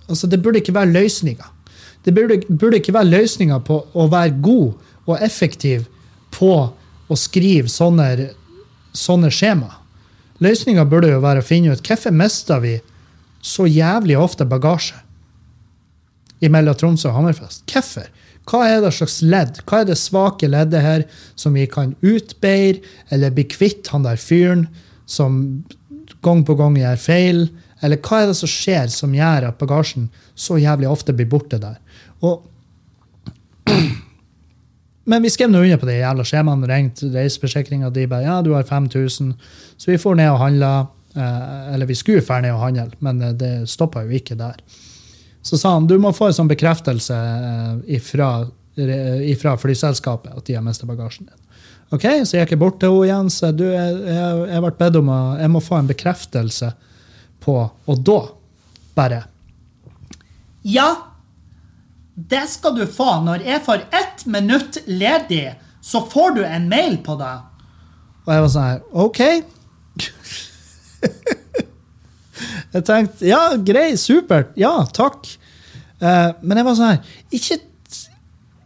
altså 0.10 0.26
Det 0.26 0.40
burde 0.42 0.58
ikke 0.58 0.74
være 0.74 0.90
løsninger. 0.90 1.50
Det 2.02 2.14
burde, 2.16 2.40
burde 2.50 2.80
ikke 2.80 2.96
være 2.96 3.12
løsninger 3.12 3.60
på 3.62 3.76
å 3.94 4.08
være 4.10 4.40
god 4.42 4.72
og 5.06 5.22
effektiv 5.22 5.84
på 6.34 6.54
å 7.10 7.18
skrive 7.18 7.70
sånne, 7.70 8.32
sånne 8.98 9.30
skjema. 9.30 9.70
Løsninga 10.42 10.88
burde 10.90 11.12
jo 11.12 11.22
være 11.22 11.44
å 11.44 11.46
finne 11.46 11.76
ut 11.76 11.86
hvorfor 11.86 12.16
mister 12.16 12.64
vi 12.64 12.80
så 13.46 13.68
jævlig 13.70 14.18
ofte 14.18 14.48
bagasje 14.50 14.98
mellom 16.48 16.78
Tromsø 16.80 17.10
og 17.10 17.18
Hammerfest. 17.18 17.66
Hvorfor? 17.68 18.08
Hva 18.50 18.64
er 18.66 18.80
det 18.82 18.94
slags 18.96 19.20
ledd? 19.22 19.60
Hva 19.68 19.82
er 19.82 19.90
det 19.92 20.00
svake 20.00 20.48
leddet 20.50 20.82
her 20.82 21.04
som 21.38 21.58
vi 21.58 21.68
kan 21.70 21.92
utbeire, 22.00 22.80
eller 23.14 23.34
bli 23.36 23.46
kvitt 23.50 23.92
han 23.94 24.08
der 24.08 24.18
fyren 24.22 24.68
som 25.10 25.66
gang 26.26 26.46
på 26.48 26.56
gang 26.58 26.78
gjør 26.80 27.02
feil? 27.04 27.44
Eller 27.84 28.00
hva 28.04 28.24
er 28.24 28.32
det 28.32 28.38
som 28.40 28.52
skjer 28.52 28.90
som 28.92 29.14
gjør 29.16 29.52
at 29.52 29.60
bagasjen 29.60 30.10
så 30.36 30.58
jævlig 30.60 30.90
ofte 30.90 31.16
blir 31.16 31.30
borte 31.30 31.60
der? 31.62 31.78
Og 32.26 32.48
men 35.10 35.26
vi 35.26 35.32
skrev 35.34 35.52
nå 35.52 35.62
under 35.64 35.80
på 35.82 35.88
de 35.90 36.00
jævla 36.00 36.26
skjemaene. 36.28 36.70
Ringte 36.70 37.10
reiseforsikringa. 37.14 37.90
De 37.94 38.08
bare 38.10 38.28
ja, 38.28 38.40
du 38.46 38.52
har 38.54 38.66
5000. 38.68 39.32
Så 39.78 39.92
vi 39.92 40.02
får 40.02 40.20
ned 40.20 40.32
og 40.34 40.42
handla. 40.42 40.74
Eh, 41.16 41.74
eller 41.74 41.90
vi 41.90 41.98
skulle 41.98 42.22
dra 42.26 42.38
ned 42.44 42.54
og 42.54 42.62
handle, 42.62 42.92
men 43.06 43.22
eh, 43.26 43.34
det 43.38 43.54
stoppa 43.72 44.04
jo 44.06 44.14
ikke 44.20 44.38
der. 44.38 44.60
Så 45.42 45.58
sa 45.58 45.74
han 45.74 45.88
du 45.88 45.98
må 46.02 46.12
få 46.16 46.30
en 46.30 46.38
sånn 46.42 46.52
bekreftelse 46.52 47.16
eh, 47.16 47.76
ifra, 47.98 48.48
ifra 48.76 49.56
flyselskapet 49.60 50.36
at 50.36 50.46
de 50.48 50.58
har 50.58 50.66
mistet 50.66 50.90
bagasjen 50.90 51.30
din. 51.30 51.36
Ok, 51.90 52.06
Så 52.24 52.38
jeg 52.38 52.46
gikk 52.46 52.60
bort 52.62 52.78
til 52.82 52.92
henne 52.94 53.08
igjen 53.08 53.32
så 53.34 53.50
du, 53.56 53.66
jeg, 53.72 53.96
jeg, 54.06 54.42
jeg 54.52 54.62
ble 54.66 54.74
bedt 54.78 55.00
om 55.00 55.10
å 55.10 55.20
jeg 55.40 55.52
må 55.56 55.62
få 55.64 55.80
en 55.80 55.90
bekreftelse 55.90 56.70
på 57.42 57.56
Og 57.90 58.04
da 58.06 58.20
bare 58.98 59.24
Ja, 60.68 60.90
det 62.14 62.44
skal 62.52 62.76
du 62.76 62.84
få. 62.84 63.22
Når 63.24 63.46
jeg 63.48 63.64
får 63.64 63.86
ett 63.96 64.26
minutt 64.28 64.78
ledig, 64.86 65.54
så 65.82 66.02
får 66.04 66.36
du 66.36 66.42
en 66.44 66.68
mail 66.70 66.98
på 67.06 67.16
det. 67.16 67.36
Og 68.26 68.34
jeg 68.34 68.44
var 68.44 68.52
sånn 68.52 68.68
her 68.68 68.82
OK. 68.92 69.22
Jeg 72.74 72.86
tenkte 72.88 73.28
ja, 73.28 73.42
grei, 73.66 73.92
supert. 74.00 74.52
Ja, 74.60 74.74
takk. 74.96 75.28
Eh, 76.00 76.30
men 76.42 76.60
jeg 76.60 76.68
var 76.68 76.78
sånn 76.78 76.94
her 76.94 77.16
ikke, 77.36 77.60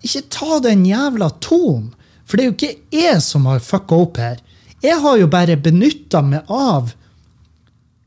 ikke 0.05 0.23
ta 0.33 0.59
den 0.65 0.85
jævla 0.87 1.31
tonen. 1.43 1.91
For 2.23 2.39
det 2.39 2.43
er 2.43 2.51
jo 2.51 2.55
ikke 2.57 2.97
jeg 2.97 3.21
som 3.25 3.47
har 3.49 3.63
fucka 3.63 3.97
opp 4.05 4.19
her. 4.21 4.43
Jeg 4.83 4.99
har 5.03 5.17
jo 5.19 5.29
bare 5.31 5.57
benytta 5.59 6.21
meg 6.25 6.49
av 6.51 6.91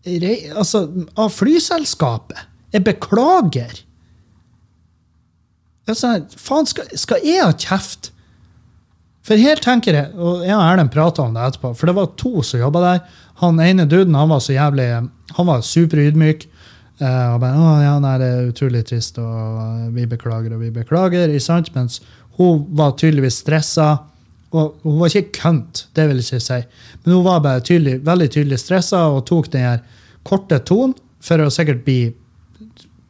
altså, 0.06 0.86
av 1.18 1.32
flyselskapet. 1.34 2.40
Jeg 2.74 2.84
beklager. 2.86 3.82
Jeg 5.86 5.98
sånn, 6.00 6.26
faen, 6.40 6.66
skal, 6.68 6.90
skal, 6.98 7.22
jeg 7.24 7.44
ha 7.44 7.52
kjeft? 7.54 8.10
For 9.26 9.40
her 9.40 9.58
tenker 9.58 9.96
jeg, 9.96 10.12
og 10.14 10.44
jeg 10.46 10.54
og 10.54 10.62
Erlend 10.62 10.92
prata 10.94 11.24
om 11.24 11.34
det 11.34 11.44
etterpå, 11.48 11.72
for 11.74 11.90
det 11.90 11.96
var 11.96 12.12
to 12.20 12.44
som 12.46 12.62
jobba 12.62 12.82
der. 12.84 13.00
Han 13.42 13.58
ene 13.60 13.88
duden 13.90 14.14
han 14.14 14.30
var 14.30 14.42
så 14.44 14.54
jævlig 14.54 14.86
Han 15.36 15.48
var 15.48 15.64
superydmyk. 15.66 16.46
Uh, 16.96 17.34
og 17.34 17.40
bare, 17.42 17.56
å, 17.60 17.72
ja, 17.84 17.96
nei, 18.00 18.14
det 18.22 18.28
er 18.32 18.46
utrolig 18.48 18.80
trist, 18.88 19.18
og 19.20 19.90
vi 19.92 20.06
beklager 20.08 20.54
og 20.54 20.62
vi 20.62 20.70
beklager. 20.72 21.34
Sant? 21.42 21.72
Mens 21.74 21.98
hun 22.38 22.62
var 22.78 22.94
tydeligvis 22.96 23.42
stressa. 23.42 23.96
Og 24.56 24.78
hun 24.86 25.00
var 25.02 25.10
ikke 25.10 25.40
kønt, 25.42 25.82
det 25.98 26.06
vil 26.08 26.22
jeg 26.22 26.38
ikke 26.38 26.46
si. 26.46 26.60
Men 27.02 27.16
hun 27.18 27.26
var 27.26 27.42
bare 27.44 27.64
tydelig, 27.66 27.98
veldig 28.06 28.28
tydelig 28.32 28.60
stressa 28.62 29.02
og 29.12 29.24
tok 29.28 29.50
den 29.52 29.66
her 29.66 29.82
korte 30.26 30.60
tonen 30.64 30.94
for 31.20 31.42
å 31.42 31.50
sikkert 31.52 31.82
bli 31.84 32.14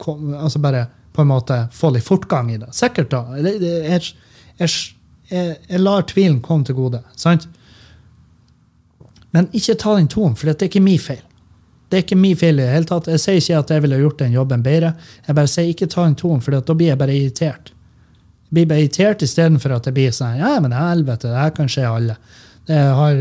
altså 0.01 0.61
bare 0.65 0.87
på 1.17 1.23
en 1.23 1.31
måte 1.31 1.59
få 1.73 1.93
litt 1.95 2.05
fortgang 2.05 2.51
i 2.53 2.59
det. 2.61 2.73
Sikkert, 2.77 3.13
da. 3.13 3.37
Jeg, 3.41 4.01
jeg, 4.59 4.73
jeg, 5.31 5.81
lar 5.81 6.07
tvilen 6.09 6.41
komme 6.43 6.65
til 6.65 6.77
gode. 6.79 7.03
sant? 7.17 7.49
Men 9.35 9.49
ikke 9.53 9.77
ta 9.79 9.97
den 9.97 10.09
tonen, 10.09 10.37
for 10.37 10.49
det 10.49 10.63
er 10.63 10.71
ikke 10.71 10.85
min 10.85 11.01
feil. 11.03 11.23
Det 11.87 11.99
er 11.99 12.03
ikke 12.03 12.19
min 12.19 12.39
feil 12.39 12.59
i 12.59 12.65
det 12.65 12.73
hele 12.73 12.89
tatt. 12.89 13.11
Jeg 13.13 13.23
sier 13.23 13.41
ikke 13.41 13.59
at 13.61 13.73
jeg 13.75 13.85
ville 13.85 14.01
gjort 14.01 14.23
den 14.23 14.35
jobben 14.35 14.65
bedre. 14.65 14.95
Jeg 15.27 15.39
bare 15.39 15.51
sier 15.51 15.71
ikke 15.71 15.91
ta 15.93 16.07
den 16.07 16.17
tonen, 16.19 16.43
for 16.43 16.57
da 16.57 16.75
blir 16.75 16.93
jeg 16.93 16.99
bare 16.99 17.15
irritert. 17.15 17.71
Jeg 18.47 18.57
blir 18.57 18.69
bare 18.71 18.85
irritert 18.85 19.23
istedenfor 19.27 19.77
at 19.77 19.87
jeg 19.87 19.95
blir 19.97 20.15
sånn 20.15 20.41
Ja, 20.41 20.57
men 20.63 20.75
helvete, 20.75 21.31
det 21.31 21.39
her 21.39 21.55
kan 21.55 21.71
skje 21.71 21.87
alle. 21.87 22.19
Jeg, 22.67 22.95
har, 22.99 23.19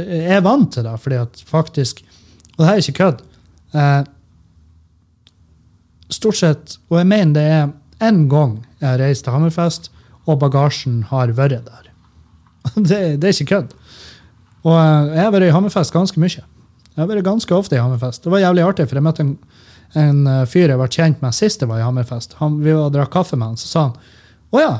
jeg 0.00 0.36
er 0.38 0.44
vant 0.44 0.70
til 0.72 0.86
det, 0.86 0.94
fordi 1.00 1.16
at 1.20 1.40
faktisk 1.44 2.00
Og 2.54 2.62
det 2.62 2.66
her 2.68 2.78
er 2.78 2.84
ikke 2.84 3.00
kødd. 3.00 3.22
Eh, 3.74 4.02
stort 6.14 6.38
sett, 6.38 6.76
og 6.88 7.00
jeg 7.00 7.08
mener 7.10 7.34
det 7.34 7.44
er 7.50 7.72
én 8.06 8.20
gang 8.30 8.60
jeg 8.78 8.86
har 8.86 9.00
reist 9.02 9.24
til 9.26 9.34
Hammerfest, 9.34 9.90
og 10.24 10.40
bagasjen 10.40 11.02
har 11.10 11.32
vært 11.36 11.64
der. 11.66 11.90
Det, 12.74 13.20
det 13.20 13.28
er 13.28 13.34
ikke 13.34 13.50
kødd. 13.50 13.74
Og 14.64 14.72
eh, 14.78 15.12
jeg 15.18 15.22
har 15.26 15.34
vært 15.34 15.50
i 15.50 15.52
Hammerfest 15.54 15.92
ganske 15.92 16.20
mye. 16.20 16.40
Jeg 16.94 17.02
har 17.02 17.10
vært 17.10 17.26
ganske 17.26 17.54
ofte 17.54 17.76
i 17.76 17.82
Hammerfest. 17.82 18.24
Det 18.24 18.32
var 18.32 18.40
jævlig 18.40 18.64
artig, 18.64 18.88
for 18.88 18.98
jeg 19.00 19.04
møtte 19.04 19.24
en, 19.26 19.34
en 20.00 20.26
eh, 20.30 20.46
fyr 20.48 20.72
jeg 20.72 20.80
ble 20.80 20.88
kjent 20.88 21.20
med 21.24 21.36
sist 21.36 21.60
jeg 21.60 21.70
var 21.70 21.82
i 21.82 21.86
Hammerfest. 21.86 22.38
Han, 22.40 22.60
vi 22.64 22.72
var 22.72 22.88
og 22.88 22.96
drakk 22.96 23.12
kaffe 23.12 23.36
med 23.36 23.52
han, 23.52 23.60
så 23.60 23.70
sa 23.70 23.86
han 23.88 23.96
å 24.54 24.62
ja, 24.62 24.74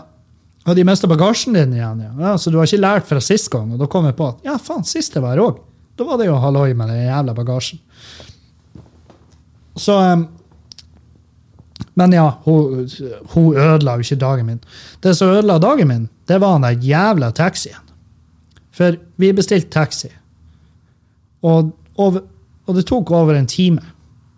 har 0.64 0.76
de 0.78 0.84
mista 0.86 1.08
bagasjen 1.10 1.56
din 1.56 1.74
igjen? 1.76 2.00
Ja. 2.00 2.12
ja, 2.18 2.38
Så 2.38 2.50
du 2.50 2.56
har 2.56 2.68
ikke 2.68 2.80
lært 2.80 3.08
fra 3.08 3.20
sist 3.20 3.50
gang? 3.52 3.74
Og 3.74 3.80
da 3.82 3.88
kom 3.90 4.06
jeg 4.08 4.16
på 4.16 4.30
at 4.32 4.46
ja, 4.46 4.56
faen, 4.62 4.86
sist 4.88 5.16
jeg 5.16 5.24
var 5.24 5.34
her 5.34 5.42
òg. 5.44 5.58
Da 5.98 6.06
var 6.08 6.18
det 6.18 6.30
jo 6.30 6.38
halloi 6.40 6.70
med 6.74 6.88
den 6.88 7.04
jævla 7.04 7.34
bagasjen. 7.36 7.82
Så 9.76 9.98
um, 9.98 10.24
Men 11.94 12.12
ja, 12.12 12.30
hun, 12.44 12.88
hun 13.34 13.56
ødela 13.56 13.94
jo 13.94 14.04
ikke 14.04 14.16
dagen 14.16 14.46
min. 14.46 14.60
Det 15.02 15.16
som 15.16 15.28
ødela 15.28 15.58
dagen 15.58 15.88
min, 15.88 16.08
det 16.28 16.40
var 16.40 16.58
den 16.58 16.82
jævla 16.82 17.30
taxien. 17.30 17.82
For 18.74 18.96
vi 19.16 19.32
bestilte 19.32 19.70
taxi. 19.70 20.08
Og, 21.42 21.70
over, 21.96 22.20
og 22.66 22.74
det 22.74 22.86
tok 22.86 23.10
over 23.10 23.34
en 23.34 23.46
time. 23.46 23.80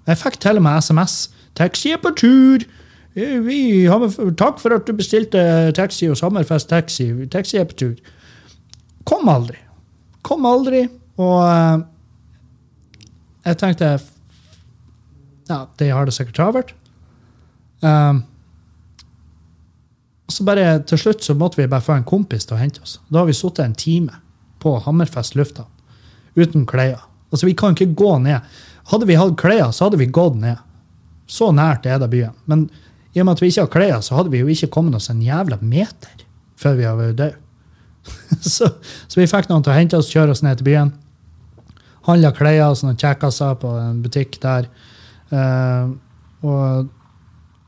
Jeg 0.07 0.19
fikk 0.19 0.41
til 0.41 0.57
og 0.57 0.63
med 0.63 0.83
SMS. 0.83 1.31
'Taxi 1.57 1.93
er 1.93 1.97
på 2.03 2.11
tur!' 2.17 2.67
Har, 3.17 4.33
takk 4.37 4.59
for 4.61 4.75
at 4.77 4.85
du 4.87 4.93
bestilte 4.93 5.73
taxi 5.73 6.05
og 6.11 6.19
Sommerfest 6.21 6.69
taxi. 6.69 7.07
Taxi 7.33 7.57
er 7.57 7.65
på 7.65 7.73
tur. 7.73 7.95
Kom 9.09 9.29
aldri. 9.33 9.57
Kom 10.23 10.45
aldri. 10.45 10.83
Og 11.17 11.39
uh, 11.41 11.81
jeg 13.47 13.57
tenkte 13.57 13.95
Ja, 15.49 15.65
de 15.79 15.89
har 15.89 16.05
det 16.05 16.13
sikkert 16.15 16.35
travelt. 16.35 16.75
Um, 17.81 18.23
så 20.29 20.45
bare 20.47 20.79
til 20.89 20.99
slutt 20.99 21.25
så 21.25 21.37
måtte 21.39 21.61
vi 21.61 21.69
bare 21.71 21.85
få 21.85 21.95
en 21.97 22.07
kompis 22.07 22.47
til 22.47 22.57
å 22.57 22.61
hente 22.61 22.83
oss. 22.83 22.99
Da 23.09 23.23
har 23.23 23.29
vi 23.29 23.37
sittet 23.37 23.65
en 23.65 23.77
time 23.79 24.23
på 24.63 24.75
Hammerfest 24.83 25.37
lufthavn 25.39 25.71
uten 26.37 26.67
klær. 26.69 27.07
Altså, 27.33 27.47
vi 27.47 27.55
kan 27.57 27.77
ikke 27.77 27.95
gå 27.97 28.11
ned. 28.23 28.45
Hadde 28.91 29.07
vi 29.09 29.17
hatt 29.19 29.39
klær, 29.41 29.71
så 29.73 29.87
hadde 29.87 30.01
vi 30.01 30.11
gått 30.13 30.37
ned. 30.41 30.61
Så 31.31 31.49
nært 31.55 31.87
er 31.89 31.99
det 32.03 32.11
byen. 32.13 32.35
Men 32.47 32.67
i 33.17 33.23
og 33.23 33.27
med 33.27 33.39
at 33.39 33.43
vi 33.43 33.49
ikke 33.51 33.65
har 33.65 33.73
klær, 33.73 33.97
så 34.05 34.19
hadde 34.19 34.33
vi 34.35 34.43
jo 34.43 34.51
ikke 34.53 34.71
kommet 34.75 34.99
oss 34.99 35.09
en 35.11 35.25
jævla 35.25 35.59
meter 35.63 36.25
før 36.61 36.77
vi 36.77 36.87
hadde 36.87 37.01
vært 37.01 37.19
døde. 37.21 37.41
så, 38.55 38.69
så 39.09 39.19
vi 39.19 39.27
fikk 39.31 39.49
noen 39.51 39.65
til 39.65 39.73
å 39.73 39.79
hente 39.79 39.99
oss, 39.99 40.13
kjøre 40.13 40.37
oss 40.37 40.45
ned 40.45 40.61
til 40.61 40.69
byen. 40.69 40.93
Handla 42.07 42.31
klær 42.37 42.69
og 42.69 42.77
sånne 42.79 42.99
kjekkaser 43.01 43.57
på 43.63 43.73
en 43.81 44.03
butikk 44.05 44.39
der. 44.43 44.69
Uh, 45.33 45.97
og 46.47 46.93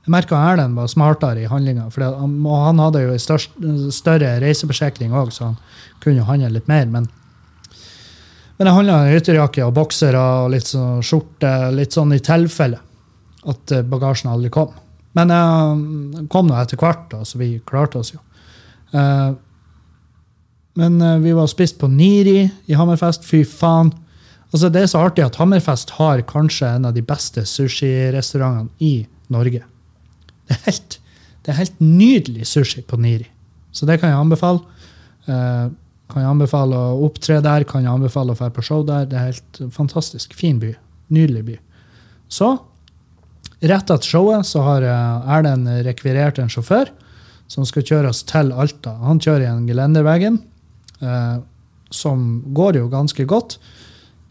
jeg 0.09 0.15
merka 0.15 0.41
Erlend 0.51 0.79
var 0.79 0.89
smartere 0.91 1.45
i 1.45 1.51
handlinga. 1.51 1.91
For 1.93 2.03
han, 2.03 2.81
hadde 2.81 3.05
jo 3.05 3.15
en 3.15 3.79
større 3.93 4.35
reiseforsikring 4.43 5.13
òg, 5.13 5.33
så 5.37 5.51
han 5.51 5.57
kunne 6.03 6.23
jo 6.23 6.29
handle 6.29 6.51
litt 6.57 6.71
mer. 6.71 6.89
Men, 6.89 7.09
men 8.57 8.71
jeg 8.71 8.79
handla 8.79 9.01
ytterjakke 9.19 9.67
og 9.67 9.75
boksere 9.77 10.23
og 10.43 10.53
litt 10.57 10.71
sånn 10.73 11.05
skjorte, 11.05 11.53
litt 11.77 11.97
sånn 11.97 12.17
i 12.17 12.23
tilfelle 12.25 12.81
at 13.49 13.75
eh, 13.75 13.85
bagasjen 13.87 14.33
aldri 14.33 14.51
kom. 14.55 14.73
Men 15.17 15.33
jeg 15.33 16.25
kom 16.33 16.49
nå 16.49 16.57
etter 16.59 16.81
hvert, 16.81 17.15
så 17.27 17.41
vi 17.41 17.53
klarte 17.69 18.01
oss 18.01 18.13
jo. 18.15 18.21
Eh, 18.97 19.31
men 20.79 21.01
eh, 21.03 21.17
vi 21.25 21.37
var 21.37 21.49
spist 21.51 21.79
på 21.81 21.91
Niri 21.93 22.43
i 22.67 22.77
Hammerfest. 22.79 23.27
Fy 23.29 23.45
faen. 23.45 23.93
Altså, 24.49 24.71
det 24.73 24.85
er 24.85 24.93
så 24.93 25.05
artig 25.05 25.27
at 25.27 25.37
Hammerfest 25.41 25.97
har 25.99 26.25
kanskje 26.29 26.71
en 26.79 26.89
av 26.89 26.97
de 26.97 27.05
beste 27.05 27.45
sushirestaurantene 27.45 28.73
i 28.85 29.03
Norge. 29.33 29.65
Det 30.49 30.57
er 30.57 30.65
helt, 30.65 30.99
det 31.45 31.53
er 31.53 31.59
helt 31.59 31.81
nydelig 31.83 32.47
sushi 32.49 32.81
på 32.89 32.97
Niri. 33.01 33.27
Så 33.73 33.85
det 33.89 33.99
kan 34.01 34.13
jeg 34.13 34.19
anbefale. 34.19 34.65
Uh, 35.29 35.69
kan 36.09 36.25
jeg 36.25 36.31
anbefale 36.31 36.77
å 36.77 37.03
opptre 37.05 37.41
der, 37.45 37.67
kan 37.69 37.85
jeg 37.85 37.93
anbefale 37.93 38.33
å 38.33 38.39
dra 38.39 38.49
på 38.53 38.65
show 38.65 38.85
der. 38.87 39.05
Det 39.11 39.19
er 39.19 39.27
helt 39.29 39.61
fantastisk. 39.75 40.33
Fin 40.37 40.61
by. 40.63 40.73
Nydelig 41.13 41.43
by. 41.45 41.57
Så, 42.33 42.55
rett 43.61 43.93
etter 43.93 44.09
showet, 44.09 44.49
så 44.49 44.65
har 44.65 44.87
eh, 44.89 45.35
Erlend 45.37 45.69
rekvirert 45.85 46.41
en 46.41 46.49
sjåfør 46.53 46.91
som 47.49 47.65
skal 47.69 47.85
kjøre 47.85 48.13
oss 48.13 48.23
til 48.29 48.53
Alta. 48.53 48.95
Han 49.05 49.21
kjører 49.21 49.47
i 49.47 49.51
en 49.51 49.69
gelendervegen, 49.69 50.41
eh, 51.01 51.37
som 51.93 52.27
går 52.57 52.81
jo 52.81 52.89
ganske 52.93 53.29
godt. 53.29 53.59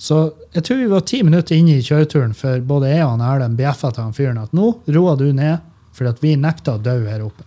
Så 0.02 0.28
jeg 0.54 0.66
tror 0.66 0.82
vi 0.82 0.92
var 0.92 1.06
ti 1.10 1.24
minutter 1.26 1.58
inne 1.58 1.78
i 1.78 1.86
kjøreturen 1.86 2.36
før 2.38 2.62
både 2.66 2.92
jeg 2.94 3.06
og 3.06 3.22
Erlend 3.26 3.58
bjeffa 3.58 3.94
til 3.94 4.06
han 4.06 4.18
fyren 4.18 4.42
at 4.42 4.54
nå 4.54 4.76
roer 4.94 5.18
du 5.18 5.32
ned, 5.34 5.62
fordi 5.98 6.14
at 6.14 6.24
vi 6.24 6.36
nekter 6.38 6.78
å 6.78 6.82
dø 6.82 7.00
her 7.08 7.26
oppe. 7.26 7.44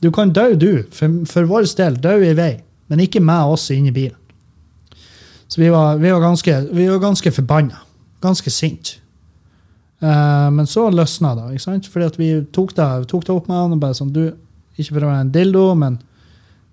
Du 0.00 0.08
kan 0.14 0.32
dø, 0.32 0.52
du. 0.56 0.84
For, 0.96 1.20
for 1.28 1.48
vår 1.50 1.68
del, 1.76 1.98
dø 2.00 2.14
i 2.24 2.34
vei. 2.36 2.52
Men 2.90 3.02
ikke 3.04 3.22
med 3.22 3.52
oss 3.52 3.68
inne 3.74 3.90
i 3.90 3.94
bilen. 3.94 4.16
Så 5.50 5.60
vi 5.60 5.68
var, 5.72 5.98
vi 5.98 6.12
var 6.14 6.22
ganske, 6.22 6.56
vi 6.72 6.86
ganske 7.02 7.32
forbanna. 7.34 7.82
Ganske 8.22 8.52
sinte. 8.54 9.00
Uh, 10.00 10.48
men 10.54 10.66
så 10.66 10.86
løsna 10.90 11.34
det. 11.36 11.48
ikke 11.56 11.66
sant? 11.66 11.88
Fordi 11.90 12.06
at 12.06 12.18
vi 12.18 12.30
tok 12.54 12.72
det, 12.76 12.86
tok 13.10 13.26
det 13.26 13.34
opp 13.34 13.50
med 13.50 13.58
han 13.58 13.74
og 13.76 13.82
bare 13.82 13.98
sånn 13.98 14.14
Du, 14.14 14.22
ikke 14.78 14.94
for 14.94 15.04
å 15.04 15.10
være 15.10 15.24
en 15.26 15.32
dildo, 15.34 15.64
men 15.76 15.98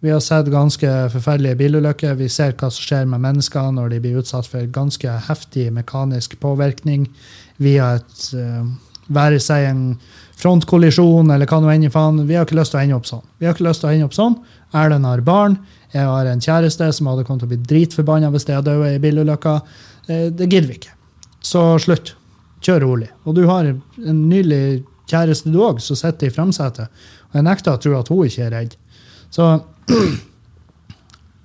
vi 0.05 0.13
har 0.13 0.21
sett 0.23 0.47
ganske 0.53 0.91
forferdelige 1.11 1.57
bilulykker. 1.59 2.15
Vi 2.21 2.29
ser 2.31 2.53
hva 2.53 2.69
som 2.71 2.85
skjer 2.85 3.09
med 3.09 3.23
mennesker 3.25 3.73
når 3.73 3.91
de 3.91 4.01
blir 4.03 4.21
utsatt 4.21 4.47
for 4.47 4.69
ganske 4.71 5.17
heftig 5.27 5.65
mekanisk 5.75 6.37
påvirkning 6.39 7.09
via 7.59 7.95
et 7.99 8.27
uh, 8.37 8.67
Være 9.07 9.37
seg 9.39 9.63
en 9.69 9.83
frontkollisjon 10.37 11.31
eller 11.33 11.49
hva 11.49 11.59
nå 11.61 11.71
enn 11.73 11.89
faen. 11.93 12.21
Vi 12.27 12.37
har 12.37 12.45
ikke 12.45 12.59
lyst 12.59 12.73
til 12.73 12.79
å 12.79 12.83
ende 12.83 12.99
opp 12.99 13.09
sånn. 13.09 13.23
Vi 13.39 13.47
har 13.47 13.55
ikke 13.55 13.67
lyst 13.67 13.83
til 13.83 13.89
å 13.89 13.93
ende 13.95 14.07
opp 14.09 14.17
sånn. 14.17 14.37
Erlend 14.77 15.09
har 15.09 15.23
barn. 15.25 15.57
Jeg 15.93 16.05
har 16.05 16.29
en 16.29 16.43
kjæreste 16.43 16.91
som 16.93 17.09
hadde 17.09 17.25
kommet 17.27 17.43
til 17.43 17.49
å 17.49 17.53
bli 17.55 17.61
dritforbanna 17.71 18.29
hvis 18.33 18.47
jeg 18.49 18.65
dødd 18.65 18.85
i 18.91 19.01
bilulykka. 19.01 19.55
Det, 20.07 20.19
det 20.37 20.49
gidder 20.51 20.69
vi 20.69 20.77
ikke. 20.81 20.93
Så 21.41 21.63
slutt. 21.81 22.13
Kjør 22.65 22.83
rolig. 22.85 23.09
Og 23.25 23.37
du 23.37 23.45
har 23.49 23.67
en 23.69 24.21
nydelig 24.29 24.83
kjæreste, 25.09 25.51
du 25.53 25.61
òg, 25.63 25.81
som 25.81 25.97
sitter 25.97 26.29
i 26.29 26.33
framsetet. 26.33 26.89
Og 27.29 27.39
jeg 27.39 27.47
nekter 27.47 27.75
å 27.75 27.81
tro 27.81 27.93
at 27.97 28.09
hun 28.11 28.25
ikke 28.27 28.47
er 28.47 28.55
redd. 28.57 28.77
Så 29.33 29.51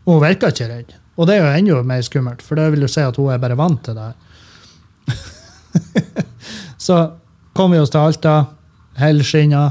Hun 0.03 0.19
virker 0.19 0.51
ikke 0.51 0.67
redd. 0.67 0.95
Og 1.15 1.29
det 1.29 1.37
er 1.37 1.45
jo 1.45 1.59
enda 1.61 1.83
mer 1.87 2.01
skummelt, 2.03 2.41
for 2.43 2.59
det 2.59 2.73
vil 2.75 2.83
jo 2.83 2.91
si 2.91 3.05
at 3.05 3.19
hun 3.21 3.31
er 3.31 3.39
bare 3.43 3.59
vant 3.59 3.83
til 3.87 3.95
det 3.95 4.09
her. 4.09 4.17
så 6.87 6.97
kom 7.55 7.75
vi 7.75 7.79
oss 7.79 7.93
til 7.93 8.03
Alta, 8.03 8.35
helskinna. 8.99 9.71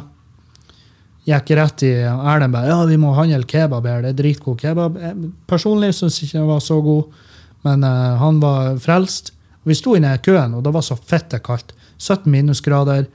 Gikk 1.28 1.52
rett 1.54 1.84
i 1.86 1.92
Erlend 2.02 2.54
bare 2.56 2.72
ja, 2.72 2.80
vi 2.90 2.98
må 2.98 3.12
handle 3.14 3.46
kebab 3.46 3.86
her. 3.86 4.02
Det 4.02 4.14
er 4.14 4.20
dritgod 4.24 4.58
kebab. 4.62 4.98
Jeg 4.98 5.30
Personlig 5.50 5.94
syns 5.94 6.18
jeg 6.18 6.32
ikke 6.32 6.40
den 6.40 6.50
var 6.50 6.64
så 6.66 6.80
god, 6.82 7.20
men 7.68 7.86
uh, 7.86 8.18
han 8.22 8.40
var 8.42 8.80
frelst. 8.82 9.34
Vi 9.68 9.78
sto 9.78 9.94
inne 9.98 10.16
i 10.18 10.24
køen, 10.26 10.56
og 10.58 10.66
det 10.66 10.74
var 10.74 10.86
så 10.86 10.98
fitte 10.98 11.38
kaldt. 11.46 11.76
17 12.02 12.26
minusgrader. 12.34 13.06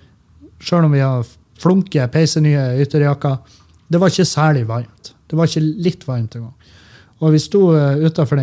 Sjøl 0.62 0.86
om 0.86 0.94
vi 0.94 1.02
har 1.02 1.26
flunke, 1.58 2.06
peisenye 2.12 2.76
ytterjakker. 2.84 3.40
Det 3.90 3.98
var 3.98 4.12
ikke 4.12 4.28
særlig 4.28 4.62
varmt. 4.68 5.10
Det 5.26 5.38
var 5.38 5.50
ikke 5.50 5.64
litt 5.88 6.06
varmt 6.06 6.38
engang. 6.38 6.54
Og 7.24 7.32
vi 7.34 7.40
sto 7.42 7.72
uh, 7.74 7.98
utafor 8.06 8.38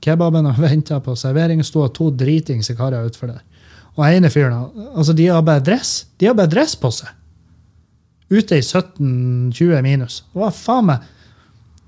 kebaben 0.00 0.48
og 0.48 0.62
venta 0.66 1.02
på 1.04 1.18
servering. 1.18 1.60
sto 1.64 1.84
to 1.88 2.08
dritings 2.10 2.72
karer 2.78 3.04
utfor 3.04 3.34
der. 3.34 3.44
Og 3.96 4.04
ene 4.06 4.28
fyren 4.32 4.68
altså 4.92 5.14
de 5.16 5.30
har 5.32 5.44
bare 5.44 5.64
dress 5.64 6.02
De 6.20 6.28
har 6.28 6.36
bare 6.36 6.52
dress 6.52 6.76
på 6.76 6.90
seg. 6.92 7.08
Ute 8.28 8.58
i 8.58 8.64
17-20 8.64 9.82
minus. 9.86 10.20
Hva 10.34 10.50
faen 10.54 10.88
meg 10.90 11.04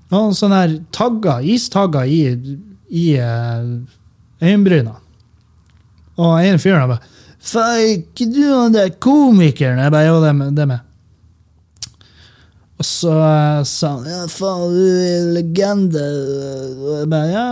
noen 0.09 0.33
sånne 0.33 0.59
her 0.63 0.75
tagger, 0.95 1.43
istagger 1.45 2.09
i, 2.09 2.21
i 2.89 3.05
uh, 3.21 3.75
øyenbryna. 4.41 4.95
Og 6.19 6.35
ene 6.41 6.59
fyren 6.61 6.89
bare 6.89 7.17
Faen, 7.39 8.01
ikke 8.01 8.25
du 8.33 8.41
han 8.49 8.73
der 8.75 8.89
komikeren? 8.99 9.79
Jeg 9.79 9.93
bare, 9.93 10.07
jo, 10.09 10.17
det, 10.23 10.33
det 10.57 10.65
med. 10.67 10.88
Og 12.79 12.87
så 12.87 13.11
eh, 13.11 13.61
sa 13.67 13.89
han 13.97 14.05
ja, 14.07 14.21
faen, 14.31 14.71
du 14.71 14.83
er 14.87 15.17
en 15.17 15.33
legende. 15.35 16.03
Og 16.79 16.93
jeg 17.01 17.09
bare 17.11 17.31
ja, 17.33 17.47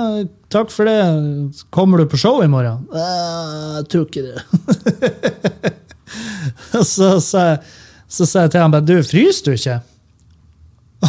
takk 0.54 0.72
for 0.72 0.88
det. 0.88 0.96
Kommer 1.76 2.00
du 2.00 2.08
på 2.08 2.20
show 2.22 2.40
i 2.44 2.48
morgen? 2.52 2.86
Ja, 2.96 3.10
jeg 3.76 3.90
tror 3.92 4.06
ikke 4.08 4.24
det. 4.24 4.38
og 6.80 6.86
så 6.88 7.10
sa 7.20 7.44
jeg, 7.52 8.54
til 8.54 8.62
han 8.62 8.72
bare 8.72 8.88
du, 8.88 8.96
fryser 9.04 9.50
du 9.50 9.58
ikke? 9.58 9.80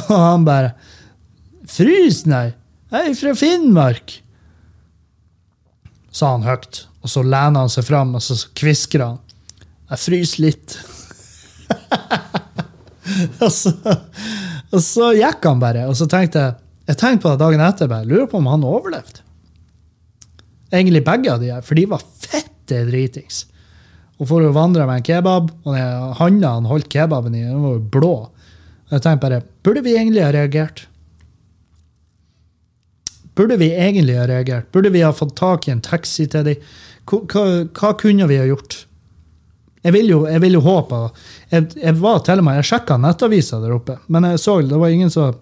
Og 0.08 0.16
han 0.18 0.48
bare 0.48 0.74
frys, 1.70 2.24
nei. 2.26 2.48
Jeg 2.90 3.12
er 3.12 3.16
fra 3.20 3.36
Finnmark. 3.38 4.18
Sa 6.10 6.34
han 6.34 6.46
høyt. 6.48 6.88
Og 7.04 7.12
så 7.12 7.22
lener 7.22 7.62
han 7.62 7.70
seg 7.70 7.86
fram 7.86 8.16
og 8.18 8.24
så 8.24 8.40
kvisker 8.58 9.04
han. 9.04 9.22
Jeg 9.92 10.02
fryser 10.08 10.46
litt. 10.48 10.78
og, 13.44 13.52
så, 13.52 13.74
og 14.72 14.82
så 14.84 15.12
gikk 15.16 15.46
han 15.48 15.62
bare. 15.62 15.86
Og 15.90 15.96
så 15.98 16.08
tenkte 16.10 16.46
jeg 16.46 16.56
jeg 16.88 16.96
tenkte 16.96 17.26
på 17.26 17.34
det 17.34 17.42
dagen 17.42 17.60
etter. 17.60 17.88
bare, 17.90 18.08
Lurer 18.08 18.28
på 18.30 18.40
om 18.40 18.48
han 18.48 18.64
overlevde. 18.64 19.24
Egentlig 20.72 21.04
begge 21.04 21.32
av 21.32 21.42
de 21.42 21.52
her, 21.52 21.64
for 21.64 21.76
de 21.76 21.84
var 21.88 22.00
fette 22.00 22.82
dritings. 22.88 23.44
Og 24.18 24.28
for 24.30 24.44
å 24.44 24.54
vandre 24.56 24.86
med 24.88 25.00
en 25.00 25.06
kebab, 25.06 25.52
og 25.68 25.76
handa 26.18 26.54
han 26.56 26.68
holdt 26.68 26.88
kebaben 26.92 27.36
i, 27.36 27.44
den 27.44 27.60
var 27.62 27.76
jo 27.76 27.84
blå. 27.96 28.14
Og 28.88 28.96
jeg 28.96 29.04
tenkte 29.04 29.24
bare, 29.26 29.42
burde 29.64 29.84
vi 29.84 29.96
egentlig 29.96 30.24
ha 30.24 30.32
reagert? 30.34 30.86
Burde 33.36 33.60
vi 33.60 33.70
egentlig 33.76 34.16
ha 34.18 34.24
reagert? 34.28 34.72
Burde 34.72 34.90
vi 34.92 35.04
ha 35.04 35.12
fått 35.14 35.36
tak 35.38 35.68
i 35.68 35.74
en 35.76 35.84
taxi 35.84 36.26
til 36.26 36.48
dem? 36.48 36.68
Hva, 37.08 37.20
hva, 37.28 37.44
hva 37.68 37.92
kunne 38.00 38.26
vi 38.32 38.40
ha 38.40 38.48
gjort? 38.48 38.82
Jeg 39.84 39.94
vil 39.94 40.08
jo, 40.10 40.22
jeg 40.26 40.42
vil 40.42 40.56
jo 40.58 40.62
håpe 40.64 40.96
jeg, 41.52 41.68
jeg 41.78 41.94
var 42.00 42.22
til 42.26 42.40
og 42.40 42.46
med, 42.48 42.58
jeg 42.58 42.68
sjekka 42.72 42.96
nettavisa 42.98 43.60
der 43.62 43.76
oppe, 43.76 43.98
men 44.10 44.26
jeg 44.32 44.40
så 44.42 44.56
det 44.66 44.80
var 44.80 44.90
ingen 44.94 45.12
som 45.12 45.36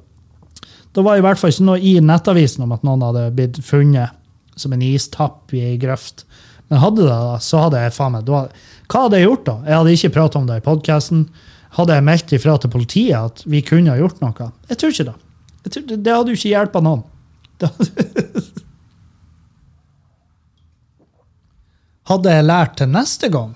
Det 0.93 1.05
var 1.05 1.17
i 1.17 1.25
hvert 1.25 1.41
fall 1.41 1.53
ikke 1.53 1.69
noe 1.69 1.81
i 1.81 1.97
nettavisen 2.01 2.65
om 2.65 2.75
at 2.77 2.85
noen 2.87 3.05
hadde 3.05 3.31
blitt 3.37 3.61
funnet 3.65 4.17
som 4.57 4.73
en 4.73 4.83
istapp 4.85 5.53
i 5.53 5.61
ei 5.61 5.77
grøft. 5.77 6.25
Men 6.69 6.81
hadde 6.81 7.03
det, 7.05 7.13
da, 7.13 7.37
så 7.43 7.67
hadde 7.67 7.83
jeg 7.83 7.93
faen 7.95 8.15
meg 8.17 8.31
Hva 8.31 9.03
hadde 9.03 9.19
jeg 9.21 9.29
gjort, 9.29 9.45
da? 9.45 9.57
Jeg 9.67 9.77
hadde 9.77 9.93
ikke 9.99 10.15
pratet 10.15 10.39
om 10.41 10.47
det 10.49 10.57
i 10.57 10.65
podkasten. 10.65 11.27
Hadde 11.77 11.99
jeg 11.99 12.07
meldt 12.07 12.33
ifra 12.33 12.57
til 12.59 12.73
politiet 12.73 13.19
at 13.21 13.45
vi 13.45 13.61
kunne 13.67 13.93
ha 13.93 14.01
gjort 14.01 14.23
noe? 14.25 14.49
Jeg 14.71 14.81
tror 14.81 14.95
ikke 14.95 15.09
det. 15.11 15.17
Tror, 15.67 15.85
det 15.91 15.99
det 16.07 16.15
hadde 16.17 16.33
jo 16.33 16.39
ikke 16.41 16.55
hjulpet 16.55 16.87
noen. 16.87 17.03
Da, 17.61 17.69
hadde 22.11 22.35
jeg 22.39 22.47
lært 22.47 22.75
til 22.81 22.89
neste 22.93 23.31
gang, 23.35 23.53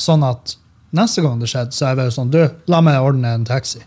sånn 0.00 0.24
at 0.26 0.56
neste 0.96 1.22
gang 1.24 1.40
det 1.40 1.50
skjedde, 1.50 1.74
så 1.76 1.86
er 1.86 1.92
jeg 1.92 2.00
bare 2.02 2.14
sånn 2.14 2.32
Du, 2.32 2.40
la 2.72 2.80
meg 2.84 3.00
ordne 3.04 3.34
en 3.36 3.46
taxi. 3.48 3.82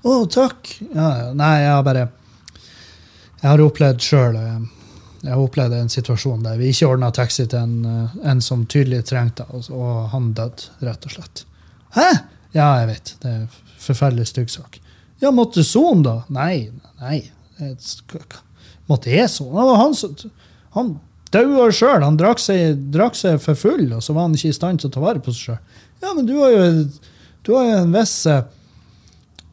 Å, 0.00 0.24
takk. 0.32 0.74
Ja, 0.94 1.30
nei, 1.36 1.54
jeg 1.60 1.72
har 1.74 1.82
bare 1.84 2.06
Jeg 3.40 3.48
har 3.48 3.62
opplevd 3.64 4.04
sjøl 4.04 4.38
Jeg 4.38 5.32
har 5.32 5.42
opplevd 5.42 5.76
en 5.76 5.92
situasjon 5.92 6.46
der 6.46 6.60
vi 6.60 6.70
ikke 6.72 6.88
ordna 6.94 7.10
taxi 7.12 7.44
til 7.44 7.60
en, 7.60 7.74
eh, 7.84 8.14
en 8.32 8.40
som 8.44 8.64
tydelig 8.64 9.02
trengte 9.10 9.44
det, 9.48 9.66
og, 9.68 10.06
han 10.14 10.30
døde, 10.36 10.70
rett 10.80 11.04
og 11.04 11.12
slett. 11.16 11.44
Hæ? 11.96 12.06
Ja, 12.54 12.70
jeg 12.80 12.88
vet. 12.94 13.12
Det 13.20 13.28
er 13.28 13.42
en 13.42 13.74
forferdelig 13.80 14.30
stygg 14.30 14.48
sak. 14.50 14.80
Ja, 15.20 15.30
måtte 15.34 15.64
sone, 15.66 16.02
da? 16.06 16.16
Nei. 16.32 16.70
Nei. 17.02 17.20
Jeg 17.60 17.76
Måtte 18.88 19.12
jeg 19.12 19.28
sone? 19.30 19.66
Han 19.76 19.94
som 19.94 20.16
Han 20.74 20.94
daua 21.34 21.70
sjøl. 21.74 22.04
Han 22.04 22.18
drakk 22.20 22.42
seg, 22.42 22.78
drakk 22.94 23.18
seg 23.18 23.40
for 23.42 23.58
full, 23.58 23.86
og 23.96 24.02
så 24.04 24.16
var 24.16 24.28
han 24.28 24.36
ikke 24.38 24.52
i 24.52 24.56
stand 24.56 24.82
til 24.82 24.90
å 24.90 24.94
ta 24.94 25.02
vare 25.04 25.22
på 25.22 25.34
seg 25.34 25.50
sjøl. 25.50 25.82
Ja, 26.00 26.14
men 26.16 26.26
du 26.28 26.36
har 26.40 26.54
jo, 26.54 26.64
du 27.46 27.52
har 27.56 27.66
jo 27.68 27.76
en 27.82 27.92
viss 27.92 28.16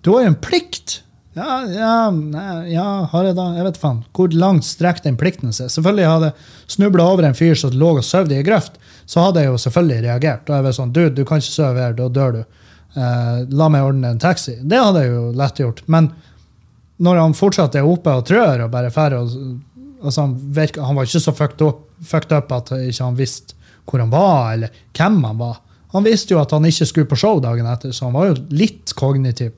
Du 0.05 0.13
har 0.13 0.23
jo 0.23 0.31
en 0.31 0.39
plikt. 0.39 1.01
Ja, 1.37 1.57
ja, 1.69 2.11
ja, 2.65 2.85
har 3.11 3.25
jeg 3.27 3.35
da? 3.37 3.47
Jeg 3.59 3.65
vet 3.67 3.79
faen. 3.81 3.99
Hvor 4.15 4.33
langt 4.33 4.65
strekker 4.65 5.05
den 5.05 5.17
plikten 5.19 5.51
seg? 5.53 5.69
Selvfølgelig 5.69 6.07
hadde 6.09 6.29
jeg 6.31 6.77
snubla 6.77 7.05
over 7.11 7.27
en 7.27 7.37
fyr 7.37 7.57
som 7.59 7.75
lå 7.77 7.91
og 7.99 8.05
sov 8.05 8.31
i 8.31 8.39
ei 8.39 8.45
grøft, 8.47 8.79
så 9.05 9.27
hadde 9.27 9.43
jeg 9.43 9.51
jo 9.51 9.59
selvfølgelig 9.61 9.99
reagert. 10.07 10.47
Da 10.47 10.57
er 10.57 10.65
jeg 10.65 10.79
sånn, 10.79 10.95
du, 10.95 11.03
du 11.13 11.21
kan 11.27 11.43
ikke 11.43 11.53
sove 11.53 11.83
her, 11.83 11.93
da 11.97 12.07
dør 12.09 12.39
du. 12.39 12.41
Eh, 12.97 13.43
la 13.59 13.67
meg 13.69 13.85
ordne 13.85 14.15
en 14.15 14.23
taxi. 14.23 14.55
Det 14.63 14.79
hadde 14.81 15.03
jeg 15.03 15.13
jo 15.13 15.27
lett 15.37 15.61
gjort. 15.61 15.83
Men 15.93 16.09
når 17.05 17.21
han 17.21 17.37
fortsatt 17.37 17.77
er 17.77 17.85
oppe 17.85 18.15
og 18.17 18.25
trør 18.25 18.65
og 18.65 18.73
bare 18.73 18.89
drar 18.89 19.19
og 19.19 19.35
altså 20.03 20.25
han, 20.25 20.33
virka, 20.55 20.83
han 20.85 20.97
var 20.97 21.07
ikke 21.07 21.23
så 21.23 21.33
fucked 21.35 21.63
up, 21.65 21.85
fucked 22.05 22.33
up 22.35 22.51
at 22.55 22.73
ikke 22.77 23.03
han 23.03 23.17
visste 23.17 23.55
hvor 23.87 24.03
han 24.03 24.11
var, 24.11 24.53
eller 24.53 24.81
hvem 24.97 25.21
han 25.23 25.39
var. 25.39 25.61
Han 25.95 26.03
visste 26.03 26.35
jo 26.35 26.41
at 26.41 26.51
han 26.51 26.65
ikke 26.67 26.87
skulle 26.89 27.09
på 27.09 27.19
show 27.19 27.39
dagen 27.43 27.67
etter, 27.69 27.93
så 27.95 28.09
han 28.09 28.17
var 28.17 28.29
jo 28.31 28.41
litt 28.51 28.91
kognitiv. 28.99 29.53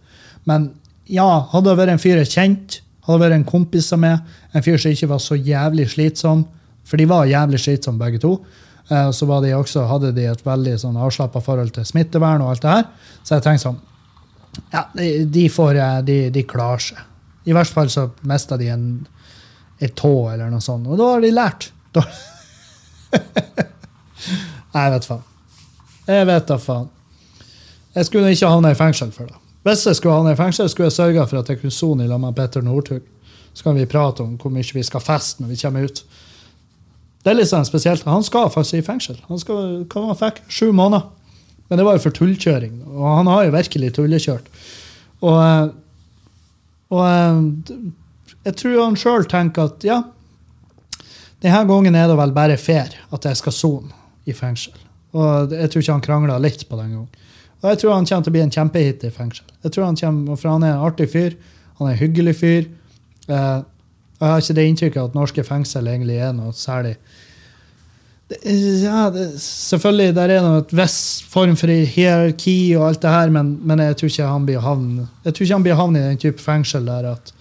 Men 0.50 0.70
ja, 1.10 1.26
hadde 1.52 1.72
det 1.72 1.80
vært 1.80 1.96
en 1.96 2.02
fyr 2.02 2.22
jeg 2.22 2.32
kjente, 2.36 2.84
hadde 3.08 3.18
det 3.18 3.26
vært 3.26 3.38
en 3.40 3.50
kompis 3.50 3.90
av 3.96 4.02
meg, 4.04 4.34
en 4.54 4.66
fyr 4.66 4.78
som 4.78 4.94
ikke 4.94 5.10
var 5.10 5.22
så 5.24 5.38
jævlig 5.38 5.88
slitsom, 5.96 6.46
for 6.86 7.02
de 7.02 7.10
var 7.10 7.30
jævlig 7.30 7.62
slitsomme 7.64 8.02
begge 8.02 8.22
to, 8.22 8.36
eh, 8.90 9.10
så 9.14 9.42
de 9.42 9.54
også, 9.58 9.88
hadde 9.90 10.14
de 10.14 10.28
et 10.30 10.46
veldig 10.46 10.78
sånn 10.82 10.98
avslappa 10.98 11.42
forhold 11.42 11.74
til 11.74 11.88
smittevern 11.90 12.46
og 12.46 12.54
alt 12.54 12.66
det 12.66 12.76
her. 12.76 12.90
Så 13.24 13.38
jeg 13.38 13.48
tenkte 13.48 13.68
sånn 13.68 13.86
Ja, 14.74 14.88
de 14.94 15.46
får 15.50 15.78
eh, 15.78 16.02
de, 16.06 16.18
de 16.34 16.46
klarer 16.46 16.86
seg. 16.92 17.06
I 17.50 17.54
hvert 17.56 17.74
fall 17.74 17.90
så 17.90 18.10
mista 18.30 18.58
de 18.60 18.70
en, 18.70 18.86
et 19.80 19.96
tå 19.96 20.14
eller 20.32 20.52
noe 20.52 20.64
sånt, 20.64 20.88
og 20.88 21.00
da 21.00 21.14
har 21.16 21.26
de 21.26 21.34
lært. 21.36 21.72
Da, 24.70 24.84
jeg 24.84 24.92
vet 24.94 25.06
faen. 25.08 25.22
Jeg 26.06 26.26
vet 26.30 26.44
da 26.46 26.58
faen. 26.62 26.90
Jeg 27.96 28.06
skulle 28.06 28.34
ikke 28.36 28.52
havna 28.52 28.74
i 28.74 28.78
fengsel 28.78 29.10
for 29.16 29.32
det. 29.32 29.40
Hvis 29.66 29.86
jeg 29.88 29.98
skulle 29.98 30.18
havna 30.20 30.36
i 30.36 30.38
fengsel, 30.38 30.70
skulle 30.70 30.92
jeg 30.92 30.98
sørga 30.98 31.24
for 31.26 31.42
at 31.42 31.50
jeg 31.50 31.62
kunne 31.62 31.74
sone 31.74 32.06
i 32.06 32.10
lag 32.12 32.20
med 32.22 32.36
Petter 32.38 32.62
Northug. 32.62 33.02
Så 33.54 33.66
kan 33.66 33.80
vi 33.80 33.88
prate 33.90 34.22
om 34.24 34.36
hvor 34.38 34.54
mye 34.54 34.76
vi 34.76 34.84
skal 34.86 35.02
feste 35.02 35.42
når 35.42 35.56
vi 35.56 35.60
kommer 35.64 35.88
ut. 35.90 36.04
Det 37.24 37.32
er 37.32 37.40
litt 37.40 37.50
sånn 37.50 37.68
spesielt. 37.68 38.06
Han 38.08 38.24
skal 38.24 38.52
faktisk 38.54 38.80
i 38.80 38.86
fengsel. 38.86 39.18
Han 39.28 39.42
skal, 39.42 39.82
hva 39.90 40.06
han 40.12 40.20
fikk? 40.20 40.44
Sju 40.48 40.70
måneder. 40.70 41.10
Men 41.70 41.82
det 41.82 41.86
var 41.86 41.98
jo 41.98 42.04
for 42.06 42.16
tullkjøring. 42.16 42.78
Og 42.88 43.08
han 43.10 43.30
har 43.30 43.46
jo 43.46 43.56
virkelig 43.58 43.92
tullekjørt. 43.98 44.48
Og, 45.20 45.36
eh, 45.44 45.66
og 46.96 47.04
eh, 47.10 47.42
jeg 48.48 48.58
tror 48.62 48.84
han 48.84 48.98
sjøl 49.00 49.28
tenker 49.30 49.70
at 49.70 49.86
ja, 49.88 50.02
denne 51.44 51.64
gangen 51.70 51.96
er 51.96 52.10
det 52.12 52.18
vel 52.20 52.36
bare 52.36 52.58
fair 52.60 52.96
at 53.16 53.26
jeg 53.26 53.40
skal 53.40 53.56
sone 53.56 53.96
i 54.28 54.36
fengsel. 54.36 54.76
Og 55.16 55.54
jeg 55.56 55.72
tror 55.72 55.84
ikke 55.84 55.96
han 55.96 56.06
krangla 56.06 56.38
litt 56.42 56.66
på 56.70 56.78
den 56.80 56.94
gangen. 56.94 57.26
Og 57.60 57.72
jeg 57.72 57.82
tror 57.82 57.96
han 57.96 58.06
kommer 58.08 58.26
til 58.26 58.32
å 58.32 58.36
bli 58.36 58.44
en 58.44 58.54
kjempehit 58.54 59.06
i 59.08 59.14
fengsel. 59.14 59.48
Jeg 59.64 59.74
tror 59.76 59.90
han 59.90 59.98
kommer, 60.00 60.38
For 60.40 60.52
han 60.54 60.64
er 60.64 60.76
en 60.76 60.86
artig 60.88 61.10
fyr. 61.12 61.36
Han 61.80 61.90
er 61.90 61.96
en 61.96 62.02
hyggelig 62.04 62.36
fyr. 62.40 62.70
Eh, 63.28 63.58
og 64.20 64.28
jeg 64.28 64.34
har 64.34 64.44
ikke 64.44 64.56
det 64.58 64.68
inntrykket 64.68 65.02
at 65.02 65.18
norske 65.18 65.44
fengsel 65.48 65.88
egentlig 65.88 66.20
er 66.20 66.32
noe 66.36 66.52
særlig 66.56 66.96
det, 68.30 68.40
ja, 68.84 69.08
det, 69.14 69.26
Selvfølgelig 69.42 70.16
der 70.18 70.34
er 70.34 70.34
det 70.34 70.40
en 70.44 70.78
viss 70.78 71.00
form 71.30 71.56
for 71.58 71.72
hierarki 71.72 72.76
og 72.78 72.90
alt 72.90 73.02
det 73.02 73.14
her, 73.14 73.32
men, 73.34 73.54
men 73.64 73.80
jeg 73.86 73.96
tror 73.98 74.12
ikke 74.12 74.32
han 74.34 74.48
blir 74.50 74.66
havn 74.66 74.90
Jeg 75.24 75.34
tror 75.34 75.46
ikke 75.46 75.56
han 75.56 75.68
blir 75.70 75.80
havn 75.80 75.96
i 75.96 76.04
den 76.04 76.20
type 76.22 76.44
fengsel 76.44 76.90
der 76.90 77.14
at 77.14 77.32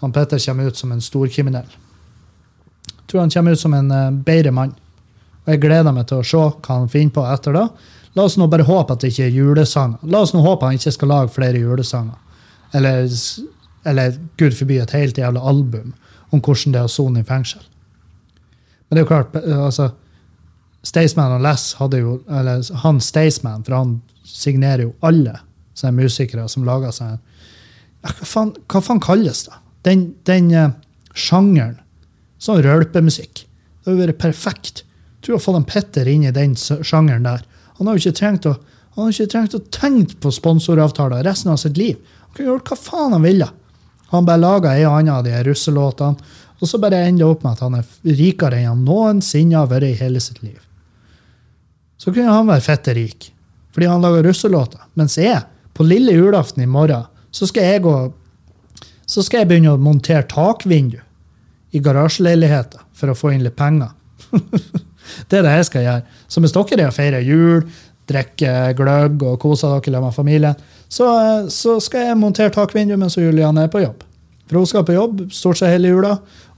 han 0.00 0.12
Petter 0.14 0.38
kommer 0.38 0.70
ut 0.70 0.76
som 0.76 0.92
en 0.92 1.02
storkriminell. 1.02 1.68
Jeg 2.88 3.10
tror 3.10 3.20
han 3.20 3.30
kommer 3.30 3.52
ut 3.56 3.60
som 3.60 3.74
en 3.74 3.90
uh, 3.90 4.10
bedre 4.12 4.52
mann. 4.54 4.74
Og 5.44 5.54
jeg 5.54 5.62
gleder 5.62 5.94
meg 5.96 6.08
til 6.10 6.20
å 6.20 6.26
se 6.26 6.40
hva 6.40 6.74
han 6.74 6.90
finner 6.92 7.14
på 7.16 7.24
etter 7.26 7.56
da. 7.56 7.68
La 8.16 8.26
oss 8.28 8.36
nå 8.36 8.48
bare 8.50 8.66
håpe 8.68 8.94
at 8.94 9.04
det 9.04 9.12
ikke 9.12 9.28
er 9.28 9.36
julesanger. 9.36 10.02
La 10.12 10.20
oss 10.24 10.34
nå 10.34 10.42
håpe 10.44 10.68
han 10.68 10.76
ikke 10.78 10.92
skal 10.94 11.12
lage 11.12 11.32
flere 11.34 11.60
julesanger. 11.60 12.18
Eller, 12.76 13.08
eller 13.88 14.18
gud 14.40 14.56
forby 14.58 14.80
et 14.82 14.92
helt 14.96 15.18
jævla 15.18 15.40
album 15.40 15.94
om 16.30 16.42
hvordan 16.42 16.74
det 16.74 16.82
er 16.82 16.88
å 16.88 16.92
sone 16.92 17.22
i 17.22 17.26
fengsel. 17.26 17.62
Men 18.88 18.96
det 18.96 19.00
er 19.00 19.06
jo 19.06 19.10
klart, 19.12 19.36
eh, 19.40 19.64
altså 19.64 19.90
Staysman 20.86 21.34
og 21.36 21.42
Les 21.44 21.64
hadde 21.76 21.98
jo 22.00 22.12
Eller 22.30 22.62
han 22.82 23.00
Staysman, 23.02 23.64
for 23.66 23.74
han 23.76 23.96
signerer 24.24 24.86
jo 24.86 24.92
alle 25.04 25.40
sånne 25.78 26.04
musikere 26.04 26.46
som 26.50 26.66
lager 26.66 26.92
seg 26.94 27.16
hva, 28.04 28.12
faen, 28.22 28.52
hva 28.70 28.80
faen 28.84 29.00
kalles 29.02 29.44
det? 29.48 29.56
Den, 29.86 30.08
den 30.28 30.50
uh, 30.54 30.72
sjangeren. 31.14 31.78
Sånn 32.42 32.62
rølpemusikk. 32.64 33.44
Det 33.44 33.92
hadde 33.92 34.08
vært 34.08 34.22
perfekt. 34.22 34.82
Tror 35.22 35.34
jeg 35.34 35.40
har 35.40 35.46
fått 35.46 35.60
en 35.60 35.68
Petter 35.68 36.10
inn 36.10 36.26
i 36.26 36.34
den 36.34 36.56
sjangeren 36.58 37.26
der. 37.26 37.44
Han 37.78 37.86
har 37.86 37.96
jo 37.96 38.06
ikke 38.06 38.20
trengt 38.20 38.48
å 38.50 38.56
han 38.98 39.06
har 39.06 39.12
ikke 39.14 39.30
trengt 39.30 39.52
å 39.54 39.60
tenke 39.70 40.16
på 40.18 40.30
sponsoravtaler 40.34 41.22
resten 41.22 41.52
av 41.52 41.60
sitt 41.62 41.76
liv. 41.78 42.00
Han 42.24 42.32
kunne 42.34 42.48
gjort 42.48 42.70
hva 42.72 42.78
faen 42.82 43.12
han 43.14 43.22
ville. 43.22 43.46
Han 44.10 44.24
bare 44.26 44.42
laga 44.42 44.72
ei 44.74 44.86
og 44.88 44.96
anna 44.96 45.20
av 45.20 45.26
de 45.28 45.36
russelåtene, 45.46 46.18
og 46.58 46.66
så 46.66 46.80
bare 46.82 47.04
ender 47.06 47.22
det 47.22 47.28
opp 47.28 47.44
med 47.44 47.52
at 47.52 47.62
han 47.62 47.76
er 47.78 48.16
rikere 48.18 48.58
enn 48.58 48.72
han 48.72 48.82
noensinne 48.82 49.54
har 49.54 49.70
vært 49.70 49.92
i 49.92 50.00
hele 50.00 50.18
sitt 50.18 50.40
liv. 50.42 50.58
Så 51.94 52.10
kunne 52.10 52.34
han 52.34 52.50
være 52.50 52.64
fette 52.66 52.96
rik, 52.98 53.28
fordi 53.70 53.86
han 53.86 54.02
lager 54.02 54.26
russelåter. 54.26 54.82
Mens 54.98 55.14
jeg, 55.20 55.44
på 55.78 55.86
lille 55.86 56.16
julaften 56.16 56.66
i 56.66 56.70
morgen, 56.70 57.06
så 57.30 57.46
skal 57.46 57.68
jeg 57.70 57.84
gå 57.86 57.94
så 59.08 59.24
skal 59.24 59.42
jeg 59.42 59.50
begynne 59.50 59.74
å 59.74 59.80
montere 59.80 60.26
takvindu 60.28 60.98
i 61.72 61.80
garasjeleiligheter 61.84 62.84
for 62.96 63.12
å 63.12 63.16
få 63.16 63.32
inn 63.34 63.44
litt 63.44 63.56
penger. 63.58 63.92
det 65.28 65.40
er 65.40 65.46
det 65.46 65.54
jeg 65.58 65.68
skal 65.68 65.86
gjøre. 65.86 66.18
Så 66.28 66.42
hvis 66.44 66.56
dere 66.56 66.88
er 66.88 66.96
feirer 66.96 67.24
jul, 67.24 67.62
drikker 68.08 68.74
gløgg 68.76 69.24
og 69.24 69.38
koser 69.42 69.80
dere 69.84 70.02
med 70.04 70.16
familien, 70.16 70.58
så, 70.88 71.08
så 71.52 71.76
skal 71.84 72.10
jeg 72.10 72.20
montere 72.20 72.52
takvindu 72.54 72.96
mens 73.00 73.18
Julianne 73.20 73.66
er 73.66 73.72
på 73.72 73.82
jobb. 73.84 74.04
For 74.48 74.60
hun 74.60 74.68
skal 74.68 74.86
på 74.88 74.96
jobb 74.96 75.26
stort 75.34 75.60
sett 75.60 75.74
hele 75.74 75.92
jula, 75.92 76.14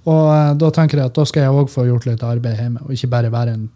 og 0.08 0.26
eh, 0.32 0.52
da 0.62 0.70
tenker 0.74 1.00
jeg 1.00 1.10
at 1.10 1.18
da 1.18 1.26
skal 1.26 1.46
jeg 1.46 1.60
òg 1.62 1.70
få 1.72 1.86
gjort 1.88 2.06
litt 2.06 2.22
arbeid 2.24 2.58
hjemme, 2.58 2.84
og 2.86 2.94
ikke 2.94 3.10
bare 3.10 3.32
være 3.34 3.56
en 3.56 3.68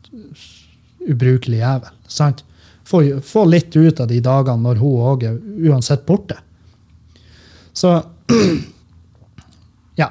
ubrukelig 1.10 1.60
jævel. 1.60 1.96
sant? 2.08 2.44
Få, 2.84 3.00
få 3.24 3.46
litt 3.48 3.74
ut 3.74 4.00
av 4.00 4.08
de 4.10 4.20
dagene 4.22 4.60
når 4.60 4.80
hun 4.80 5.06
òg 5.10 5.26
er 5.26 5.38
uansett 5.70 6.04
borte. 6.06 6.36
Så 7.74 7.96
ja. 10.00 10.10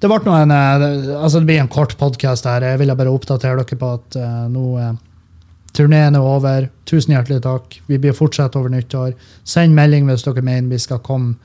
Det 0.00 0.10
ble 0.10 0.36
en, 0.36 0.52
eh, 0.54 0.84
altså 1.16 1.40
det 1.40 1.48
blir 1.48 1.62
en 1.62 1.72
kort 1.72 1.96
podkast 2.00 2.46
her. 2.48 2.66
Jeg 2.66 2.80
ville 2.82 2.96
bare 2.98 3.12
oppdatere 3.14 3.62
dere 3.62 3.80
på 3.80 3.90
at 3.96 4.18
uh, 4.20 4.44
nå 4.52 4.64
uh, 4.78 4.94
turneen 5.74 6.18
er 6.18 6.22
over. 6.22 6.68
Tusen 6.88 7.16
hjertelig 7.16 7.42
takk. 7.44 7.78
Vi 7.90 7.98
blir 8.00 8.16
fortsatt 8.16 8.56
over 8.60 8.72
nyttår. 8.72 9.14
Send 9.48 9.76
melding 9.76 10.08
hvis 10.08 10.26
dere 10.26 10.44
mener 10.44 10.72
vi 10.72 10.82
skal 10.82 11.02
komme 11.04 11.36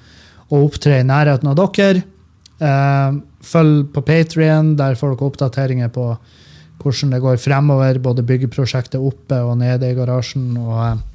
og 0.49 0.71
opptre 0.71 0.99
i 0.99 1.07
nærheten 1.07 1.51
av 1.51 1.57
dere. 1.59 2.03
Uh, 2.59 3.21
følg 3.45 3.89
på 3.95 4.03
Patrion. 4.05 4.75
Der 4.79 4.97
får 4.99 5.15
dere 5.15 5.31
oppdateringer 5.31 5.93
på 5.95 6.11
hvordan 6.79 7.13
det 7.15 7.21
går 7.23 7.39
fremover. 7.41 8.01
Både 8.03 8.25
byggeprosjektet 8.25 9.01
oppe 9.01 9.41
og 9.45 9.57
nede 9.61 9.89
i 9.89 9.97
garasjen. 9.97 10.51
Og, 10.59 11.05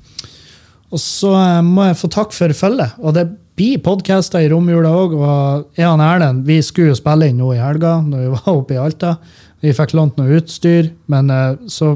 og 0.92 1.00
så 1.00 1.32
må 1.64 1.88
jeg 1.88 1.98
få 1.98 2.10
takk 2.12 2.34
for 2.36 2.54
følget. 2.54 2.98
Og 3.00 3.16
det 3.16 3.24
blir 3.58 3.80
podkaster 3.82 4.44
i 4.44 4.50
romjula 4.52 4.92
òg. 4.94 5.16
Og 5.16 5.78
jeg 5.78 5.88
og 5.88 6.02
Erlend 6.04 6.44
vi 6.46 6.60
skulle 6.62 6.92
jo 6.92 6.98
spille 6.98 7.30
inn 7.30 7.40
nå 7.40 7.52
i 7.54 7.62
helga 7.62 7.96
når 8.04 8.24
vi 8.24 8.32
var 8.36 8.52
oppe 8.52 8.76
i 8.76 8.80
Alta. 8.80 9.16
Vi 9.64 9.72
fikk 9.74 9.94
lånt 9.96 10.18
noe 10.20 10.38
utstyr, 10.38 10.90
men 11.08 11.30
så 11.72 11.94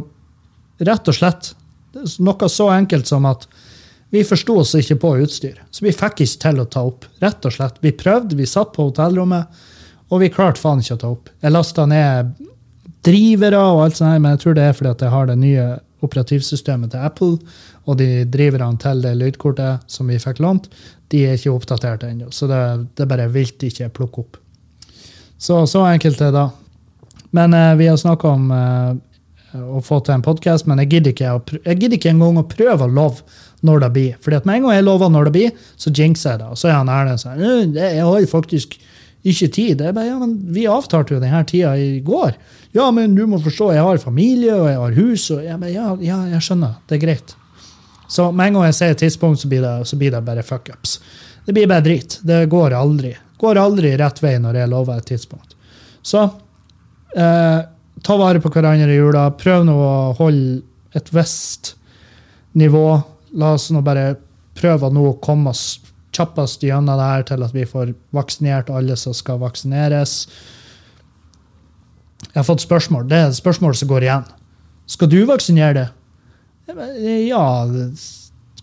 rett 0.80 1.10
og 1.10 1.16
slett 1.16 1.50
noe 2.22 2.48
så 2.48 2.70
enkelt 2.72 3.10
som 3.10 3.26
at 3.28 3.44
vi 4.10 4.22
forsto 4.24 4.56
oss 4.62 4.72
ikke 4.78 4.96
på 5.02 5.10
utstyr. 5.24 5.58
Så 5.70 5.84
vi 5.84 5.92
fikk 5.92 6.22
ikke 6.24 6.42
til 6.46 6.62
å 6.62 6.68
ta 6.70 6.84
opp. 6.88 7.04
Rett 7.20 7.44
og 7.44 7.52
slett. 7.52 7.80
Vi 7.84 7.92
prøvde, 7.92 8.38
vi 8.38 8.46
satt 8.48 8.72
på 8.72 8.88
hotellrommet, 8.88 9.58
og 10.08 10.22
vi 10.22 10.30
klarte 10.32 10.62
faen 10.62 10.80
ikke 10.80 10.96
å 10.96 11.02
ta 11.02 11.10
opp. 11.12 11.28
Jeg 11.44 11.52
lasta 11.52 11.84
ned 11.88 12.32
drivere 13.04 13.60
og 13.60 13.82
alt 13.84 13.98
sånt, 14.00 14.16
men 14.22 14.34
jeg 14.34 14.42
tror 14.44 14.56
det 14.56 14.64
er 14.64 14.78
fordi 14.78 14.94
at 14.94 15.04
jeg 15.04 15.12
har 15.12 15.28
det 15.28 15.36
nye 15.42 15.66
operativsystemet 16.04 16.92
til 16.92 17.04
Apple, 17.04 17.38
og 17.88 17.98
de 17.98 18.24
driverne 18.28 18.78
til 18.80 19.02
det 19.02 19.16
lydkortet 19.18 19.84
som 19.90 20.10
vi 20.10 20.20
fikk 20.22 20.42
lånt, 20.44 20.68
de 21.12 21.24
er 21.26 21.38
ikke 21.38 21.54
oppdatert 21.54 22.04
ennå. 22.06 22.30
Så 22.34 22.48
det, 22.50 22.60
det 22.98 23.08
bare 23.08 23.28
vilt 23.32 23.62
ikke 23.64 23.90
plukke 23.96 24.24
opp. 24.24 24.38
Så, 25.38 25.62
så 25.70 25.84
enkelt 25.88 26.20
er 26.22 26.32
det. 26.34 26.46
Men 27.36 27.54
eh, 27.54 27.74
vi 27.78 27.88
har 27.88 27.98
snakka 28.00 28.28
om 28.34 28.50
eh, 28.54 28.90
å 29.58 29.80
få 29.84 30.00
til 30.04 30.16
en 30.16 30.24
podkast, 30.24 30.68
men 30.68 30.82
jeg 30.82 30.92
gidder, 30.92 31.14
ikke, 31.14 31.60
jeg 31.64 31.80
gidder 31.80 31.96
ikke 31.98 32.12
engang 32.12 32.40
å 32.40 32.48
prøve 32.48 32.84
å 32.84 32.92
love 32.92 33.44
når 33.66 33.84
det 33.84 33.90
blir. 33.94 34.18
Fordi 34.22 34.38
at 34.38 34.46
med 34.48 34.58
en 34.58 34.68
gang 34.68 34.78
jeg 34.78 34.86
lover 34.86 35.12
når 35.12 35.28
det 35.28 35.34
blir, 35.36 35.66
så 35.80 35.92
jinxer 35.94 36.34
jeg 36.34 36.42
det. 36.42 36.52
Og 36.52 36.60
så 36.60 36.70
er 36.70 36.78
han 36.78 36.92
ærlig 36.92 37.18
sånn 37.22 37.42
«Øh, 37.42 37.62
Jeg 37.78 38.04
har 38.04 38.28
faktisk 38.30 38.78
ikke 39.26 39.48
tid. 39.50 39.80
Jeg 39.82 39.94
bare, 39.94 40.06
ja, 40.06 40.18
men 40.20 40.36
Vi 40.54 40.66
avtalte 40.70 41.16
jo 41.16 41.20
denne 41.22 41.42
tida 41.46 41.74
i 41.76 42.00
går. 42.04 42.36
Ja, 42.76 42.90
men 42.94 43.14
du 43.14 43.24
må 43.26 43.40
forstå, 43.42 43.72
jeg 43.74 43.84
har 43.84 43.98
familie 44.02 44.54
og 44.54 44.68
jeg 44.68 44.78
har 44.78 44.98
hus. 44.98 45.30
og 45.30 45.44
jeg 45.44 45.58
bare, 45.58 45.72
ja, 45.72 45.94
ja, 46.00 46.18
jeg 46.34 46.42
skjønner. 46.42 46.76
Det 46.86 46.98
er 46.98 47.06
greit. 47.06 47.34
Så 48.08 48.30
med 48.32 48.48
en 48.48 48.58
gang 48.58 48.68
jeg 48.68 48.76
sier 48.78 48.94
et 48.94 49.02
tidspunkt, 49.02 49.40
så 49.40 49.48
blir 49.48 49.64
det, 49.64 49.74
så 49.88 49.96
blir 49.96 50.12
det 50.14 50.22
bare 50.24 50.42
fuckups. 50.42 51.00
Det 51.44 51.52
blir 51.52 51.68
bare 51.68 51.84
drit. 51.84 52.20
Det 52.22 52.46
går 52.48 52.76
aldri. 52.76 53.14
Går 53.38 53.60
aldri 53.60 53.96
rett 53.96 54.22
vei 54.22 54.36
når 54.40 54.62
jeg 54.62 54.70
lover 54.72 55.00
et 55.00 55.10
tidspunkt. 55.10 55.56
Så 56.02 56.22
eh, 57.16 57.60
ta 58.02 58.16
vare 58.16 58.40
på 58.40 58.52
hverandre 58.52 58.92
i 58.92 58.96
jula. 58.96 59.28
Prøv 59.36 59.66
nå 59.68 59.76
å 59.76 59.92
holde 60.18 60.62
et 60.96 61.12
visst 61.12 61.74
nivå. 62.58 62.86
La 63.38 63.52
oss 63.56 63.68
nå 63.74 63.82
bare 63.84 64.14
prøve 64.58 64.88
å 64.88 64.94
nå 64.94 65.12
komme 65.22 65.52
oss 65.52 65.78
kjappest 66.18 66.64
gjennom 66.66 66.98
det 66.98 67.10
her 67.10 67.26
til 67.30 67.44
at 67.46 67.54
vi 67.56 67.66
får 67.68 67.94
vaksinert 68.16 68.72
alle 68.74 68.96
som 68.98 69.16
skal 69.16 69.40
vaksineres. 69.40 70.20
Jeg 72.26 72.36
har 72.36 72.48
fått 72.48 72.66
spørsmål. 72.66 73.06
Det 73.08 73.18
er 73.18 73.30
et 73.30 73.38
spørsmål 73.38 73.76
som 73.78 73.90
går 73.90 74.06
igjen. 74.06 74.26
Skal 74.88 75.10
du 75.12 75.20
vaksinere 75.28 75.76
det? 75.78 75.86
Ja, 76.68 77.44
det 77.70 77.86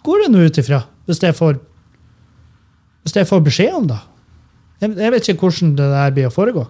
går 0.06 0.26
det 0.26 0.34
nå 0.34 0.43
ut 0.45 0.60
ifra. 0.62 0.84
Hvis 1.10 1.24
jeg 1.24 1.38
får 1.38 1.58
hvis 3.06 3.14
jeg 3.14 3.30
får 3.30 3.41
beskjed 3.45 3.74
om 3.78 3.88
det. 3.91 3.99
Jeg, 4.82 5.12
vet 5.14 5.28
ikke 5.30 5.45
hvordan 5.45 5.76
det 5.78 5.89
der 5.91 6.14
blir 6.14 6.30
å 6.30 6.34
foregå. 6.34 6.64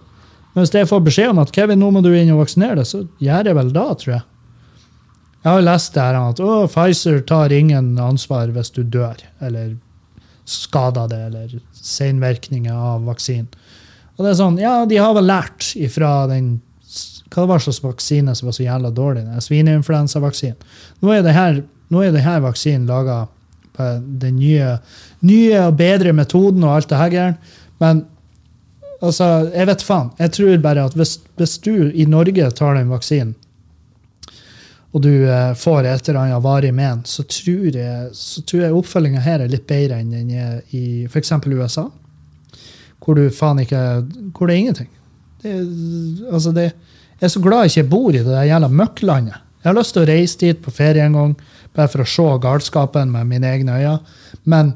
Men 0.52 0.66
hvis 0.66 0.74
jeg 0.76 0.88
får 0.90 1.04
beskjed 1.06 1.32
om 1.32 1.40
at 1.40 1.54
Kevin, 1.56 1.80
nå 1.80 1.94
må 1.96 2.02
du 2.04 2.10
inn 2.12 2.32
og 2.34 2.42
vaksinere 2.44 2.76
deg, 2.82 2.88
så 2.90 3.06
gjør 3.24 3.50
jeg 3.50 3.56
vel 3.56 3.72
da, 3.76 3.86
tror 3.96 4.14
jeg. 4.18 4.26
Jeg 5.46 5.48
har 5.54 5.64
lest 5.64 5.96
det 5.96 6.04
her 6.04 6.18
at 6.20 6.42
Pfizer 6.74 7.22
tar 7.30 7.54
ingen 7.56 7.94
ansvar 8.02 8.52
hvis 8.52 8.74
du 8.76 8.82
dør, 8.84 9.20
eller 9.40 9.76
skader 10.46 11.10
det, 11.12 11.22
eller 11.30 11.56
senvirkninger 11.76 12.74
av 12.74 13.06
vaksinen. 13.10 13.50
Og 14.16 14.24
det 14.24 14.32
er 14.32 14.40
sånn, 14.40 14.60
ja, 14.62 14.78
de 14.88 15.00
har 15.02 15.16
vel 15.18 15.28
lært 15.28 15.74
ifra 15.76 16.24
den 16.32 16.60
hva 17.34 17.48
var 17.50 17.60
slags 17.60 17.82
vaksine 17.84 18.32
som 18.38 18.48
var 18.48 18.56
så 18.56 18.64
jævla 18.64 18.92
dårlig, 18.96 19.26
den 19.28 19.44
svineinfluensavaksinen. 19.44 20.60
Nå 21.04 21.12
er 21.12 21.26
denne 22.16 22.36
vaksinen 22.46 22.88
laga 22.88 23.26
på 23.76 23.88
den 24.22 24.38
nye, 24.40 24.78
nye 25.26 25.64
og 25.66 25.80
bedre 25.80 26.14
metoden 26.16 26.64
og 26.64 26.78
alt 26.78 26.92
det 26.92 27.00
her 27.00 27.12
greiene. 27.12 27.56
Men 27.84 28.06
altså, 29.02 29.50
jeg 29.52 29.68
vet 29.72 29.84
faen. 29.84 30.14
Jeg 30.22 30.36
tror 30.38 30.62
bare 30.64 30.86
at 30.88 30.96
hvis, 30.96 31.18
hvis 31.36 31.58
du 31.66 31.90
i 31.92 32.08
Norge 32.08 32.52
tar 32.56 32.78
den 32.80 32.94
vaksinen, 32.94 33.36
og 34.96 35.04
du 35.04 35.12
eh, 35.28 35.52
får 35.60 35.90
et 35.90 36.10
eller 36.10 36.22
annet 36.22 36.44
varig 36.44 36.72
men, 36.76 37.02
så 37.04 37.26
tror 37.28 37.76
jeg, 37.76 38.10
så 38.16 38.44
jeg 38.62 38.76
oppfølginga 38.76 39.24
her 39.26 39.44
er 39.44 39.52
litt 39.52 39.68
bedre 39.68 40.00
enn 40.00 40.14
den 40.14 40.30
er 40.32 40.62
i 40.72 41.04
f.eks. 41.10 41.34
USA. 41.52 41.90
Hvor 43.04 43.20
du 43.20 43.26
faen 43.30 43.60
ikke 43.62 43.82
Hvor 44.32 44.48
det 44.48 44.56
er 44.56 44.62
ingenting. 44.62 44.92
Det, 45.44 45.52
altså 46.32 46.54
det, 46.56 46.70
jeg 47.20 47.28
er 47.28 47.34
så 47.34 47.44
glad 47.44 47.68
jeg 47.68 47.76
ikke 47.76 47.92
bor 47.92 48.10
i 48.16 48.22
det 48.22 48.32
der 48.32 48.48
jævla 48.48 48.72
møkklandet. 48.72 49.44
Jeg 49.62 49.70
har 49.72 49.78
lyst 49.78 49.96
til 49.98 50.06
å 50.06 50.08
reise 50.08 50.40
dit 50.42 50.64
på 50.64 50.72
ferie 50.72 51.04
en 51.04 51.18
gang, 51.18 51.36
bare 51.76 51.92
for 51.92 52.04
å 52.04 52.10
se 52.10 52.26
galskapen 52.42 53.12
med 53.12 53.28
mine 53.30 53.52
egne 53.52 53.76
øyne. 53.76 53.98
Men 54.48 54.76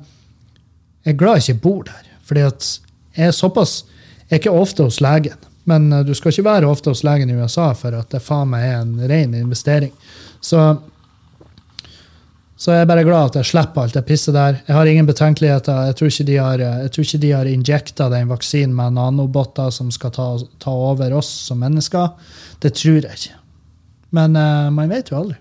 jeg 1.05 1.13
er 1.13 1.19
glad 1.19 1.39
jeg 1.39 1.55
ikke 1.55 1.63
bor 1.63 1.83
der. 1.87 2.05
At 2.45 2.67
jeg 3.15 3.31
er 3.31 3.31
såpass 3.33 3.85
Jeg 4.29 4.35
er 4.35 4.41
ikke 4.43 4.51
ofte 4.61 4.85
hos 4.85 4.99
legen. 5.01 5.48
Men 5.69 5.91
eh, 5.93 6.05
du 6.07 6.15
skal 6.17 6.33
ikke 6.33 6.47
være 6.49 6.69
ofte 6.69 6.93
hos 6.93 7.05
legen 7.07 7.31
i 7.31 7.37
USA 7.37 7.71
for 7.77 7.97
at 7.97 8.11
det 8.13 8.23
faen 8.25 8.51
meg 8.53 8.67
er 8.67 8.79
en 8.81 8.95
ren 9.09 9.35
investering. 9.37 9.93
Så 10.41 10.63
så 12.59 12.73
jeg 12.73 12.83
er 12.83 12.87
bare 12.89 13.05
glad 13.07 13.29
at 13.29 13.37
jeg 13.39 13.47
slipper 13.53 13.85
alt 13.85 13.93
det 13.95 14.01
pisset 14.03 14.35
der. 14.35 14.57
Jeg 14.67 14.75
har 14.75 14.89
ingen 14.91 15.07
betenkeligheter. 15.07 15.85
Jeg 15.87 15.95
tror 15.95 16.09
ikke 16.11 16.25
de 16.27 16.33
har, 16.35 16.63
tror 16.91 17.05
ikke 17.05 17.19
de 17.23 17.29
har 17.31 17.47
injekta 17.47 18.09
den 18.11 18.27
vaksinen 18.27 18.73
med 18.75 18.97
nanobotter 18.97 19.69
som 19.71 19.87
skal 19.95 20.11
ta, 20.11 20.25
ta 20.59 20.73
over 20.89 21.15
oss 21.15 21.29
som 21.47 21.61
mennesker. 21.63 22.09
Det 22.59 22.73
tror 22.75 22.99
jeg 22.99 23.15
ikke. 23.15 23.37
Men 24.19 24.35
uh, 24.35 24.67
man 24.75 24.91
vet 24.91 25.07
jo 25.07 25.21
aldri. 25.21 25.37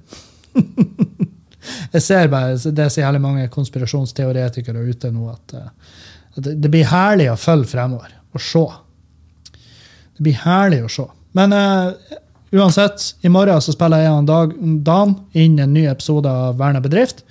jeg 1.96 2.04
ser 2.06 2.30
bare, 2.30 2.54
Det 2.54 2.86
er 2.86 2.94
så 2.94 3.10
mange 3.18 3.48
konspirasjonsteoretikere 3.50 4.86
ute 4.86 5.10
nå 5.10 5.26
at, 5.32 5.58
eh, 5.58 5.98
at 6.38 6.52
det 6.54 6.70
blir 6.70 6.86
herlig 6.86 7.32
å 7.32 7.38
følge 7.40 7.72
fremover 7.74 8.14
og 8.30 8.44
se. 8.46 8.64
Det 10.18 10.26
blir 10.26 10.40
herlig 10.42 10.80
å 10.82 10.88
se. 10.90 11.04
Men 11.38 11.54
uh, 11.54 11.92
uansett, 12.50 13.12
i 13.22 13.30
morgen 13.30 13.62
så 13.62 13.70
spiller 13.74 14.02
jeg 14.02 14.14
og 14.16 14.26
Dag, 14.26 14.56
Dan 14.82 15.14
inn 15.38 15.60
en 15.62 15.76
ny 15.76 15.84
episode 15.86 16.26
av 16.26 16.58
Verna 16.58 16.82
bedrift. 16.82 17.22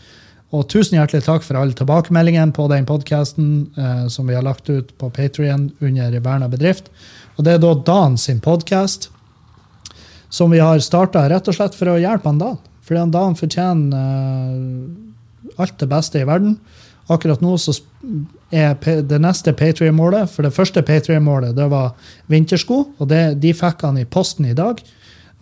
Og 0.55 0.63
tusen 0.71 0.95
hjertelig 0.95 1.25
takk 1.25 1.43
for 1.43 1.59
alle 1.59 1.75
tilbakemeldingene 1.75 2.55
på 2.55 2.69
den 2.71 2.87
podkasten 2.87 3.49
uh, 3.75 4.05
som 4.07 4.31
vi 4.31 4.37
har 4.37 4.45
lagt 4.47 4.71
ut 4.71 4.93
på 4.95 5.11
Patrion 5.11 5.67
under 5.83 6.15
Verna 6.23 6.47
bedrift. 6.47 6.87
Og 7.35 7.43
det 7.43 7.57
er 7.57 7.61
da 7.65 7.73
Dan 7.91 8.15
sin 8.15 8.39
podkast, 8.39 9.09
som 10.31 10.55
vi 10.55 10.63
har 10.63 10.79
starta 10.83 11.25
rett 11.27 11.51
og 11.51 11.59
slett 11.59 11.75
for 11.75 11.91
å 11.91 11.99
hjelpe 11.99 12.31
han 12.31 12.39
Dan. 12.39 12.55
Fordi 12.87 13.03
han 13.03 13.11
Dan 13.11 13.35
fortjener 13.35 13.99
uh, 13.99 15.59
alt 15.59 15.75
det 15.83 15.91
beste 15.91 16.23
i 16.23 16.29
verden. 16.29 16.55
Akkurat 17.07 17.41
nå 17.43 17.53
så 17.61 17.73
er 18.51 18.75
det 19.07 19.19
neste 19.23 19.53
Patrion-målet 19.55 20.27
For 20.31 20.43
det 20.43 20.53
første 20.55 20.83
Patrion-målet 20.83 21.55
det 21.55 21.67
var 21.71 21.93
vintersko, 22.31 22.81
og 22.97 23.11
det, 23.11 23.39
de 23.43 23.53
fikk 23.55 23.85
han 23.87 23.99
i 24.01 24.07
posten 24.07 24.47
i 24.49 24.55
dag. 24.57 24.81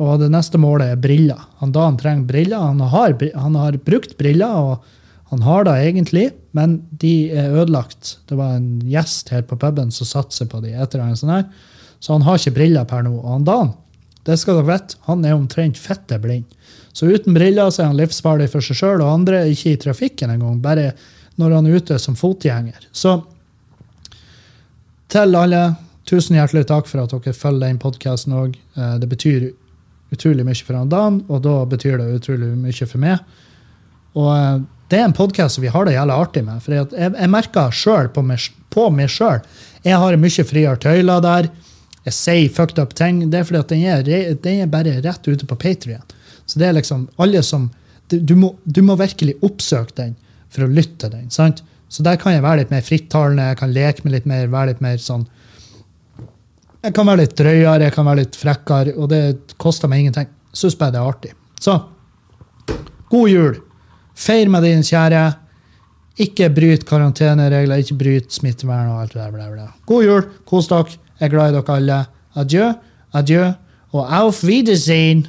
Og 0.01 0.20
det 0.20 0.30
neste 0.34 0.59
målet 0.59 0.91
er 0.91 0.99
briller. 0.99 1.39
Han 1.61 1.72
da 1.76 1.88
han 1.88 1.97
trenger 1.97 2.28
briller. 2.28 2.59
Han 2.59 2.84
har, 2.91 3.16
han 3.34 3.55
har 3.55 3.80
brukt 3.88 4.18
briller, 4.20 4.51
og 4.51 5.32
han 5.32 5.45
har 5.45 5.66
det 5.66 5.78
egentlig, 5.88 6.28
men 6.55 6.82
de 6.91 7.32
er 7.32 7.55
ødelagt. 7.55 8.18
Det 8.30 8.38
var 8.38 8.57
en 8.57 8.84
gjest 8.86 9.32
her 9.34 9.45
på 9.47 9.57
puben 9.59 9.93
som 9.95 10.07
satser 10.07 10.49
på 10.51 10.61
de 10.63 10.76
etter 10.76 11.01
en 11.01 11.18
sånn 11.18 11.34
her. 11.34 11.47
Så 12.03 12.13
han 12.13 12.28
har 12.28 12.38
ikke 12.38 12.57
briller 12.59 12.86
per 12.86 13.05
nå. 13.07 13.16
Og 13.18 13.32
han 13.32 13.47
Dan, 13.47 13.74
det 14.28 14.38
skal 14.41 14.59
dere 14.59 14.70
vite, 14.76 14.99
han 15.07 15.26
er 15.26 15.38
omtrent 15.38 15.80
fette 15.80 16.20
blind. 16.22 16.45
Så 16.95 17.09
uten 17.11 17.36
briller 17.36 17.72
så 17.72 17.84
er 17.84 17.91
han 17.91 17.99
livsfarlig 17.99 18.47
for 18.53 18.63
seg 18.63 18.78
sjøl 18.80 19.03
og 19.03 19.11
andre, 19.11 19.43
ikke 19.51 19.74
i 19.74 19.80
trafikken 19.82 20.32
engang, 20.32 20.61
bare 20.63 20.93
når 21.41 21.57
han 21.57 21.67
er 21.67 21.79
ute 21.79 21.97
som 21.99 22.15
fotgjenger. 22.19 22.88
Så 22.95 23.17
til 25.11 25.36
alle, 25.38 25.61
tusen 26.07 26.38
hjertelig 26.38 26.65
takk 26.69 26.89
for 26.89 27.03
at 27.03 27.13
dere 27.13 27.36
følger 27.36 27.67
den 27.67 27.81
podkasten 27.81 28.36
òg. 28.36 28.55
Det 29.01 29.09
betyr 29.09 29.49
utrolig 30.13 30.45
mye 30.45 30.63
for 30.65 30.77
han 30.77 30.91
Dan, 30.91 31.19
og 31.29 31.43
da 31.45 31.57
betyr 31.69 31.99
det 32.01 32.07
utrolig 32.19 32.51
mye 32.57 32.88
for 32.88 33.01
meg. 33.01 33.21
Og 34.15 34.31
eh, 34.31 34.63
det 34.91 34.99
er 34.99 35.07
en 35.07 35.17
podkast 35.17 35.59
vi 35.59 35.71
har 35.73 35.88
det 35.88 35.95
jævla 35.95 36.17
artig 36.21 36.43
med. 36.45 36.61
For 36.63 36.75
jeg, 36.77 36.89
jeg 36.93 37.31
merker 37.31 37.73
sjøl 37.73 38.11
på 38.13 38.23
meg, 38.25 39.09
sjøl 39.09 39.41
Jeg 39.86 40.01
har 40.01 40.19
mye 40.21 40.45
friere 40.45 40.77
tøyler 40.81 41.23
der. 41.25 41.49
Jeg 42.05 42.13
sier 42.13 42.51
fucked 42.53 42.79
up 42.79 42.93
ting. 42.93 43.23
Det 43.31 43.39
er 43.39 43.47
fordi 43.47 43.63
at 43.63 43.73
den 43.73 43.86
er, 43.89 44.36
den 44.43 44.61
er 44.61 44.69
bare 44.69 44.99
rett 45.01 45.25
ute 45.27 45.47
på 45.49 45.57
Patrion. 45.57 46.05
Så 46.45 46.61
det 46.61 46.67
er 46.67 46.77
liksom 46.77 47.07
alle 47.17 47.41
som 47.43 47.71
du, 48.13 48.36
må, 48.38 48.53
du 48.63 48.83
må 48.86 48.93
virkelig 48.99 49.33
oppsøke 49.41 49.95
den 49.97 50.13
for 50.56 50.68
å 50.68 50.72
lytte 50.72 51.06
til 51.06 51.14
den. 51.14 51.32
sant? 51.34 51.64
Så 51.89 52.03
der 52.03 52.18
kan 52.20 52.34
jeg 52.34 52.43
være 52.43 52.64
litt 52.64 52.74
mer 52.74 52.84
frittalende, 52.84 53.49
jeg 53.51 53.60
kan 53.62 53.74
leke 53.76 54.06
med 54.06 54.16
litt 54.16 54.26
mer, 54.30 54.47
være 54.51 54.74
litt 54.74 54.82
mer 54.84 54.97
sånn 55.01 55.28
Jeg 56.86 56.93
kan 56.93 57.08
være 57.08 57.24
litt 57.24 57.36
drøyere, 57.38 57.88
jeg 57.88 57.93
kan 57.95 58.06
være 58.06 58.22
litt 58.24 58.36
frekkere, 58.38 58.93
og 58.93 59.10
det 59.10 59.22
koster 59.62 59.89
meg 59.89 60.03
ingenting. 60.03 60.28
Syns 60.53 60.76
bare 60.78 60.93
det 60.93 60.99
er 61.01 61.08
artig. 61.10 61.32
Så 61.58 61.80
god 63.10 63.30
jul! 63.32 63.56
Feir 64.16 64.51
med 64.53 64.64
din 64.64 64.86
kjære. 64.86 65.24
Ikke 66.22 66.47
bryt 66.53 66.86
karanteneregler, 66.88 67.82
ikke 67.82 67.97
bryt 67.99 68.32
smittevern 68.32 68.93
og 68.93 69.01
alt 69.01 69.16
det 69.16 69.24
der. 69.24 69.34
Bla, 69.34 69.47
bla. 69.51 69.66
God 69.89 70.06
jul, 70.06 70.28
kos 70.47 70.70
dere. 70.72 70.99
Jeg 71.20 71.28
er 71.28 71.34
glad 71.34 71.51
i 71.51 71.58
dere 71.58 71.80
alle. 71.80 71.97
Adjø, 72.36 72.70
adjø, 73.16 73.49
og 73.95 74.14
auf 74.20 74.43
Wiedersehen! 74.43 75.26